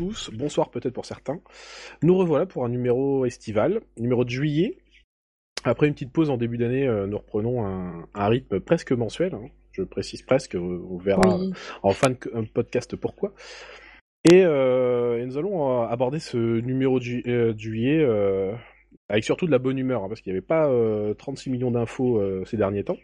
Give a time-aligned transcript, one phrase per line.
[0.00, 1.42] Tous, bonsoir peut-être pour certains.
[2.02, 4.78] Nous revoilà pour un numéro estival, numéro de juillet.
[5.62, 9.34] Après une petite pause en début d'année, euh, nous reprenons un, un rythme presque mensuel.
[9.34, 9.48] hein.
[9.72, 11.52] Je précise presque, on verra Oui.
[11.82, 12.16] en fin de
[12.48, 13.34] podcast pourquoi.
[14.32, 18.54] Et, euh, et nous allons euh, aborder ce numéro de, ju- euh, de juillet euh,
[19.10, 21.70] avec surtout de la bonne humeur, hein, parce qu'il n'y avait pas euh, 36 millions
[21.70, 22.96] d'infos ces derniers temps.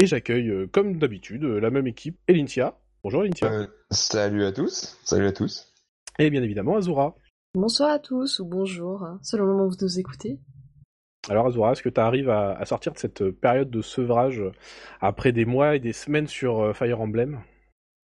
[0.00, 2.76] Et j'accueille, comme d'habitude, la même équipe, Elintia.
[3.04, 3.52] Bonjour Elintia.
[3.52, 5.72] Euh, salut à tous, salut à tous.
[6.18, 7.16] Et bien évidemment Azura.
[7.54, 10.38] Bonsoir à tous ou bonjour, hein, selon le moment où vous nous écoutez.
[11.28, 14.52] Alors Azura, est-ce que tu arrives à, à sortir de cette période de sevrage euh,
[15.00, 17.42] après des mois et des semaines sur euh, Fire Emblem?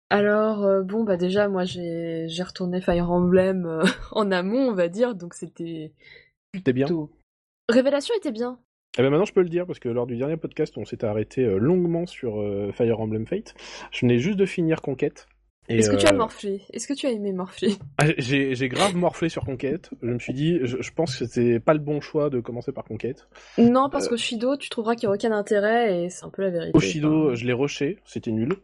[0.09, 4.89] Alors, euh, bon, bah déjà, moi j'ai retourné Fire Emblem euh, en amont, on va
[4.89, 5.93] dire, donc c'était
[6.63, 6.85] T'es bien?
[6.85, 7.09] plutôt...
[7.69, 8.59] Révélation était bien.
[8.97, 11.07] Eh ben maintenant je peux le dire parce que lors du dernier podcast on s'était
[11.07, 13.55] arrêté euh, longuement sur euh, Fire Emblem Fate.
[13.91, 15.27] Je venais juste de finir Conquête.
[15.69, 16.61] Est-ce que tu as euh, morflé?
[16.73, 17.73] Est-ce que tu as aimé morfler?
[17.97, 19.89] Ah, J'ai j'ai grave morflé sur Conquête.
[20.01, 22.71] Je me suis dit, je, je pense que c'était pas le bon choix de commencer
[22.73, 23.27] par Conquête.
[23.57, 26.41] Non, parce qu'au Shido, tu trouveras qu'il n'y a aucun intérêt et c'est un peu
[26.41, 26.77] la vérité.
[26.77, 28.57] Oshido, Enfin, je l'ai rushé, c'était nul.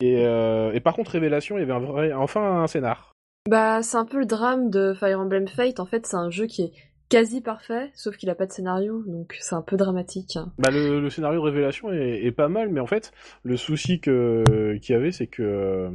[0.00, 3.12] Et, euh, et par contre Révélation, il y avait un vrai, enfin un scénar.
[3.50, 5.80] Bah, c'est un peu le drame de Fire Emblem Fate.
[5.80, 6.72] En fait, c'est un jeu qui est
[7.08, 10.38] quasi parfait, sauf qu'il a pas de scénario, donc c'est un peu dramatique.
[10.58, 14.00] Bah, le, le scénario de Révélation est, est pas mal, mais en fait, le souci
[14.00, 15.90] que qu'il y avait, c'est que euh,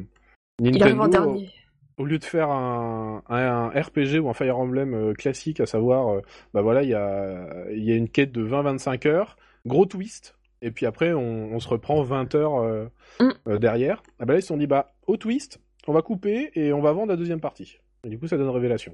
[0.62, 1.50] Il Nintendo, dernier.
[1.98, 5.66] au lieu de faire un, un, un RPG ou un Fire Emblem euh, classique, à
[5.66, 6.22] savoir, euh,
[6.54, 10.38] bah voilà, il y a, il y a une quête de 20-25 heures, gros twist,
[10.62, 12.86] et puis après, on, on se reprend 20 heures euh,
[13.22, 13.32] Mm.
[13.48, 14.02] euh, derrière.
[14.20, 16.82] Ah bah là, ils se sont dit, bah, au twist, on va couper et on
[16.82, 17.80] va vendre la deuxième partie.
[18.06, 18.94] Et du coup, ça donne Révélation.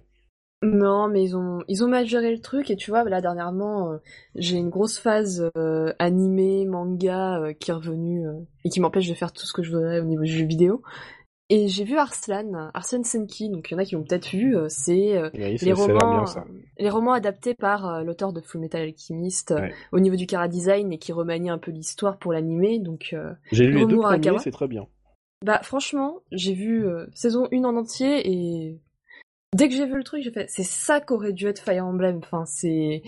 [0.66, 3.92] Non, mais ils ont ils ont mal géré le truc et tu vois là dernièrement
[3.92, 3.98] euh,
[4.36, 8.34] j'ai une grosse phase euh, animé manga euh, qui est revenue euh,
[8.64, 10.81] et qui m'empêche de faire tout ce que je voudrais au niveau du jeu vidéo.
[11.50, 14.58] Et j'ai vu Arslan, Arsène Senki, donc il y en a qui l'ont peut-être vu,
[14.58, 16.44] euh, c'est euh, oui, les romans bien,
[16.80, 19.72] les romans adaptés par l'auteur de Full Metal Alchemist Ouais.
[19.92, 23.31] au niveau du chara design et qui remanie un peu l'histoire pour l'animé donc euh,
[23.52, 24.88] J'ai lu les deux premiers, c'est très bien.
[25.46, 28.80] bah franchement, j'ai vu euh, saison 1 en entier et
[29.56, 32.18] dès que j'ai vu le truc, j'ai fait c'est ça qu'aurait dû être Fire Emblem.
[32.18, 33.02] Enfin, c'est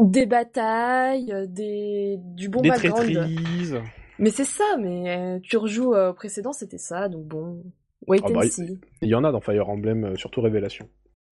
[0.00, 3.12] des batailles, euh, des du bon Des background.
[3.12, 3.80] traîtrises.
[4.18, 7.62] Mais c'est ça, mais euh, tu rejoues euh, au précédent, c'était ça, donc bon.
[8.06, 8.80] Wait Ah and bah, see.
[9.02, 10.88] Il y en a dans Fire Emblem, surtout Révélation.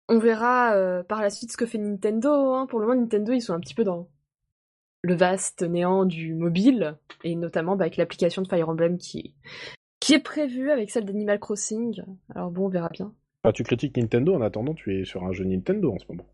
[0.08, 2.54] On verra euh, par la suite ce que fait Nintendo.
[2.54, 2.66] Hein.
[2.66, 4.08] Pour le moment, Nintendo, ils sont un petit peu dans
[5.02, 9.34] le vaste néant du mobile, et notamment bah, avec l'application de Fire Emblem qui est,
[10.00, 12.02] qui est prévue avec celle d'Animal Crossing.
[12.34, 13.14] Alors bon, on verra bien.
[13.44, 16.26] Ah, tu critiques Nintendo, en attendant, tu es sur un jeu Nintendo en ce moment.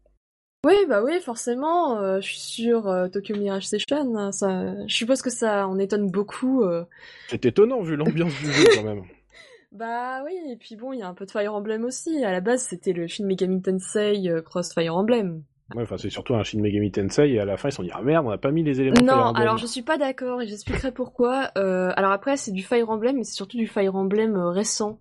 [0.65, 1.99] Oui, bah oui, forcément.
[1.99, 4.17] euh, je suis sur euh, Tokyo Mirage Session.
[4.17, 6.63] hein, ça, je suppose que ça en étonne beaucoup.
[6.63, 6.85] euh.
[7.29, 9.03] C'est étonnant vu l'ambiance du jeu quand même.
[9.73, 12.25] Bah oui, et puis bon, il y a un peu de Fire Emblem aussi.
[12.25, 15.45] À la base, c'était le Shin Megami Tensei Cross Fire Emblem.
[15.77, 17.85] Ouais, enfin, c'est surtout un Shin Megami Tensei et à la fin ils se sont
[17.85, 20.43] dit ah merde, on n'a pas mis les éléments Non, alors je suis pas d'accord
[20.43, 21.53] et j'expliquerai pourquoi.
[21.57, 24.99] Euh, alors après, c'est du Fire Emblem, mais c'est surtout du Fire Emblem euh, récent.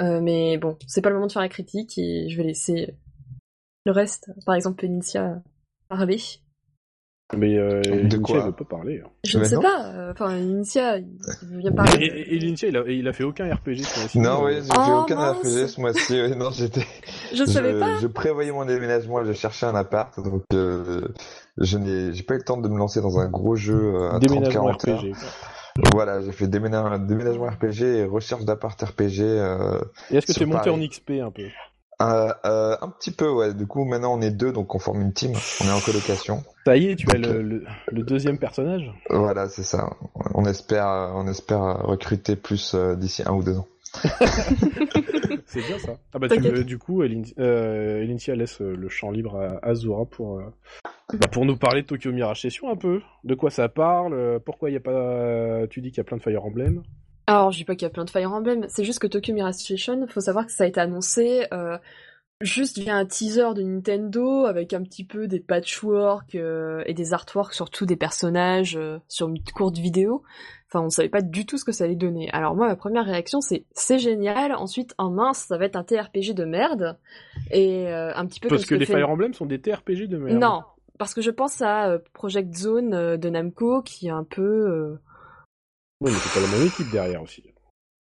[0.00, 2.94] Euh, mais bon, c'est pas le moment de faire la critique et je vais laisser
[3.84, 5.42] le reste, par exemple Penicia,
[5.88, 6.18] parler.
[7.36, 9.02] Mais euh, De Initia, quoi il veut pas parler.
[9.04, 9.10] hein.
[9.22, 11.18] Je ne sais pas, euh, enfin Initia, il
[11.58, 12.06] vient parler.
[12.06, 14.72] Et, et, il a, il a fait aucun RPG sur la Non, oui, j'ai fait
[14.78, 15.36] Oh, aucun mince.
[15.38, 16.36] RPG ce mois-ci.
[16.36, 16.86] non, j'étais.
[17.34, 17.98] Je savais pas.
[18.00, 21.02] Je prévoyais mon déménagement, je cherchais un appart, donc euh,
[21.58, 24.18] je n'ai, j'ai pas eu le temps de me lancer dans un gros jeu à
[24.20, 25.00] Déménagement 30-40 heures.
[25.00, 25.10] RPG.
[25.12, 25.28] quoi.
[25.92, 29.20] Voilà, j'ai fait déménagement, déménagement RPG et recherche d'appart RPG.
[29.22, 29.78] Euh,
[30.10, 30.84] Et est-ce que Sur t'es monté Paris.
[30.84, 31.42] en XP un peu?
[32.00, 33.54] Euh, euh, un petit peu, ouais.
[33.54, 35.32] Du coup, maintenant on est deux, donc on forme une team.
[35.60, 36.44] On est en colocation.
[36.64, 37.26] Ça y est, tu as Ok.
[37.26, 38.92] le, le, le deuxième personnage?
[39.10, 39.90] Voilà, c'est ça.
[40.34, 43.66] On espère, euh, on espère euh, recruter plus euh, d'ici un ou deux ans.
[45.46, 45.98] C'est bien ça.
[46.12, 50.04] Ah bah tu, du coup, Elin- euh, Elintia laisse euh, le champ libre à Azura
[50.04, 50.44] pour, euh,
[51.14, 53.00] bah, pour nous parler de Tokyo Mirage Session un peu.
[53.24, 56.16] De quoi ça parle Pourquoi il y a pas Tu dis qu'il y a plein
[56.18, 56.82] de Fire Emblem
[57.26, 59.34] Alors, je dis pas qu'il y a plein de Fire Emblem, c'est juste que Tokyo
[59.34, 61.78] Mirage Session, faut savoir que ça a été annoncé euh,
[62.40, 67.12] juste via un teaser de Nintendo avec un petit peu des patchwork euh, et des
[67.12, 70.22] artworks sur tous des personnages euh, sur une courte vidéo.
[70.68, 72.30] Enfin, on savait pas du tout ce que ça allait donner.
[72.32, 74.52] Alors moi, ma première réaction, c'est c'est génial.
[74.54, 76.98] Ensuite, en mince, ça va être un TRPG de merde
[77.50, 80.06] et euh, un petit peu Parce comme que les fait- Fire Emblem sont des TRPG
[80.06, 80.38] de merde.
[80.38, 80.62] Non,
[80.98, 84.42] parce que je pense à euh, Project Zone euh, de Namco qui est un peu
[84.42, 85.00] euh,
[86.02, 87.42] Oui, mais c'est pas la même équipe derrière aussi.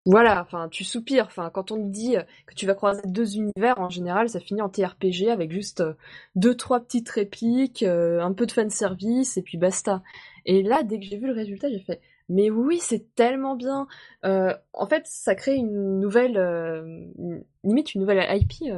[0.04, 1.26] Voilà, enfin, tu soupires.
[1.26, 4.40] Enfin, quand on te dit euh, que tu vas croiser deux univers, en général, ça
[4.40, 5.94] finit en TRPG avec juste euh,
[6.34, 10.02] deux, trois petites répliques, euh, un peu de fanservice, et puis basta.
[10.44, 13.86] Et là, dès que j'ai vu le résultat, j'ai fait, Mais oui, c'est tellement bien.
[14.24, 16.34] En fait, ça crée une nouvelle,
[17.62, 18.72] limite une nouvelle IP.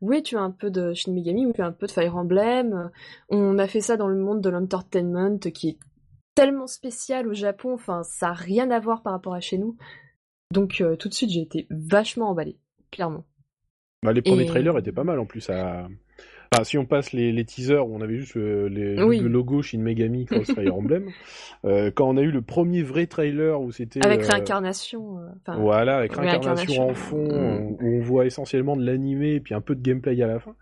[0.00, 2.16] Oui, tu as un peu de Shin Megami, oui, tu as un peu de Fire
[2.16, 2.90] Emblem.
[3.28, 5.78] On a fait ça dans le monde de l'entertainment qui est
[6.34, 7.74] tellement spécial au Japon.
[7.74, 9.76] Enfin, ça a rien à voir par rapport à chez nous.
[10.52, 12.58] Donc euh, tout de suite, j'ai été vachement emballée,
[12.90, 13.24] clairement.
[14.04, 15.48] Bah, les premiers Et- trailers étaient pas mal en plus.
[15.50, 15.88] À...
[16.54, 19.20] Enfin, si on passe les, les teasers où on avait juste euh, les, Oui.
[19.20, 21.08] le logo Shin Megami Cross Fire Emblem,
[21.64, 25.16] euh, quand on a eu le premier vrai trailer où c'était Avec euh, réincarnation.
[25.46, 26.52] Voilà, avec Réincarnation.
[26.54, 27.76] réincarnation en fond, Mm.
[27.80, 30.54] où on voit essentiellement de l'animé et puis un peu de gameplay à la fin.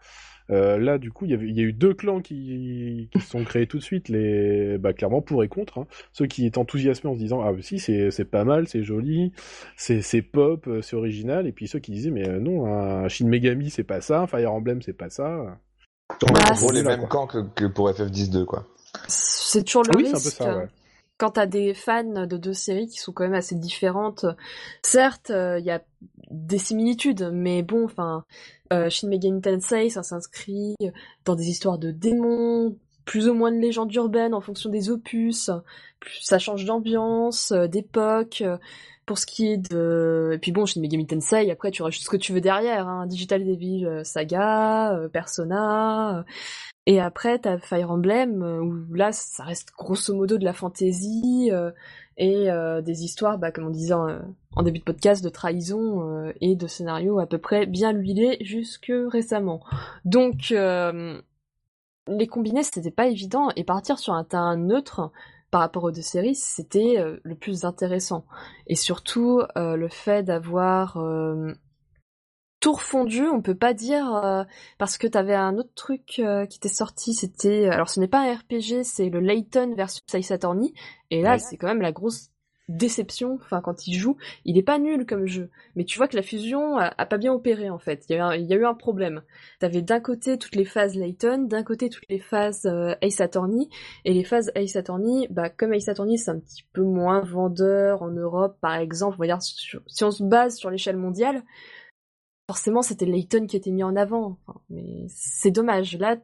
[0.51, 3.67] Euh, là, du coup, il y, a eu deux clans qui, qui se sont créés
[3.67, 5.79] tout de suite, les, bah, clairement pour et contre.
[5.79, 5.87] hein.
[6.13, 9.33] Ceux qui étaient enthousiasmés en se disant ah si c'est c'est pas mal, c'est joli,
[9.77, 13.27] c'est pop, euh, c'est original, et puis ceux qui disaient mais euh, non, un Shin
[13.29, 15.59] Megami c'est pas ça, un Fire Emblem c'est pas ça.
[16.23, 17.09] En Bah, gros, les mêmes quoi.
[17.09, 18.67] camps que, que pour FF10-2, quoi.
[19.07, 20.37] C'est toujours le Oui, c'est un peu risque.
[20.37, 20.69] ça, ouais.
[21.19, 24.25] Quand t'as des fans de deux séries qui sont quand même assez différentes,
[24.83, 25.83] certes, il y a
[26.31, 28.25] des similitudes, mais bon, enfin,
[28.73, 30.77] euh, Shin Megami Tensei, ça s'inscrit
[31.25, 35.51] dans des histoires de démons, plus ou moins de légendes urbaines en fonction des opus.
[36.21, 38.43] Ça change d'ambiance, euh, d'époque.
[38.43, 38.59] euh,
[39.07, 40.31] Pour ce qui est de...
[40.35, 43.07] Et puis bon, Shin Megami Tensei, après tu rajoutes ce que tu veux derrière, hein,
[43.07, 46.25] Digital Devil Saga, Persona...
[46.87, 51.51] et après, t'as Fire Emblem, où là, ça reste grosso modo de la fantasy
[52.21, 54.19] et euh, des histoires, bah, comme on disait en,
[54.55, 58.37] en début de podcast, de trahison euh, et de scénarios à peu près bien huilés
[58.43, 59.61] jusque récemment.
[60.05, 61.19] Donc, euh,
[62.07, 65.11] les combiner, c'était pas évident, et partir sur un terrain neutre
[65.51, 68.27] par rapport aux deux séries, c'était euh, le plus intéressant.
[68.67, 70.99] Et surtout, euh, le fait d'avoir...
[72.61, 74.45] euh, tout refondu, on peut pas dire euh,
[74.79, 78.21] parce que t'avais un autre truc euh, qui était sorti, c'était alors ce n'est pas
[78.21, 80.73] un RPG, c'est le Layton versus Ace Attorney
[81.11, 81.39] et là Ouais.
[81.39, 82.29] c'est quand même la grosse
[82.69, 83.35] déception.
[83.43, 86.23] Enfin quand il joue, il est pas nul comme jeu, mais tu vois que la
[86.23, 88.05] fusion a, a pas bien opéré en fait.
[88.09, 89.23] Il y a eu un, il y a eu un problème.
[89.59, 93.69] T'avais d'un côté toutes les phases Layton, d'un côté toutes les phases euh, Ace Attorney
[94.05, 98.03] et les phases Ace Attorney, bah comme Ace Attorney c'est un petit peu moins vendeur
[98.03, 101.43] en Europe par exemple, on va dire sur- si on se base sur l'échelle mondiale
[102.51, 104.39] forcément c'était Layton qui était mis en avant.
[104.47, 105.97] Enfin, mais c'est dommage.
[105.99, 106.17] Là,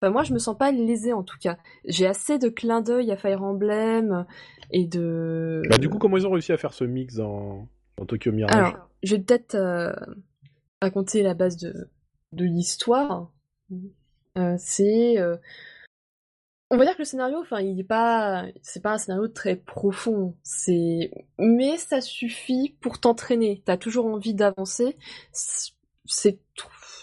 [0.00, 1.58] enfin, moi je me sens pas lésée en tout cas.
[1.84, 4.24] J'ai assez de clins d'œil à Fire Emblem
[4.70, 5.62] et de.
[5.68, 7.66] Bah du coup, comment ils ont réussi à faire ce mix dans,
[7.96, 9.92] dans Tokyo Mirage Alors, je vais peut-être euh,
[10.80, 11.90] raconter la base de,
[12.30, 13.32] de l'histoire.
[14.38, 15.18] Euh, c'est.
[15.18, 15.36] euh,
[16.74, 18.46] On va dire que le scénario, enfin, il est pas.
[18.62, 20.34] C'est pas un scénario très profond.
[20.42, 21.10] C'est.
[21.38, 23.62] Mais ça suffit pour t'entraîner.
[23.66, 24.96] T'as toujours envie d'avancer.
[25.32, 26.38] C'est-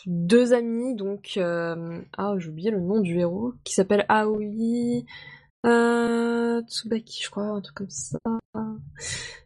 [0.07, 1.33] deux amis, donc.
[1.38, 5.04] euh, Ah, j'ai oublié le nom du héros, qui s'appelle Aoi.
[5.66, 8.18] Euh, Tsubaki, je crois, un truc comme ça.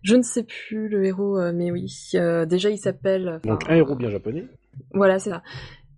[0.04, 1.92] Je ne sais plus le héros, euh, mais oui.
[2.16, 3.42] euh, déjà, il s'appelle.
[3.44, 4.46] Donc un héros bien japonais.
[4.94, 5.44] Voilà, c'est ça.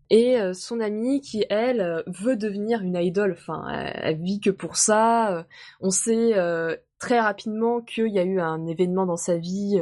[0.10, 3.34] Et euh, son amie qui, elle, euh, veut devenir une idole.
[3.34, 5.38] Enfin, elle, vit que pour ça.
[5.38, 5.44] euh,
[5.82, 9.82] on sait euh, très rapidement qu'il y a eu un événement dans sa vie.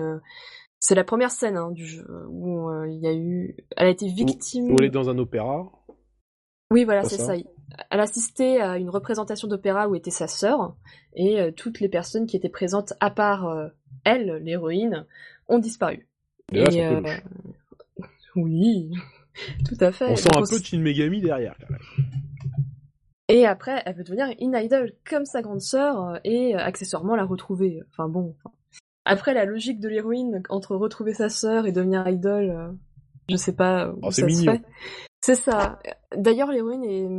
[0.79, 3.55] c'est la première scène hein, du jeu où il y a eu.
[3.77, 4.71] Elle a été victime.
[4.71, 5.71] Où elle est dans un opéra.
[6.71, 7.35] Oui, voilà, C'est ça.
[7.35, 7.43] ça.
[7.89, 10.75] Elle assistait à une représentation d'opéra où était sa sœur,
[11.15, 13.67] et euh, toutes les personnes qui étaient présentes, à part euh,
[14.03, 15.05] elle, l'héroïne,
[15.47, 16.07] ont disparu.
[16.51, 17.21] Et euh, louche.
[18.35, 18.89] Oui,
[19.67, 20.09] tout à fait.
[20.09, 21.55] On sent un peu de Shin Megami derrière.
[21.59, 21.79] quand même.
[23.29, 27.15] Et après, elle veut devenir une idol comme sa grande sœur euh, et euh, accessoirement
[27.15, 27.81] la retrouver.
[27.91, 28.35] Enfin bon.
[28.37, 28.53] enfin.
[29.05, 32.71] Après, la logique de l'héroïne entre retrouver sa sœur et devenir idol, euh,
[33.29, 34.53] je sais pas où Oh, c'est ça se mignon.
[34.53, 34.61] fait.
[35.21, 35.79] C'est ça.
[36.15, 37.09] D'ailleurs, l'héroïne est.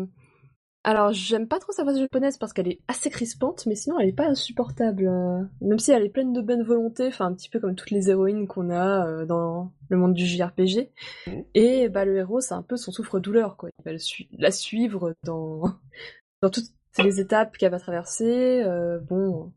[0.87, 4.09] Alors, j'aime pas trop sa voix japonaise parce qu'elle est assez crispante, mais sinon, elle
[4.11, 5.07] est pas insupportable.
[5.09, 7.91] euh, Même si elle est pleine de bonne volonté, enfin, un petit peu comme toutes
[7.91, 10.91] les héroïnes qu'on a euh, dans le monde du JRPG.
[11.27, 11.45] Mhm.
[11.55, 13.71] Et bah, le héros, c'est un peu son souffre-douleur, quoi.
[13.79, 15.63] Il va le su- la suivre dans...
[16.43, 18.63] dans toutes les étapes qu'elle va traverser.
[18.63, 19.53] euh, bon,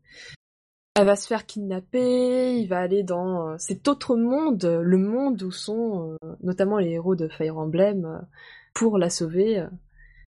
[0.96, 5.50] elle va se faire kidnapper, il va aller dans cet autre monde, le monde où
[5.52, 8.26] sont notamment les héros de Fire Emblem,
[8.74, 9.64] pour la sauver.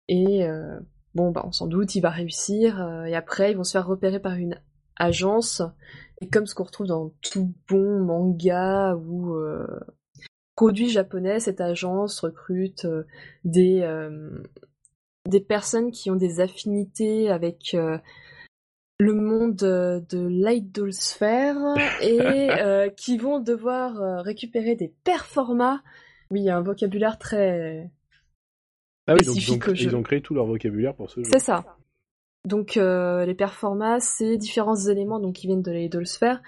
[0.09, 0.79] Et euh,
[1.15, 2.83] bon, bah, on s'en doute, il va réussir.
[2.83, 4.61] euh, et après, ils vont se faire repérer par une
[4.97, 5.63] agence.
[6.21, 9.67] Et comme ce qu'on retrouve dans tout bon manga ou euh,
[10.55, 12.87] produit japonais, cette agence recrute
[13.45, 13.85] des,
[15.29, 17.77] des personnes qui ont des affinités avec
[19.01, 21.57] le monde de l'idolsphère
[22.01, 25.81] et euh, qui vont devoir récupérer des performas.
[26.31, 27.91] Oui, il y a un vocabulaire très...
[29.07, 31.31] Ah oui, donc, ils ont créé tout leur vocabulaire pour ce jeu.
[31.31, 31.77] C'est ça.
[32.45, 36.43] Donc euh, les performas, c'est différents éléments donc qui viennent de la Sphere,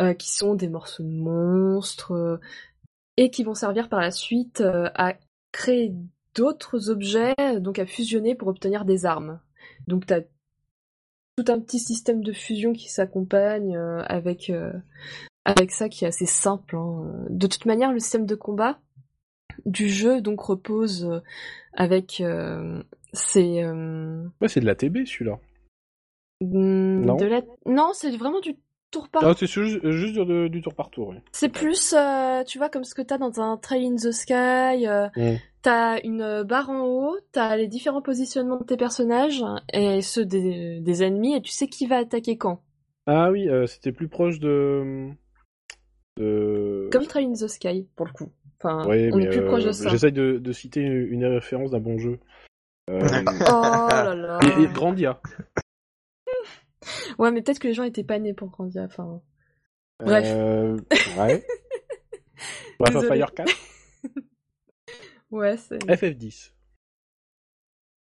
[0.00, 2.40] euh, qui sont des morceaux de monstres euh,
[3.16, 5.14] et qui vont servir par la suite euh, à
[5.50, 5.94] créer
[6.34, 9.40] d'autres objets, donc à fusionner pour obtenir des armes.
[9.86, 10.20] Donc t'as
[11.36, 14.50] tout un petit système de fusion qui s'accompagne avec
[15.44, 16.76] avec ça qui est assez simple.
[16.76, 17.26] hein.
[17.28, 18.78] De toute manière, le système de combat
[19.66, 21.20] du jeu donc repose euh,
[21.74, 22.82] avec euh,
[23.12, 25.38] ces euh, Ouais, c'est de la TB celui-là.
[26.40, 27.16] mm, Non.
[27.16, 27.42] la...
[27.66, 28.56] non, c'est vraiment du
[28.90, 31.08] tour par Ah, c'est juste, juste du, du tour par tour.
[31.08, 31.16] Oui.
[31.32, 34.86] C'est plus, euh, tu vois, comme ce que t'as dans un Trail in the Sky.
[34.86, 35.36] euh, Mm.
[35.62, 40.80] T'as une barre en haut, t'as les différents positionnements de tes personnages et ceux des,
[40.80, 42.60] des ennemis, et tu sais qui va attaquer quand.
[43.06, 45.08] Ah oui, euh, c'était plus proche de.
[46.18, 46.88] de...
[46.90, 48.28] Comme Trail in the Sky, pour le coup.
[48.62, 49.88] Enfin, Ouais, on mais est plus euh, proche de ça.
[49.90, 52.20] J'essaye de, de citer une référence d'un bon jeu.
[52.90, 53.00] Euh,
[53.48, 54.38] Oh là là.
[54.58, 55.20] et, et Grandia.
[57.18, 58.82] Ouais, mais peut-être que les gens étaient pas nés pour grandir.
[58.82, 59.20] Enfin,
[60.00, 60.24] Bref.
[60.26, 60.76] Euh,
[61.18, 61.44] ouais.
[62.78, 63.08] Breath of Désolée.
[63.20, 63.52] Fire 4.
[65.30, 65.78] ouais, c'est.
[65.84, 66.52] FF10.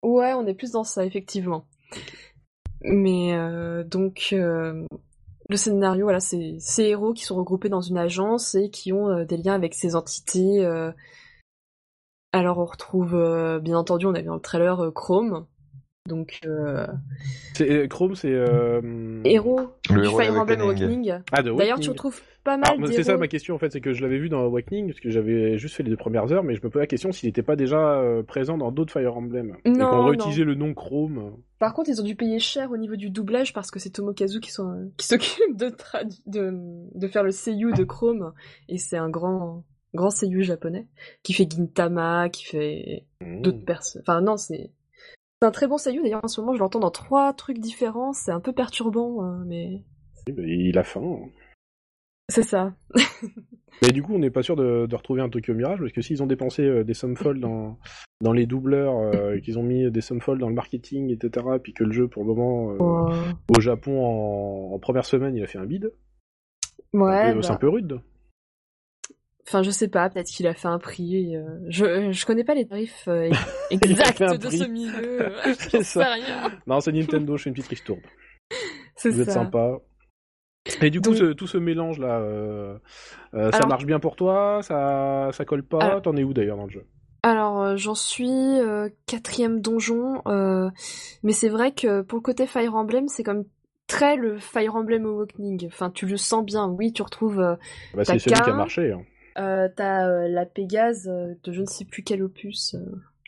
[0.03, 1.67] Ouais, on est plus dans ça, effectivement.
[2.83, 4.85] Mais euh, donc, euh,
[5.49, 9.09] le scénario, voilà, c'est ces héros qui sont regroupés dans une agence et qui ont
[9.11, 10.65] euh, des liens avec ces entités.
[10.65, 10.91] euh.
[12.33, 15.47] Alors, on retrouve, euh, bien entendu, on a vu dans le trailer euh, Chrome.
[16.09, 16.41] Donc,
[17.55, 18.33] C'est- Chrome, c'est.
[18.33, 19.61] euh, héros
[19.91, 20.61] Le du héros Fire Emblem.
[20.61, 21.15] Awakening.
[21.33, 23.93] Ah, de D'ailleurs, tu retrouves pas mal c'est ça ma question en fait, c'est que
[23.93, 26.55] je l'avais vu dans Awakening, parce que j'avais juste fait les deux premières heures, mais
[26.55, 29.57] je me posais la question s'il n'était pas déjà euh, présent dans d'autres Fire Emblem.
[29.65, 30.05] et Non, qu'on non.
[30.07, 31.37] réutilisait le nom Chrome.
[31.59, 34.41] Par contre, ils ont dû payer cher au niveau du doublage parce que c'est Tomokazu
[34.41, 34.50] qui,
[35.00, 35.75] s'occupe de,
[36.26, 36.53] de,
[36.95, 38.33] de faire le seiyuu de Chrome.
[38.69, 40.87] Et c'est un grand, grand seiyuu japonais
[41.23, 43.41] qui fait Gintama, qui fait Mmh.
[43.43, 44.03] d'autres personnes.
[44.03, 44.71] Enfin, non, c'est.
[45.43, 46.03] C'est un très bon seiyuu.
[46.03, 48.12] D'ailleurs, en ce moment, je l'entends dans trois trucs différents.
[48.12, 49.83] C'est un peu perturbant, euh, mais
[50.29, 51.19] il a faim.
[52.28, 52.75] C'est ça.
[53.83, 56.00] Mais du coup, on n'est pas sûr de, de retrouver un Tokyo Mirage, parce que
[56.00, 57.78] s'ils ont dépensé euh, des sommes folles dans,
[58.23, 61.75] dans les doubleurs, euh, qu'ils ont mis des sommes folles dans le marketing, etc., puis
[61.75, 62.71] que le jeu, pour le moment,
[63.11, 65.92] euh, au Japon, en, en première semaine, il a fait un bide,
[66.95, 68.00] Ouais, c'est un peu- c'est bah, un peu rude.
[69.47, 70.09] enfin, je sais pas.
[70.09, 71.35] Peut-être qu'il a fait un prix.
[71.68, 73.06] Je, je connais pas les tarifs
[73.71, 74.59] exacts de prix.
[74.59, 75.33] ce milieu.
[75.45, 76.12] J'en sais ça.
[76.14, 76.50] rien.
[76.66, 78.00] Non, c'est Nintendo, je fais une petite ristourne.
[78.95, 79.33] C'est Vous êtes ça.
[79.35, 79.78] sympa.
[80.83, 82.79] Et du coup, Donc- ce- tout ce mélange-là, euh,
[83.35, 84.61] euh, ça Alors- marche bien pour toi?
[84.63, 85.79] Ça, ça colle pas?
[85.81, 86.85] Alors- T'en es où d'ailleurs dans le jeu?
[87.23, 90.71] Alors, euh, j'en suis euh, quatrième donjon, euh,
[91.23, 93.45] mais c'est vrai que pour le côté Fire Emblem, c'est comme
[93.89, 95.67] très le Fire Emblem Awakening.
[95.67, 96.69] Enfin, tu le sens bien.
[96.69, 97.59] Oui, tu retrouves, bah,
[97.99, 98.55] C'est T'as celui qui a qu'un.
[98.55, 98.93] marché.
[98.93, 99.03] hein.
[99.77, 102.75] t'as la Pégase de je ne sais plus quel opus.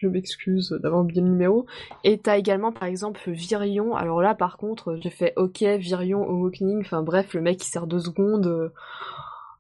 [0.01, 1.67] Je m'excuse d'avoir oublié le numéro.
[2.05, 3.95] Et t'as également, par exemple, Virion.
[3.95, 6.81] Alors là, par contre, j'ai fait OK, Virion Awakening.
[6.81, 8.73] Enfin bref, le mec qui sert deux secondes.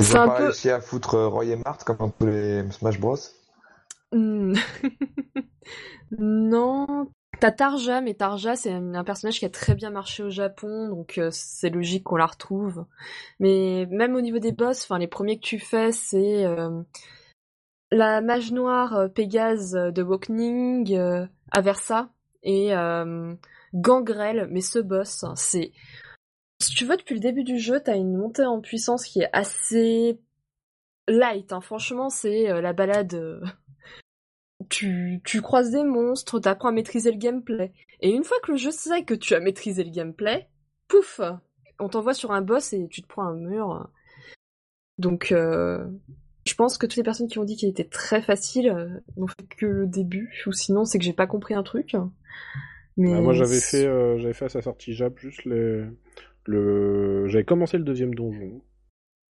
[0.00, 2.26] Ils ont un pas peu- réussi à foutre euh, Roy et Mart comme dans tous
[2.26, 3.16] les Smash Bros.
[4.12, 4.54] Hmm.
[6.18, 7.09] non.
[7.40, 10.88] T'as Tarja, mais Tarja, c'est un, un personnage qui a très bien marché au Japon,
[10.88, 12.85] donc euh, c'est logique qu'on la retrouve.
[13.38, 16.80] Mais même au niveau des boss, enfin les premiers que tu fais, c'est euh,
[17.90, 22.11] la mage noire euh, Pégase euh, de Awakening, euh, Aversa,
[22.42, 22.71] et
[23.75, 25.73] Gangrel, mais ce boss, c'est...
[26.61, 29.28] Si tu veux, depuis le début du jeu, t'as une montée en puissance qui est
[29.33, 30.18] assez
[31.09, 31.52] light.
[31.52, 31.61] hein.
[31.61, 33.42] Franchement, c'est la balade...
[34.71, 37.73] tu, tu croises des monstres, t'apprends à maîtriser le gameplay.
[38.00, 40.49] Et une fois que le jeu sait que tu as maîtrisé le gameplay,
[40.87, 41.21] pouf,
[41.80, 43.90] on t'envoie sur un boss et tu te prends un mur.
[44.97, 45.35] Donc,
[46.49, 49.28] je pense que toutes les personnes qui ont dit qu'il était très facile euh, n'ont
[49.28, 51.95] fait que le début, ou sinon c'est que j'ai pas compris un truc.
[52.97, 55.85] Mais Bah, moi, j'avais fait, euh, j'avais fait à sa sortie Jap juste les,
[56.47, 58.61] le, j'avais commencé le deuxième donjon.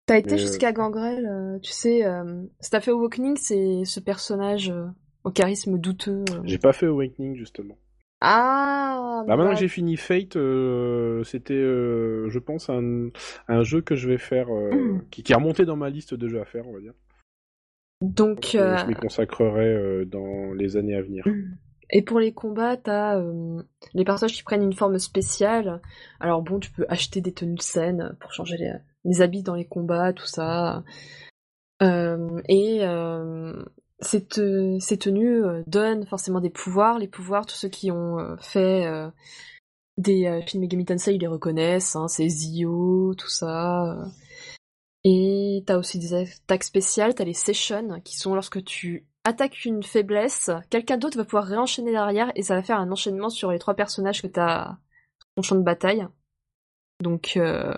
[0.07, 4.71] T'as été mais, jusqu'à Gangrel, euh, tu sais, euh, t'as fait Awakening, c'est ce personnage
[4.71, 4.87] euh,
[5.25, 6.25] au charisme douteux.
[6.31, 6.41] euh.
[6.45, 7.77] J'ai pas fait Awakening justement.
[8.21, 13.09] Ah Bah, maintenant bah, que j'ai fini Fate, euh, c'était, euh, je pense, un,
[13.49, 15.09] un jeu que je vais faire, euh, Mm.
[15.11, 16.93] qui, qui est remonté dans ma liste de jeux à faire, on va dire.
[18.03, 21.25] Donc, Je m'y consacrerai dans les années à venir.
[21.91, 23.21] Et pour les combats, t'as
[23.95, 25.83] les personnages qui prennent une forme spéciale.
[26.19, 28.73] Alors bon, tu peux acheter des tenues de scène pour changer les,
[29.05, 30.83] les habits dans les combats, tout ça.
[31.83, 32.81] Et
[34.01, 34.27] ces,
[34.81, 36.99] ces tenues euh, donnent forcément des pouvoirs.
[36.99, 39.09] Les pouvoirs, tous ceux qui ont euh, fait euh,
[39.97, 41.97] des euh, Shin Megami Tensei, ils les reconnaissent.
[41.97, 43.85] Hein, c'est Zio, tout ça.
[43.85, 44.07] euh.
[45.05, 49.83] Et t'as aussi des attaques spéciales, t'as les sessions, qui sont lorsque tu attaques une
[49.83, 53.59] faiblesse, quelqu'un d'autre va pouvoir réenchaîner derrière et ça va faire un enchaînement sur les
[53.59, 54.77] trois personnages que t'as
[55.43, 56.07] champ de bataille.
[57.01, 57.75] Donc, euh,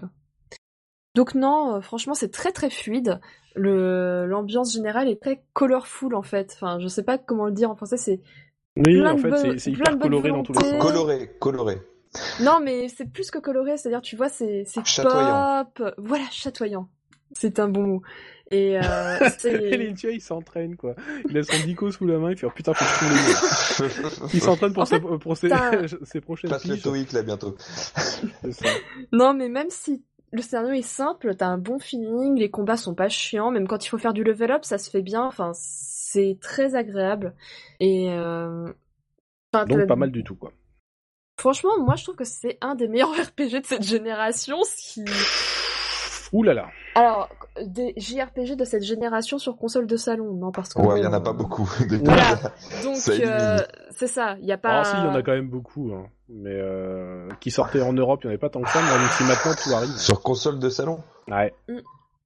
[1.15, 3.21] donc non, euh, franchement, c'est très très fluide.
[3.55, 6.53] Le l'ambiance générale est très colorful en fait.
[6.55, 7.97] Enfin, je sais pas comment le dire en français.
[7.97, 8.21] C'est
[8.77, 10.83] Oui, Plein en de fait, c'est- hyper coloré dans tous les sens.
[10.83, 11.79] Coloré, coloré.
[12.41, 13.77] non, mais c'est plus que coloré.
[13.77, 15.83] C'est-à-dire, tu vois, c'est c'est pop.
[15.99, 16.89] Voilà, chatoyant.
[17.35, 18.03] C'est un bon mot.
[18.51, 18.83] Et euh,
[19.25, 20.95] Et c'est Lintia, il s'entraîne, quoi.
[21.31, 24.29] Il a son dico sous la main, il fait oh, putain, faut que je trouve
[24.29, 24.35] les.
[24.35, 25.49] Il s'entraîne pour, En ses, pour ses,
[26.03, 26.77] ses prochaines Passe le.
[26.79, 27.57] TOEIC là bientôt.
[27.59, 28.69] Ça.
[29.13, 32.95] Non, mais même si le scénario est simple, t'as un bon feeling, les combats sont
[32.95, 35.53] pas chiants, même quand il faut faire du level up, ça se fait bien, enfin,
[35.55, 37.35] c'est très agréable.
[37.81, 38.73] Et euh...
[39.53, 40.53] enfin, Donc pas mal du tout, quoi.
[41.39, 45.05] Franchement, moi je trouve que c'est un des meilleurs RPG de cette génération, ce qui...
[46.33, 46.67] Ouh là là.
[46.95, 47.29] Alors,
[47.63, 50.81] des JRPG de cette génération sur console de salon, non, parce que...
[50.81, 51.71] Ouais, il y en a pas beaucoup.
[52.05, 52.37] Voilà.
[52.83, 53.59] Donc, euh,
[53.91, 54.81] c'est ça, il y a pas...
[54.81, 56.07] Ah si, il y en a quand même beaucoup, hein.
[56.31, 59.09] Mais euh, qui sortaient en Europe, il n'y en avait pas tant que ça, mais
[59.13, 59.91] si maintenant tout arrive.
[59.99, 61.53] Sur console de salon Ouais.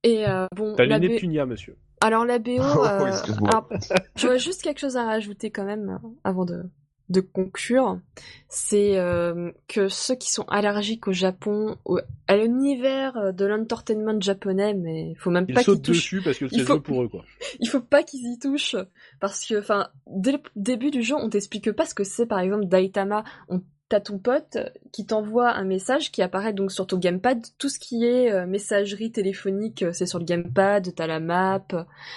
[0.05, 1.77] Et euh, bon, T'as la B- Neptunia, monsieur.
[2.01, 3.51] Alors la BO, Oh, euh, excuse-moi.
[3.51, 3.69] alors,
[4.15, 6.63] j'aurais juste quelque chose à rajouter quand même avant de,
[7.09, 8.01] de conclure,
[8.49, 14.75] c'est euh, que ceux qui sont allergiques au Japon, au- à l'univers de l'entertainment japonais,
[14.75, 17.09] mais il faut même Ils pas qu'ils touchent, dessus parce que c'est faut- pour eux,
[17.09, 17.25] quoi.
[17.61, 18.77] il faut pas qu'ils y touchent
[19.21, 22.41] parce que, enfin, dès le début du jeu, on t'explique pas ce que c'est, par
[22.41, 23.23] exemple, Daitama.
[23.49, 24.59] On T'as ton pote
[24.93, 27.41] qui t'envoie un message qui apparaît donc sur ton gamepad.
[27.57, 30.93] Tout ce qui est euh, messagerie téléphonique, euh, c'est sur le gamepad.
[30.97, 31.65] T'as la map.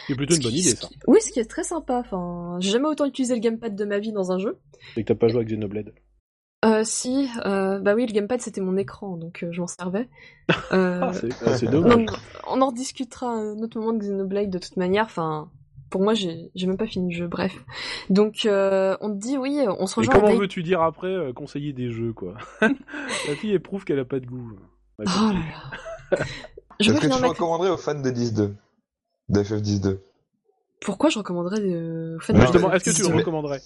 [0.08, 0.88] C'est plutôt une Ce bonne qui- idée, ça.
[0.88, 1.98] qui- Oui, ce qui est très sympa.
[2.00, 4.58] Enfin, j'ai jamais autant utilisé le gamepad de ma vie dans un jeu.
[4.96, 5.94] C'est que t'as pas joué avec Xenoblade.
[6.66, 10.10] Euh, si, euh, bah oui, le gamepad c'était mon écran, donc euh, je m'en servais.
[10.74, 11.96] Euh, Ah, c'est ah, c'est dommage.
[11.96, 12.06] non,
[12.50, 15.06] on en rediscutera à un autre moment de Xenoblade de toute manière.
[15.06, 15.52] Enfin,
[15.90, 17.28] pour moi, j'ai même pas fini le jeu.
[17.28, 17.54] Bref,
[18.10, 20.16] donc euh, on te dit oui, on se rejoint.
[20.16, 24.06] à comment veux-tu dire après euh, conseiller des jeux, quoi La fille éprouve qu'elle a
[24.06, 24.52] pas de goût.
[25.00, 26.26] Ouais, Oh là là.
[26.80, 27.28] Je Est-ce veux que tu ma...
[27.28, 28.54] recommanderais aux fans de 10-2
[29.30, 30.00] De FF10-2
[30.82, 32.16] Pourquoi je recommanderais de...
[32.18, 33.62] au fait, Mais Non, justement, mais- est-ce que tu le mais- recommanderais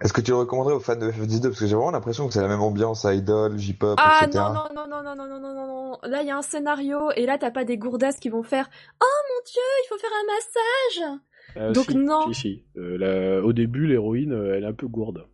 [0.00, 2.32] Est-ce que tu le recommanderais aux fans de FF10-2 Parce que j'ai vraiment l'impression que
[2.34, 4.38] c'est la même ambiance, idol, J-pop, Ah etc.
[4.52, 5.98] non, non, non, non, non, non, non, non, non, non.
[6.02, 8.68] Là, il y a un scénario, et là, t'as pas des gourdasses qui vont faire
[9.00, 11.20] «Oh mon dieu, il faut faire un massage
[11.58, 12.32] Euh, Donc si, non.
[12.32, 12.64] Si, si.
[12.76, 15.26] Euh, la- Au début, l'héroïne, euh, elle est un peu gourde.!»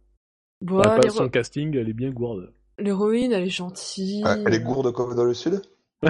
[0.61, 2.53] Bon, Elle passe l'héro- son casting, elle est bien gourde.
[2.79, 4.23] l'héroïne, elle est gentille.
[4.25, 5.61] Ah, elle est gourde comme dans le sud?
[6.03, 6.09] Ouais,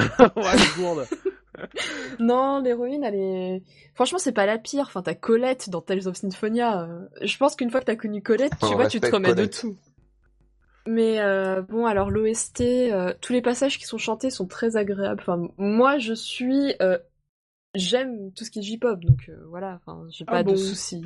[0.52, 1.06] elle est gourde.
[2.18, 3.62] Non, l'héroïne, elle est...
[3.94, 4.84] Franchement, c'est pas la pire.
[4.86, 6.82] Enfin, t'as Colette dans Tales of Symphonia.
[6.82, 9.34] euh, Je pense qu'une fois que t'as connu Colette, tu On vois, tu te remets
[9.34, 9.76] de tout.
[10.86, 15.20] Mais euh, bon, alors l'OST, euh, tous les passages qui sont chantés sont très agréables.
[15.20, 16.74] Enfin, moi, je suis...
[16.82, 16.98] euh,
[17.74, 20.56] J'aime tout ce qui est J-pop, donc euh, voilà, enfin, j'ai Ah pas bon de
[20.56, 21.02] soucis.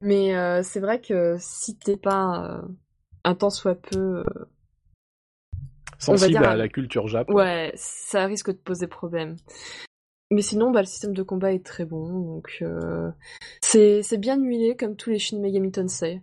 [0.00, 2.62] Mais euh, c'est vrai que si t'es pas euh,
[3.24, 4.24] un tant soit peu...
[5.98, 7.30] Sensible dire, à la culture jap.
[7.30, 9.36] Ouais, ça risque de poser problème.
[10.32, 12.64] Mais sinon, bah, le système de combat est très bon, donc
[13.60, 16.22] c'est bien huilé comme tous les Shin Megami Tensei.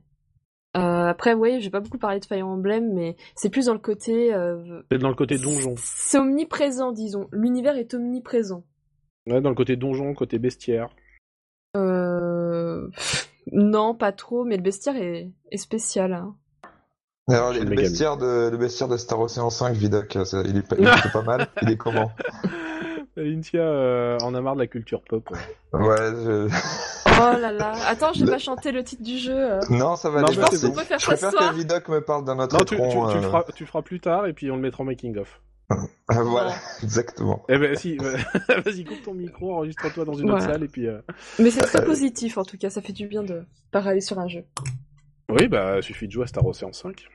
[0.78, 3.80] Euh, après, oui, j'ai pas beaucoup parlé de Fire Emblem, mais c'est plus dans le
[3.80, 4.34] côté.
[4.34, 5.74] euh, C'est dans le côté donjon.
[5.78, 7.28] C'est omniprésent, disons.
[7.32, 8.64] L'univers est omniprésent.
[9.28, 10.90] Ouais, dans le côté donjon, côté bestiaire.
[11.78, 12.88] Euh...
[13.52, 16.14] Non, pas trop, mais le bestiaire est, est spécial.
[16.14, 16.36] hein.
[17.28, 20.76] Alors, le bestiaire, de, le bestiaire de Star Ocean 5, Vidoc, ça, il est pas,
[20.80, 21.48] il est plutôt pas mal.
[21.62, 22.12] Il est comment
[23.18, 25.30] Alincia euh, en a marre de la culture pop.
[25.32, 25.80] ouais.
[25.80, 26.48] Ouais, je...
[27.22, 27.74] Oh là là.
[27.88, 29.36] Attends, j'ai Le- pas chanté le titre du jeu.
[29.36, 29.60] euh.
[29.70, 30.38] Non, ça va Non, aller.
[30.52, 30.74] c'est bon.
[30.74, 32.82] On peut faire Je ça préfère que Vidoc me parle d'un autre Non, tu, tu,
[32.82, 34.84] étron, tu le euh, feras, tu le feras plus tard et puis on le mettra
[34.84, 35.42] en making of.
[35.42, 35.49] ah,
[36.10, 36.54] voilà,
[36.84, 37.44] exactement.
[37.50, 37.98] Eh ben si,
[38.66, 40.88] vas-y coupe ton micro, enregistre-toi dans une autre salle et puis.
[40.88, 41.02] euh,
[41.40, 44.28] Mais c'est très positif en tout cas, ça fait du bien de parler sur un
[44.28, 44.46] jeu.
[45.30, 47.06] Oui, bah il suffit de jouer à Star Ocean 5.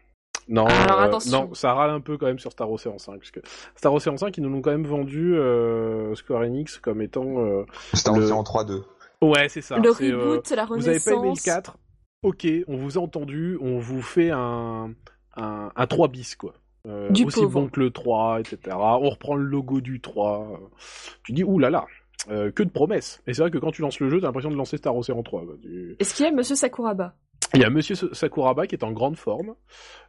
[0.46, 3.30] Non, Alors, euh, non, ça râle un peu quand même sur Star Ocean 5 parce
[3.30, 3.40] que
[3.76, 7.38] Star Ocean 5 ils nous l'ont quand même vendu euh, Square Enix comme étant.
[7.38, 7.64] euh,
[7.94, 8.82] Star Le- Ocean 3-2.
[9.22, 9.78] Ouais, c'est ça.
[9.78, 9.92] le euh,
[10.32, 11.44] reboot, la Vous avez pas aimé le renaissance.
[11.44, 11.78] 4
[12.22, 14.92] Ok, on vous a entendu, on vous fait un,
[15.36, 16.54] un, un 3 bis, quoi.
[16.86, 17.50] Euh, Du aussi pauvre.
[17.62, 18.58] bon que le 3, etc.
[18.76, 20.48] On reprend le logo du 3.
[20.52, 20.56] euh,
[21.24, 21.86] Tu dis, oulala,
[22.30, 23.22] euh, que de promesses.
[23.26, 25.22] Et c'est vrai que quand tu lances le jeu, t'as l'impression de lancer Star Ocean
[25.22, 25.44] 3.
[25.46, 25.54] quoi.
[25.62, 27.14] Tu- Est-ce qu'il y a Monsieur Sakuraba?
[27.54, 29.54] Il y a Monsieur Sakuraba qui est en grande forme.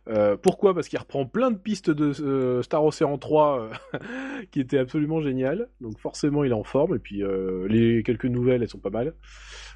[0.07, 0.73] Euh, pourquoi?
[0.73, 3.69] Parce qu'il reprend plein de pistes de euh, Star Ocean 3 euh,
[4.51, 5.69] qui étaient absolument géniales.
[5.81, 6.95] Donc forcément, il est en forme.
[6.95, 7.21] Et puis
[7.69, 9.13] les quelques nouvelles, elles sont pas mal.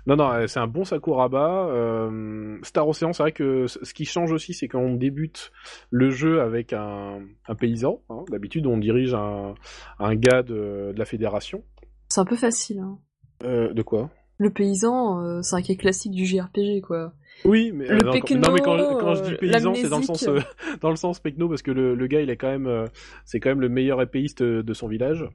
[0.07, 1.67] Non, non, euh, c'est un bon Sakuraba.
[1.69, 5.51] Euh, Star Ocean, c'est vrai que ce qui change aussi, c'est quand on débute
[5.91, 8.01] le jeu avec un, un paysan.
[8.09, 8.23] hein.
[8.31, 9.53] D'habitude, on dirige un,
[9.99, 11.63] un gars de, de la fédération.
[12.09, 12.79] C'est un peu facile.
[12.79, 12.97] Hein.
[13.43, 14.09] Euh, de quoi?
[14.37, 17.13] Le paysan, euh, c'est un cas classique du JRPG, quoi.
[17.45, 19.89] Oui, mais, Le euh, non, quand- pecno, non, mais quand, quand je dis paysan, c'est
[19.89, 20.39] dans le sens euh,
[20.81, 22.85] dans le sens pecno parce que le, le gars, il est quand même euh,
[23.25, 25.25] c'est quand même le meilleur épéiste de son village.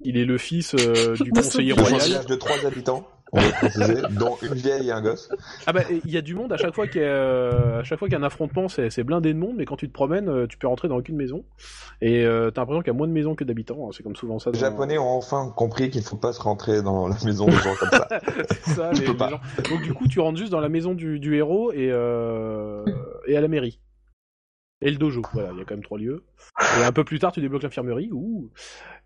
[0.00, 2.00] Il est le fils euh, du conseiller royal.
[2.00, 5.30] village de trois habitants, on va préciser, dont une vieille et un gosse.
[5.66, 7.84] Ah bah il y a du monde à chaque fois qu'il y a euh, à
[7.84, 9.88] chaque fois qu'il y a un affrontement, c'est c'est blindé de monde, mais quand tu
[9.88, 11.44] te promènes, euh, tu peux rentrer dans aucune maison
[12.00, 13.86] et euh, t'as l'impression qu'il y a moins de maisons que d'habitants.
[13.88, 13.90] hein.
[13.96, 14.50] C'est comme souvent ça.
[14.50, 17.74] Les Japonais ont enfin compris qu'il faut pas se rentrer dans la maison des gens
[17.78, 18.08] comme ça.
[18.50, 19.14] C'est ça, les- gens.
[19.16, 22.84] Donc du coup, tu rentres juste dans la maison du, du héros et, euh,
[23.26, 23.80] et à la mairie.
[24.84, 26.24] Et le dojo, voilà, il y a quand même trois lieux.
[26.80, 28.08] Et un peu plus tard, tu débloques l'infirmerie.
[28.12, 28.50] Ouh.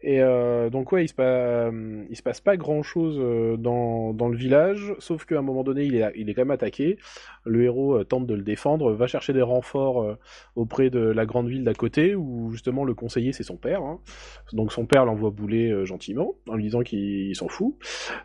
[0.02, 1.70] Et euh, donc ouais, il se, pa-
[2.08, 3.18] il se passe pas grand chose
[3.58, 6.98] dans, le village, sauf qu'à un moment donné, il est, quand même attaqué.
[7.44, 10.18] Le héros euh, tente de le défendre, va chercher des renforts euh,
[10.54, 13.82] auprès de la grande ville d'à côté, où justement le conseiller c'est son père.
[13.82, 14.00] hein.
[14.52, 17.76] Donc son père l'envoie bouler euh, gentiment, en lui disant qu'il il s'en fout.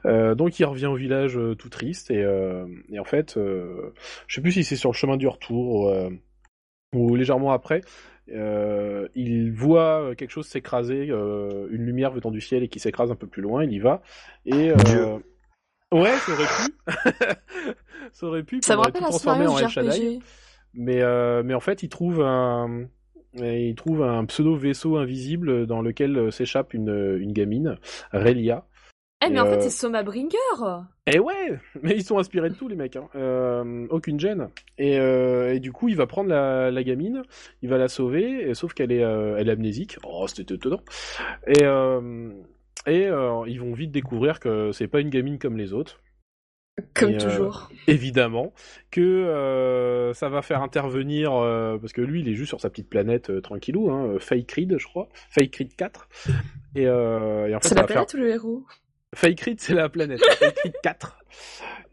[0.06, 3.94] Euh, donc il revient au village euh, tout triste et, euh, et en fait, euh,
[4.28, 6.10] je sais plus si c'est sur le chemin du retour euh,
[6.94, 7.82] ou légèrement après,
[8.30, 12.80] euh, il voit euh, quelque chose s'écraser, euh, une lumière venant du ciel et qui
[12.80, 13.64] s'écrase un peu plus loin.
[13.64, 14.02] Il y va
[14.46, 15.06] et euh, Dieu.
[15.92, 16.74] ouais, ça aurait pu,
[18.14, 18.60] ça aurait pu.
[18.64, 19.58] Ça me aurait rappelle un scénario en.
[19.58, 20.20] JRPG.
[20.74, 22.88] Mais euh, mais en fait, il trouve un
[23.34, 27.78] il trouve un pseudo vaisseau invisible dans lequel euh, s'échappe une, une gamine,
[28.12, 28.66] Relia.
[29.24, 30.38] Eh, mais en fait, c'est Soma Bringer
[31.06, 33.08] Et ouais, mais ils sont inspirés de tout les mecs, hein.
[33.16, 34.50] Euh, aucune gêne.
[34.80, 37.22] Et, euh, et du coup, il va prendre la, la gamine,
[37.62, 39.98] il va la sauver, et, sauf qu'elle est, euh, elle est amnésique.
[40.04, 40.82] Oh, c'était étonnant.
[41.48, 41.64] Et
[42.88, 43.06] et
[43.48, 46.00] ils vont vite découvrir que c'est pas une gamine comme les autres,
[46.96, 47.70] Comme et, toujours.
[47.88, 48.54] évidemment,
[48.90, 51.30] que ça va faire intervenir
[51.80, 54.88] parce que lui, il est juste sur sa petite planète tranquillou, hein, Fake Reed, je
[54.88, 56.10] crois, Fake Reed 4.
[56.74, 58.64] Et, euh, et en fait, C'est ça la faire planète ou le héros?
[59.20, 60.22] Reed, c'est la planète.
[60.64, 61.18] Reed 4.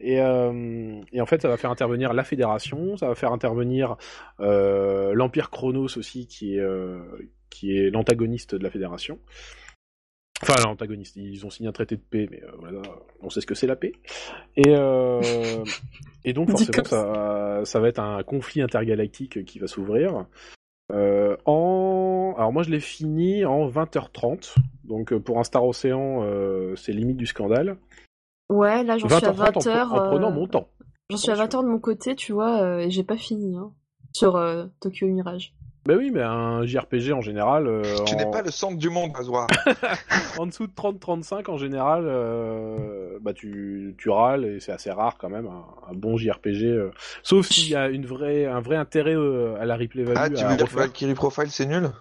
[0.01, 3.97] Et, euh, et en fait, ça va faire intervenir la Fédération, ça va faire intervenir
[4.39, 7.01] euh, l'Empire Chronos aussi, qui est, euh,
[7.49, 9.19] qui est l'antagoniste de la Fédération.
[10.41, 12.81] Enfin, l'antagoniste, ils ont signé un traité de paix, mais voilà,
[13.19, 13.91] on sait ce que c'est la paix.
[14.55, 14.71] Et,
[16.23, 20.27] et donc, forcément, ça, ça va être un conflit intergalactique qui va s'ouvrir.
[20.93, 21.88] En...
[22.49, 26.93] Alors moi je l'ai fini en 20h30, donc euh, pour un Star Océan euh, c'est
[26.93, 27.77] limite du scandale.
[28.49, 29.61] Ouais, là, j'en suis à 20h30 en, 20h.
[29.61, 30.67] pre- en prenant mon temps.
[31.11, 33.71] J'en suis à 20h de mon côté, tu vois, euh, et j'ai pas fini, hein.
[34.13, 35.53] Sur euh, Tokyo Mirage.
[35.85, 38.17] Bah oui, mais un JRPG en général, euh, Tu en...
[38.17, 39.45] n'es pas le centre du monde, Azoir.
[40.39, 45.17] en dessous de 30-35 en général, euh, bah tu, tu râles et c'est assez rare
[45.19, 46.63] quand même un, un bon JRPG.
[46.65, 46.89] euh,
[47.21, 50.17] Sauf s'il y a une vraie, un vrai intérêt euh, à la replay value.
[50.17, 50.73] Ah, tu à veux dire que.
[50.75, 51.91] Valkyrie Profile, c'est nul?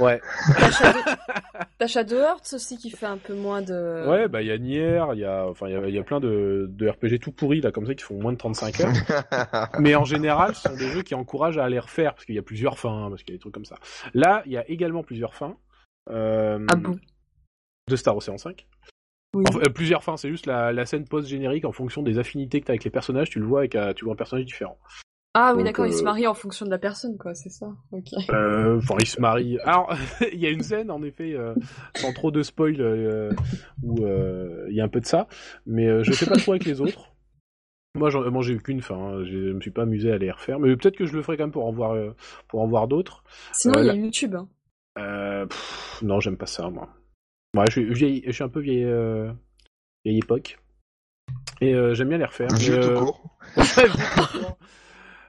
[0.00, 0.20] Ouais,
[0.58, 0.98] T'as Shadow...
[1.78, 4.08] T'as Shadowhearts aussi qui fait un peu moins de.
[4.08, 6.02] ouais, bah il y a Nier, il y a, enfin il y a, y a
[6.02, 9.68] plein de, de RPG tout pourris là comme ça qui font moins de 35 heures.
[9.80, 12.38] Mais en général, ce sont des jeux qui encouragent à aller refaire, parce qu'il y
[12.38, 13.76] a plusieurs fins, parce qu'il y a des trucs comme ça.
[14.14, 15.56] Là, il y a également plusieurs fins.
[16.10, 16.96] euh, Ah bon?
[17.88, 18.66] De Star Ocean 5.
[19.34, 19.44] Oui.
[19.48, 22.66] Enfin, euh, plusieurs fins, c'est juste la, la scène post-générique en fonction des affinités que
[22.66, 24.78] tu as avec les personnages, tu le vois avec un, tu vois un personnage différent.
[25.38, 27.66] Ah oui, d'accord, ils se euh, marient en fonction de la personne, quoi, c'est ça.
[27.92, 28.06] Ok.
[28.30, 29.58] Euh, Enfin, ils se marient.
[29.64, 29.92] Alors,
[30.32, 31.54] il y a une scène, en effet, euh,
[31.94, 33.32] sans trop de spoil, euh,
[33.82, 35.28] où euh, il y a un peu de ça,
[35.66, 37.12] mais euh, je sais pas trop avec les autres.
[37.96, 39.24] Moi, j'en- moi j'ai eu qu'une fin, hein.
[39.24, 41.44] je me suis pas amusé à les refaire, mais peut-être que je le ferai quand
[41.44, 42.14] même pour en voir, euh,
[42.48, 43.22] pour en voir d'autres.
[43.52, 44.34] Sinon, Euh, il y a YouTube.
[44.34, 44.48] hein.
[44.98, 46.88] Euh, pff, non, j'aime pas ça, moi.
[47.56, 49.30] Ouais, je suis, vieille, je suis un peu vieille, euh,
[50.04, 50.58] vieille époque.
[51.62, 52.48] Et euh, j'aime bien les refaire.
[52.54, 53.38] Vieux tout euh, court.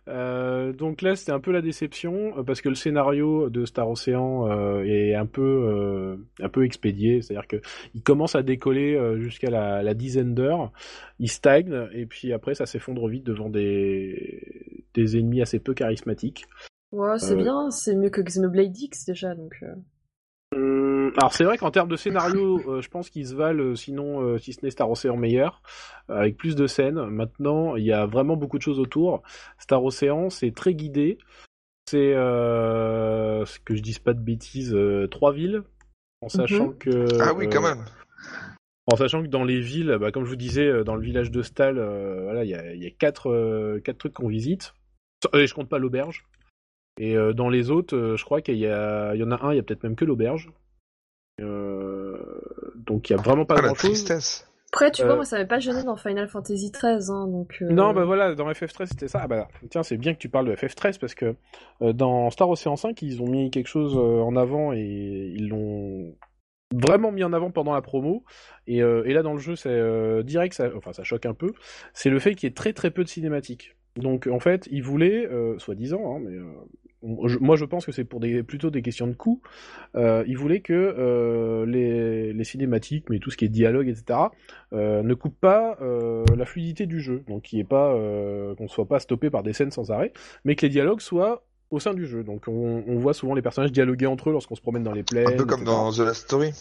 [0.08, 3.90] Euh, donc là, c'était un peu la déception euh, parce que le scénario de Star
[3.90, 7.22] Ocean euh, est un peu, euh, un peu expédié.
[7.22, 7.58] C'est-à-dire que
[7.94, 10.72] il commence à décoller jusqu'à la, la dizaine d'heures,
[11.20, 16.46] il stagne et puis après, ça s'effondre vite devant des, des ennemis assez peu charismatiques.
[16.92, 19.62] Ouais, c'est bien, c'est mieux que Xenoblade X déjà, donc.
[20.56, 21.08] Euh.
[21.08, 23.76] Hum, alors c'est vrai qu'en termes de scénario, euh, je pense qu'ils se valent, euh,
[23.76, 25.62] sinon euh, si ce n'est Star Ocean meilleur,
[26.10, 27.06] euh, avec plus de scènes.
[27.08, 29.24] Maintenant, il y a vraiment beaucoup de choses autour.
[29.58, 31.18] Star Ocean, c'est très guidé.
[31.90, 35.64] C'est, euh, que je dise pas de bêtises, euh, trois villes,
[36.22, 37.08] en sachant que.
[37.22, 37.86] Ah oui, quand euh, même.
[38.92, 41.42] en sachant que dans les villes, bah, comme je vous disais, dans le village de
[41.42, 44.74] Stal, euh, voilà, il y a, il y a quatre, euh, quatre trucs qu'on visite.
[45.34, 46.26] Et je compte pas l'auberge.
[47.00, 49.46] Et euh, dans les autres, euh, je crois qu'il y, a, il y en a
[49.46, 50.50] un, il y a peut-être même que l'auberge.
[51.42, 52.18] Euh,
[52.76, 53.92] donc il y a vraiment pas Ah, la grand-chose.
[53.92, 54.48] tristesse.
[54.74, 57.58] Après, tu Euh, vois, moi, ça m'avait pas gêné dans Final Fantasy XIII, hein, donc.
[57.62, 59.22] euh, Non, bah voilà, dans FF13 c'était ça.
[59.24, 61.36] Ah bah tiens, c'est bien que tu parles de FF13 parce que
[61.82, 64.82] euh, dans Star Ocean 5, ils ont mis quelque chose euh, en avant et
[65.36, 66.16] ils l'ont
[66.74, 68.26] vraiment mis en avant pendant la promo.
[68.68, 71.54] Et, et là dans le jeu, c'est direct, ça, enfin ça choque un peu.
[71.94, 73.78] C'est le fait qu'il y ait très très peu de cinématiques.
[73.96, 75.30] Donc en fait, ils voulaient,
[75.60, 76.36] soi-disant, hein, mais
[77.04, 79.42] moi je pense que c'est pour des, plutôt des questions de coût.
[79.96, 84.20] Euh, ils voulaient que euh, les, les, cinématiques, mais tout ce qui est dialogue, etc.,
[84.74, 87.24] euh, ne coupent pas euh, la fluidité du jeu.
[87.28, 87.94] Donc pas,
[88.58, 90.14] qu'on soit pas stoppé par des scènes sans arrêt,
[90.46, 92.24] mais que les dialogues soient au sein du jeu.
[92.24, 95.04] Donc on, on voit souvent les personnages dialoguer entre eux lorsqu'on se promène dans les
[95.04, 95.28] plaines.
[95.28, 96.52] Un peu comme dans The Last Story.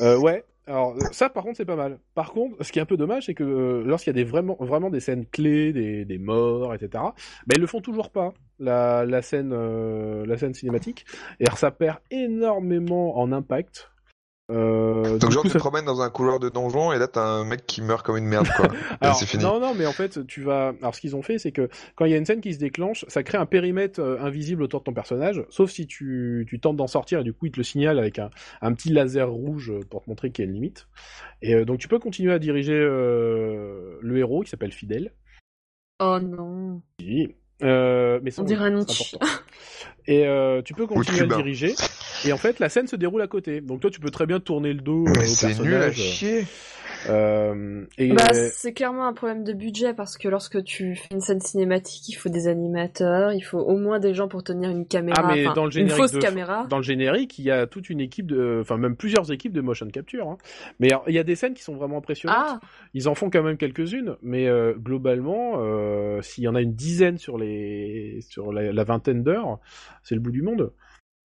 [0.00, 1.98] Ouais, alors ça par contre c'est pas mal.
[2.14, 4.28] Par contre, ce qui est un peu dommage, c'est que euh, lorsqu'il y a des
[4.28, 7.02] vraiment vraiment des scènes clés, des, morts, etc.
[7.46, 11.06] Ben ils le font toujours pas la, la scène euh, la scène cinématique.
[11.40, 13.90] Et alors ça perd énormément en impact.
[14.50, 17.44] Euh, Donc genre tu te promènes dans un couloir de donjon et là t'as un
[17.44, 18.66] mec qui meurt comme une merde quoi.
[19.00, 19.44] Alors, c'est fini.
[19.44, 22.04] Non non mais en fait tu vas alors ce qu'ils ont fait c'est que quand
[22.04, 24.80] il y a une scène qui se déclenche ça crée un périmètre euh, invisible autour
[24.80, 27.58] de ton personnage sauf si tu, tu tentes d'en sortir et du coup il te
[27.58, 30.54] le signale avec un, un petit laser rouge pour te montrer qu'il y a une
[30.54, 30.88] limite.
[31.42, 35.12] Et euh, donc tu peux continuer à diriger euh, le héros qui s'appelle Fidel.
[36.00, 36.82] Oh non.
[37.00, 37.34] Oui.
[37.62, 38.84] Euh, mais On dirait un.
[40.06, 41.74] Et euh, tu peux continuer à le diriger.
[42.24, 43.60] Et en fait, la scène se déroule à côté.
[43.60, 45.58] Donc toi, tu peux très bien tourner le dos euh, c'est personnage.
[45.58, 46.46] nul à chier.
[47.08, 51.08] Euh, et Bah, euh, c'est clairement un problème de budget parce que lorsque tu fais
[51.12, 54.70] une scène cinématique, il faut des animateurs, il faut au moins des gens pour tenir
[54.70, 56.66] une caméra, Ah, mais dans le une générique fausse de- caméra.
[56.68, 59.60] dans le générique, il y a toute une équipe de, enfin même plusieurs équipes de
[59.60, 60.28] motion capture.
[60.28, 60.38] Hein.
[60.78, 62.36] Mais alors, il y a des scènes qui sont vraiment impressionnantes.
[62.38, 62.60] Ah,
[62.94, 66.74] Ils en font quand même quelques-unes, mais euh, globalement, euh, s'il y en a une
[66.74, 69.58] dizaine sur les, sur la, la vingtaine d'heures,
[70.02, 70.72] c'est le bout du monde.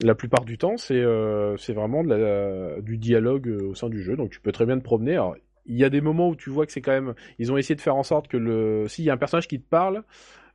[0.01, 3.89] La plupart du temps, c'est euh, c'est vraiment de la, du dialogue euh, au sein
[3.89, 5.13] du jeu, donc tu peux très bien te promener.
[5.15, 7.57] Alors, il y a des moments où tu vois que c'est quand même, ils ont
[7.57, 10.03] essayé de faire en sorte que le, s'il y a un personnage qui te parle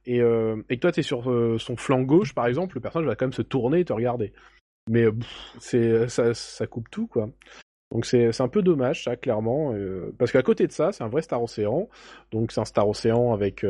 [0.06, 3.08] et, euh, et que toi t'es sur euh, son flanc gauche, par exemple, le personnage
[3.08, 4.32] va quand même se tourner et te regarder.
[4.90, 5.06] Mais
[5.60, 7.30] c'est ça, coupe tout quoi.
[7.90, 11.08] Donc c'est un peu dommage ça clairement euh, parce qu'à côté de ça c'est un
[11.08, 11.88] vrai Star Ocean
[12.32, 13.64] donc c'est un Star Ocean avec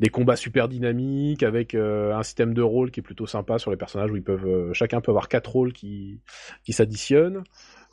[0.00, 3.78] des combats super dynamiques avec un système de rôle qui est plutôt sympa sur les
[3.78, 6.20] personnages où ils peuvent chacun peut avoir quatre rôles qui
[6.62, 7.42] qui s'additionnent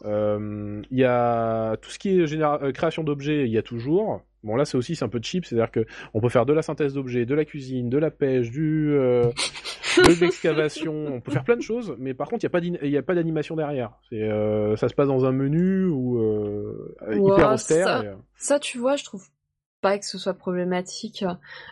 [0.06, 4.22] il y a tout ce qui est généra- euh, création d'objets il y a toujours
[4.44, 6.46] bon là c'est aussi c'est un peu cheap c'est à dire que on peut faire
[6.46, 9.26] de la synthèse d'objets de la cuisine de la pêche du euh,
[9.98, 12.62] de l'excavation, on peut faire plein de choses, mais par contre, il n'y a pas
[12.62, 13.92] d'in- il y a pas d'animation derrière.
[14.10, 17.86] C'est, euh, ça se passe dans un menu ou euh, Ouais, hyper austère.
[17.88, 19.26] ça- et, euh, ça, tu vois, je trouve
[19.82, 21.24] pas que ce soit problématique.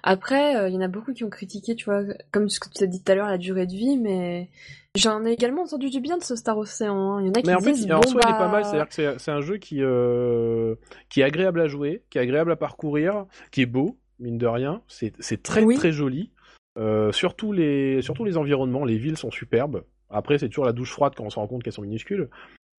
[0.04, 2.70] Après, euh, il y en a beaucoup qui ont critiqué, tu vois, comme ce que
[2.70, 4.50] tu as dit tout à l'heure, la durée de vie, mais
[4.96, 6.88] j'en ai également entendu du bien de ce Star Ocean.
[6.90, 7.22] hein.
[7.22, 8.38] Il y en a qui Mais en fait, disent, il- en soi, il est bah,
[8.38, 8.66] pas mal.
[8.66, 10.76] C'est-à-dire que c'est, un jeu qui, euh,
[11.10, 14.48] qui est agréable à jouer, qui est agréable à parcourir, qui est beau, mine de
[14.48, 14.82] rien.
[14.88, 15.76] C'est, c'est très Oui.
[15.76, 16.32] très joli.
[16.80, 19.84] Euh, surtout les, surtout les environnements, les villes sont superbes.
[20.10, 22.30] Après, c'est toujours la douche froide quand on se rend compte qu'elles sont minuscules.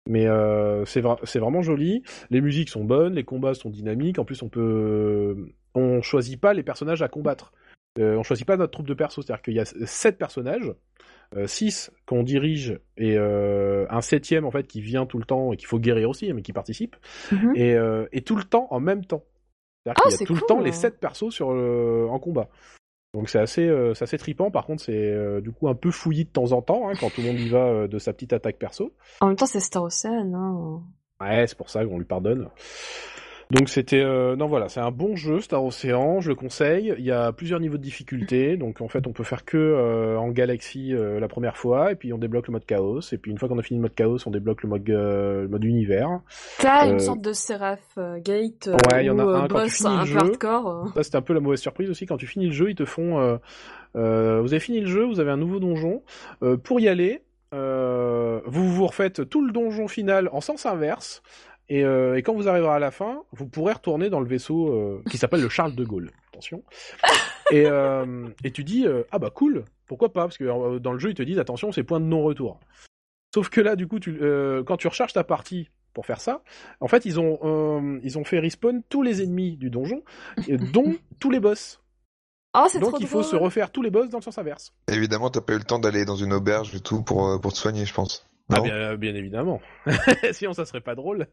[0.06, 2.02] Mais euh, c'est, vra- c'est vraiment joli.
[2.30, 4.18] Les musiques sont bonnes, les combats sont dynamiques.
[4.18, 5.37] En plus, on peut,
[5.74, 7.52] on choisit pas les personnages à combattre.
[7.98, 9.16] Euh, on choisit pas notre troupe de persos.
[9.24, 10.72] C'est-à-dire qu'il y a sept personnages,
[11.37, 15.52] euh, six qu'on dirige et euh, un septième en fait qui vient tout le temps
[15.52, 16.96] et qu'il faut guérir aussi, mais qui participe.
[17.32, 17.52] Mhm.
[17.56, 19.24] Et, euh, et tout le temps en même temps.
[19.84, 22.06] C'est-à-dire Ah, qu'il y a tout le temps les sept persos sur le...
[22.08, 22.48] en combat.
[23.14, 24.51] Donc c'est assez, euh, assez trippant.
[24.51, 27.11] Par contre, c'est euh, du coup un peu fouillis de temps en temps hein, quand
[27.11, 28.92] tout le monde y va euh, de sa petite attaque perso.
[29.21, 30.35] En même temps, c'est Star Ocean.
[30.35, 30.83] Hein.
[31.21, 32.49] Ouais, c'est pour ça qu'on lui pardonne.
[33.50, 36.94] Donc c'était euh, non voilà, c'est un bon jeu Star Ocean, je le conseille.
[36.98, 40.18] Il y a plusieurs niveaux de difficulté, donc en fait on peut faire que euh,
[40.18, 43.30] en galaxie euh, la première fois, et puis on débloque le mode chaos, et puis
[43.30, 45.64] une fois qu'on a fini le mode chaos, on débloque le mode euh, le mode
[45.64, 46.20] univers.
[46.58, 49.34] T'as Euh, une sorte de Seraph euh, Gate euh, Ouais, il y en a euh,
[49.37, 50.18] un quand tu finis le un jeu.
[50.18, 50.68] peu hardcore.
[50.68, 50.88] euh.
[50.96, 52.84] Ça c'était un peu la mauvaise surprise aussi quand tu finis le jeu, ils te
[52.84, 53.38] font euh,
[53.96, 56.02] euh, vous avez fini le jeu, vous avez un nouveau donjon.
[56.42, 57.22] Euh, pour y aller,
[57.54, 61.22] euh, vous vous refaites tout le donjon final en sens inverse.
[61.68, 64.72] Et, euh, et quand vous arriverez à la fin, vous pourrez retourner dans le vaisseau
[64.72, 66.11] euh, qui s'appelle le Charles de Gaulle.
[66.33, 66.62] Attention.
[67.50, 70.92] Et, euh, et tu dis euh, ah bah cool, pourquoi pas Parce que euh, dans
[70.92, 72.59] le jeu ils te disent attention c'est point de non-retour.
[73.35, 76.42] Sauf que là du coup tu, euh, quand tu recharges ta partie pour faire ça,
[76.81, 80.02] en fait ils ont euh, ils ont fait respawn tous les ennemis du donjon,
[80.46, 81.81] et dont tous les boss.
[82.54, 84.72] Oh, c'est Donc trop il faut se refaire tous les boss dans le sens inverse.
[84.90, 87.59] Évidemment, t'as pas eu le temps d'aller dans une auberge et tout pour, pour te
[87.59, 88.26] soigner, je pense.
[88.50, 89.61] Ah bien, bien évidemment.
[90.32, 91.26] Sinon ça serait pas drôle.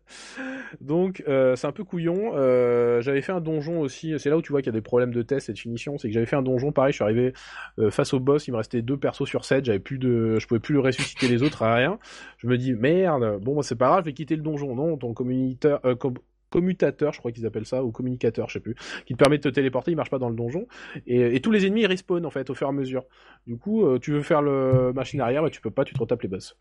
[0.82, 2.34] Donc euh, c'est un peu couillon.
[2.36, 4.14] Euh, j'avais fait un donjon aussi.
[4.20, 5.98] C'est là où tu vois qu'il y a des problèmes de test et de finition.
[5.98, 6.92] C'est que j'avais fait un donjon pareil.
[6.92, 7.34] Je suis arrivé
[7.80, 8.48] euh, face au boss.
[8.48, 11.28] Il me restait deux persos sur 7 J'avais plus de, je pouvais plus le ressusciter
[11.28, 12.00] les autres à rien.
[12.38, 13.40] Je me dis merde.
[13.42, 14.02] Bon bah, c'est pas grave.
[14.02, 14.76] Je vais quitter le donjon.
[14.76, 15.82] Non, ton communiteur.
[16.00, 16.16] com-
[16.52, 18.76] commutateur, je crois qu'ils appellent ça, ou communicateur, je sais plus,
[19.06, 20.68] qui te permet de te téléporter, il marche pas dans le donjon,
[21.06, 23.04] et, et tous les ennemis ils respawn en fait au fur et à mesure.
[23.46, 26.00] Du coup, euh, tu veux faire le machine arrière, bah tu peux pas, tu te
[26.00, 26.56] retapes les boss.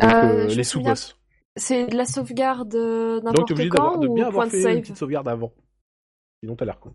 [0.00, 1.14] Donc, Euh, euh, les souviens- sous-boss.
[1.56, 4.28] C'est de la sauvegarde euh, Donc t'es n'importe obligé quand d'avoir- de ou bien point
[4.28, 5.52] avoir de fait une petite sauvegarde avant.
[6.40, 6.94] Sinon t'as l'air con.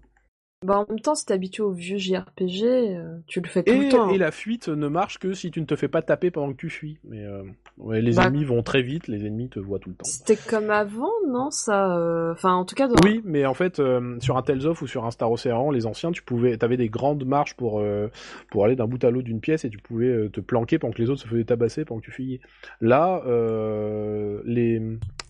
[0.64, 3.72] Bah en même temps, si t'es habitué au vieux JRPG, euh, tu le fais tout
[3.72, 4.10] Et, le temps.
[4.10, 6.58] et la fuite ne marche que si tu ne te fais pas taper pendant que
[6.58, 6.98] tu fuis.
[7.04, 7.44] Mais euh,
[7.78, 10.06] ouais, les Bah- ennemis vont très vite, les ennemis te voient tout le temps.
[10.06, 12.88] C'était comme avant, non Ça, euh, enfin en tout cas.
[12.88, 12.96] Dans...
[13.04, 15.86] Oui, mais en fait, euh, sur un Tales of ou sur un Star Ocean, les
[15.86, 18.08] anciens, tu pouvais, t'avais des grandes marches pour euh,
[18.50, 21.02] pour aller d'un bout à l'autre d'une pièce et tu pouvais te planquer pendant que
[21.02, 22.40] les autres se faisaient tabasser pendant que tu fuyais.
[22.82, 24.82] Là, euh, les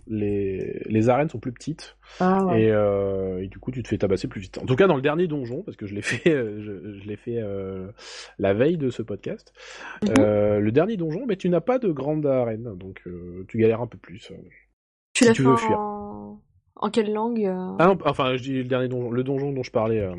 [0.07, 2.63] les les arènes sont plus petites Ah ouais.
[2.63, 4.57] et, euh, et du coup, tu te fais tabasser plus vite.
[4.57, 7.07] En tout cas, dans le dernier donjon, parce que je l'ai fait, euh, je, je
[7.07, 7.87] l'ai fait euh,
[8.39, 9.53] la veille de ce podcast.
[10.03, 10.09] Mhm.
[10.19, 13.81] euh, le dernier donjon, mais tu n'as pas de grande arène, donc euh, tu galères
[13.81, 14.31] un peu plus.
[15.13, 15.77] tu si l'as tu fait veux fuir.
[15.79, 16.41] en...
[16.75, 19.63] en quelle langue euh Ah non, enfin, je dis le dernier donjon, le donjon dont
[19.63, 19.99] je parlais.
[20.01, 20.15] euh,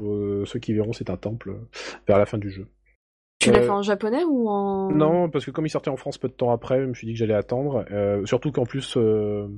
[0.00, 1.68] euh, ceux qui verront, c'est un temple euh,
[2.06, 2.66] vers la fin du jeu.
[3.38, 5.96] Tu l'as euh, fait en japonais ou en Non, parce que comme il sortait en
[5.96, 7.84] France peu de temps après, je me suis dit que j'allais attendre.
[7.90, 9.48] euh, surtout qu'en plus, euh,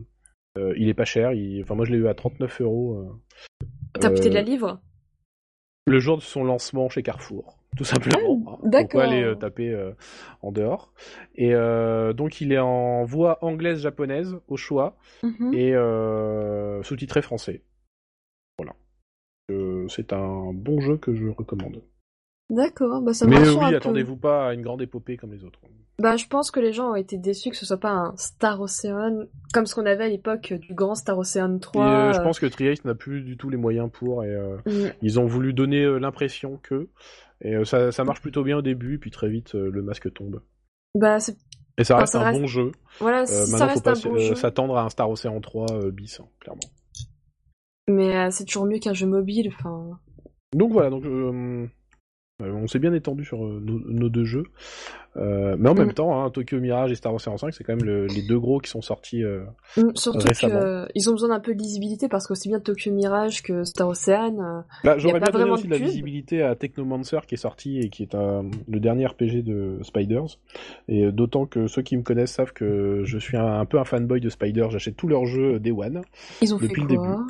[0.59, 1.33] euh, il est pas cher.
[1.33, 2.97] il- Enfin, moi, je l'ai eu à 39 euros.
[2.99, 3.67] euh,
[4.01, 4.81] T'as pété de la livre
[5.87, 8.19] Le jour de son lancement chez Carrefour, tout simplement.
[8.47, 8.59] Ah, hein.
[8.65, 8.81] d'accord.
[8.89, 9.93] Pourquoi aller euh, taper euh,
[10.43, 10.93] en dehors
[11.35, 15.55] Et euh, donc, il est en voix anglaise-japonaise au choix Mhm.
[15.55, 17.63] et euh, sous-titré français.
[18.59, 18.75] Voilà.
[19.51, 21.83] Euh, c'est un bon jeu que je recommande.
[22.51, 25.61] D'accord, bah ça Mais euh, oui, attendez-vous pas à une grande épopée comme les autres.
[26.01, 28.61] Bah je pense que les gens ont été déçus que ce soit pas un Star
[28.61, 31.85] Ocean comme ce qu'on avait à l'époque du grand Star Ocean 3.
[31.85, 34.35] Et, euh, je euh, pense que Trieste n'a plus du tout les moyens pour et
[34.35, 34.93] euh, mm.
[35.03, 36.89] ils ont voulu donner l'impression que
[37.43, 40.43] et ça, ça marche plutôt bien au début puis très vite le masque tombe.
[40.99, 41.37] Bah c'est
[41.79, 42.73] Et ça Enfin, reste ça un reste- bon jeu.
[42.99, 44.35] voilà, ça faut reste pas un bon jeu.
[44.35, 46.61] s'attendre à un Star Ocean 3 euh, bis hein, clairement.
[47.89, 50.01] Mais c'est toujours mieux qu'un jeu mobile, enfin.
[50.55, 51.05] Donc voilà, donc
[52.41, 54.45] on s'est bien étendu sur euh, nos, nos deux jeux.
[55.17, 55.95] Euh, mais en même Mm.
[55.95, 58.61] temps, hein, Tokyo Mirage et Star Ocean 5, c'est quand même le- les deux gros
[58.61, 59.25] qui sont sortis.
[59.25, 59.43] euh,
[59.77, 63.65] Mm, Surtout qu'ils ont besoin d'un peu de lisibilité parce qu'aussi bien Tokyo Mirage que
[63.65, 64.39] Star Ocean.
[64.41, 67.81] euh, Bah, j'aurais pas bien donné aussi de la visibilité à Technomancer qui est sorti
[67.81, 70.39] et qui est un, le dernier RPG de Spiders.
[70.89, 73.85] Et d'autant que ceux qui me connaissent savent que je suis un, un peu un
[73.85, 74.71] fanboy de Spiders.
[74.71, 76.03] J'achète tous leurs jeux Day One.
[76.41, 77.27] Ils ont Depuis fait le quoi?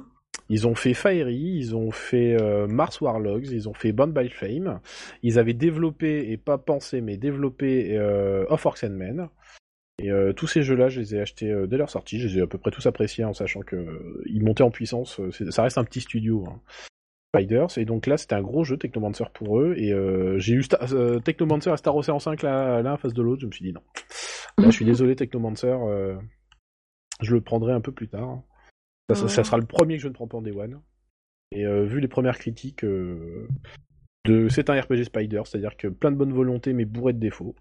[0.53, 4.29] Ils ont fait Fiery, ils ont fait euh, Mars Warlogs, ils ont fait Bound by
[4.29, 4.81] Flame.
[5.23, 9.29] Ils avaient développé, et pas pensé, mais développé euh, Of Orcs and Men.
[10.03, 12.19] Et euh, tous ces jeux-là, je les ai achetés euh, dès leur sortie.
[12.19, 15.21] Je les ai à peu près tous appréciés en sachant que ils montaient en puissance.
[15.51, 16.45] Ça reste un petit studio.
[16.49, 16.61] Hein.
[17.33, 17.79] Spiders.
[17.79, 19.75] Et donc là, c'était un gros jeu Technomancer pour eux.
[19.77, 19.93] Et
[20.41, 20.81] j'ai eu Star-
[21.23, 23.43] Technomancer et Star Ocean 5 là, l'un en face de l'autre.
[23.43, 23.83] Je me suis dit non.
[24.59, 25.73] Là, je suis désolé, Technomancer.
[27.21, 28.43] je le prendrai un peu plus tard.
[29.15, 29.45] Ça, ça- ça Ouais.
[29.45, 30.81] sera le premier que je ne prends pas en Day One.
[31.53, 33.47] Et euh, vu les premières critiques, euh,
[34.27, 37.55] de c'est un RPG Spider, c'est-à-dire que plein de bonne volonté mais bourré de défauts.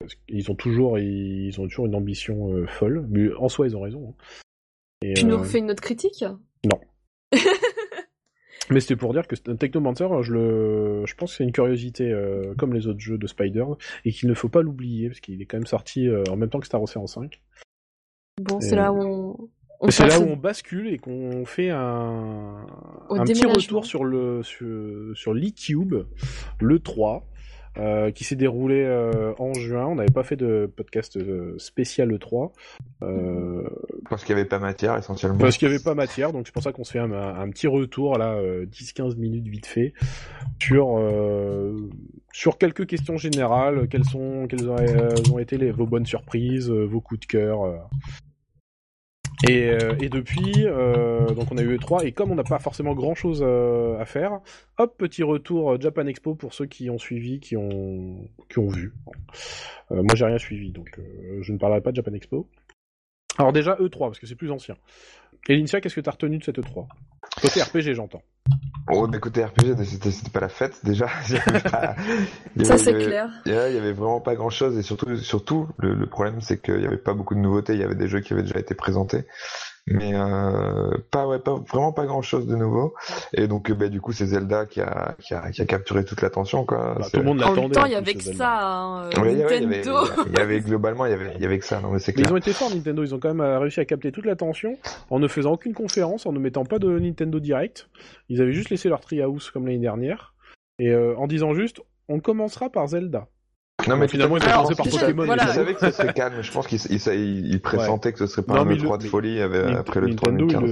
[0.00, 3.76] Parce qu'ils ont toujours, ils ont toujours une ambition euh, folle, mais en soi ils
[3.76, 4.08] ont raison.
[4.18, 4.24] hein.
[5.02, 6.24] Et, Tu nous refais une autre critique?
[8.70, 12.14] Mais c'était pour dire que Technomancer, je le, je pense que c'est une curiosité
[12.56, 13.64] comme les autres jeux de Spider
[14.04, 16.60] et qu'il ne faut pas l'oublier parce qu'il est quand même sorti en même temps
[16.60, 17.42] que Star Ocean 5.
[18.42, 19.48] Bon, Et- c'est là où on.
[19.88, 22.66] C'est là où on bascule et qu'on fait un,
[23.24, 25.94] petit retour sur le sur, sur l'e-Cube,
[26.60, 27.26] le 3,
[27.78, 29.86] euh, qui s'est déroulé euh, en juin.
[29.86, 32.50] On n'avait pas fait de podcast euh, spécial E3
[33.02, 33.62] euh,
[34.08, 35.38] Parce qu'il n'y avait pas matière essentiellement.
[35.38, 37.48] parce qu'il n'y avait pas matière, donc c'est pour ça qu'on se fait un, un
[37.48, 39.94] petit retour là, euh, 10-15 minutes vite fait
[40.60, 41.88] sur euh,
[42.32, 43.88] sur quelques questions générales.
[43.88, 47.26] Quelles sont quelles auraient, euh, ont été les, vos bonnes surprises, euh, vos coups de
[47.26, 47.60] cœur.
[49.48, 49.50] Euh.
[49.50, 52.58] Et, euh, et depuis, euh, donc on a eu E3, et comme on n'a pas
[52.58, 54.40] forcément grand chose à faire,
[54.78, 58.68] hop, petit retour euh, Japan Expo pour ceux qui ont suivi, qui ont, qui ont
[58.68, 58.92] vu.
[59.90, 62.48] Euh, moi j'ai rien suivi, donc euh, je ne parlerai pas de Japan Expo.
[63.38, 64.76] Alors déjà E3, parce que c'est plus ancien.
[65.48, 66.86] Et qu'est-ce que t'as retenu de cette E3
[67.40, 68.22] Côté RPG, j'entends.
[68.92, 71.06] Oh, mais côté RPG, c'était c'était pas la fête déjà.
[71.70, 71.94] Pas-
[72.64, 73.28] Ça c'est clair.
[73.46, 76.06] Il y avait- il y avait vraiment pas grand chose et surtout, surtout le, le
[76.06, 77.74] problème c'est qu'il y avait pas beaucoup de nouveautés.
[77.74, 79.26] Il y avait des jeux qui avaient déjà été présentés,
[79.90, 82.94] mais euh, pas ouais, pas vraiment pas grand chose de nouveau.
[83.32, 86.04] Et donc, euh, bah, du coup, c'est Zelda qui a, qui a qui a capturé
[86.04, 86.94] toute l'attention quoi.
[86.98, 87.60] Bah, C'est- tout le monde En l'attendait.
[87.62, 88.38] même temps, en il y avait que Zelda.
[88.38, 89.98] ça, hein, euh, Ouais, ouais, il y avait- Nintendo.
[90.26, 91.80] il y avait globalement, il y avait, il y avait que ça.
[91.80, 93.80] Non mais c'est Mais ils ont été forts Nintendo, ils ont quand même euh, réussi
[93.80, 94.76] à capter toute l'attention
[95.10, 97.88] en ne faisant aucune conférence, en ne mettant pas de Nintendo Direct.
[98.28, 100.34] Ils avaient juste laissé leur Treehouse comme l'année dernière
[100.78, 103.26] et euh, en disant juste on commencera par Zelda.
[103.88, 105.24] Non mais finalement ils ont commencé par Pokémon.
[105.26, 105.44] voilà.
[105.44, 106.42] Ils savaient que ça serait calme.
[106.42, 109.40] Je pense qu'ils ils, pressentait que ce serait pas un mais E3 le- de folie
[109.40, 110.70] après le 3 Nintendo, 2015.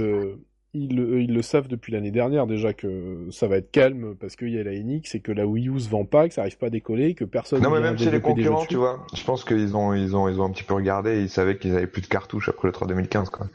[0.73, 4.35] ils le- ils, le- savent depuis l'année dernière déjà que ça va être calme parce
[4.35, 6.41] qu'il y a la NX et que la Wii U se vend pas, que ça
[6.41, 9.23] arrive pas à décoller, que personne Non, mais même chez les concurrents, tu vois, je
[9.23, 11.75] pense qu'ils ont, ils ont, ils ont un petit peu regardé et ils savaient qu'ils
[11.75, 13.47] avaient plus de cartouches après le 3 2015, quoi.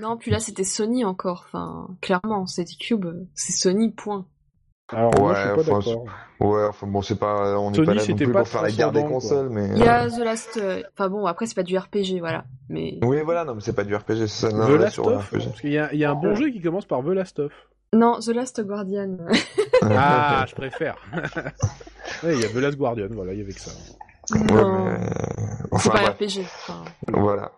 [0.00, 1.46] Non, puis là c'était Sony encore.
[1.48, 4.24] Enfin, clairement, c'était Cube, c'est Sony, point.
[4.92, 6.04] Alors moi, je suis Ouais, pas enfin, d'accord.
[6.40, 8.70] Ouais, enfin bon, c'est pas, on n'est pas là non plus pas pour faire la
[8.70, 9.68] guerre des consoles, mais.
[9.72, 10.56] Il y a The Last.
[10.56, 12.44] euh, Enfin bon, après c'est pas du RPG, voilà.
[12.68, 14.48] Mais Oui, voilà, non, mais c'est pas du RPG, c'est ça.
[14.50, 15.44] non, The là, Last sur of, RPG.
[15.44, 17.38] parce qu'il y a, il y a un bon jeu qui commence par The Last
[17.40, 17.52] of.
[17.92, 19.16] non, The Last Guardian.
[19.82, 20.96] Ah, je préfère.
[22.22, 23.70] ouais, il y a The Last Guardian, voilà, il y avait que ça.
[24.32, 24.98] Ouais, mais...
[25.78, 26.14] c'est Enfin, pas bref.
[26.16, 26.40] RPG.
[26.44, 27.52] Enfin, Voilà.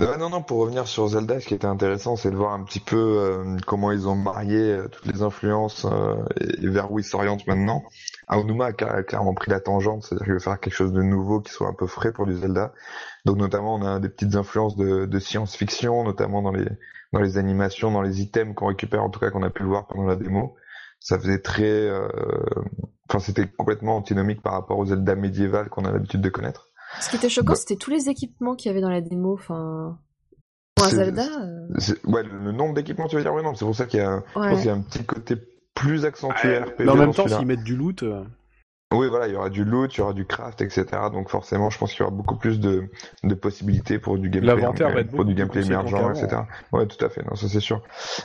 [0.00, 2.62] Euh, non, non, pour revenir sur Zelda, ce qui était intéressant, c'est de voir un
[2.64, 6.98] petit peu euh, comment ils ont marié euh, toutes les influences euh, et, vers où
[6.98, 7.82] ils s'orientent maintenant.
[8.26, 11.52] Aonuma a, clairement pris la tangente, c'est-à-dire qu'il veut faire quelque chose de nouveau qui
[11.52, 12.72] soit un peu frais pour du Zelda.
[13.24, 16.66] Donc notamment, on a des petites influences de, de science-fiction, notamment dans les
[17.12, 19.68] dans les animations, dans les items qu'on récupère, en tout cas qu'on a pu le
[19.68, 20.56] voir pendant la démo.
[21.00, 22.08] Ça faisait très, euh,
[23.08, 26.68] enfin c'était complètement antinomique par rapport aux Zelda médiévales qu'on a l'habitude de connaître.
[27.00, 27.56] Ce qui était choquant, Bah.
[27.56, 29.34] c'était tous les équipements qu'il y avait dans la démo.
[29.34, 29.98] Enfin,
[30.74, 31.22] pour un Zelda.
[31.42, 31.66] euh,
[32.04, 34.22] Ouais, le, nombre d'équipements, tu veux dire, oui, non, c'est pour ça qu'il y a,
[34.36, 34.64] ouais.
[34.64, 35.36] y a un petit côté
[35.74, 38.24] plus accentué RPG Mais en même temps, s'ils mettent du loot, euh,
[38.90, 40.86] Oui, voilà, il y aura du loot, il y aura du craft, etc.
[41.12, 42.88] Donc forcément, je pense qu'il y aura beaucoup plus de,
[43.22, 46.42] de possibilités pour du gameplay, L'inventaire va être pour du gameplay émergent, etc.
[46.72, 47.82] Ouais, tout à fait, non, ça c'est sûr.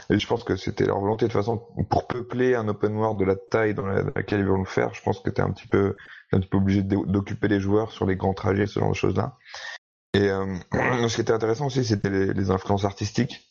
[0.10, 1.26] Et je pense que c'était leur volonté.
[1.26, 4.40] De toute façon, pour peupler un open world de la taille dans, la- dans laquelle
[4.40, 5.98] ils vont le faire, je pense que t'es un petit peu,
[6.32, 8.96] un petit peu obligé d'o- d'occuper les joueurs sur les grands trajets, ce genre de
[8.96, 9.38] choses-là.
[10.14, 10.46] Et euh,
[11.10, 13.50] ce qui était intéressant aussi, c'était les, les influences artistiques.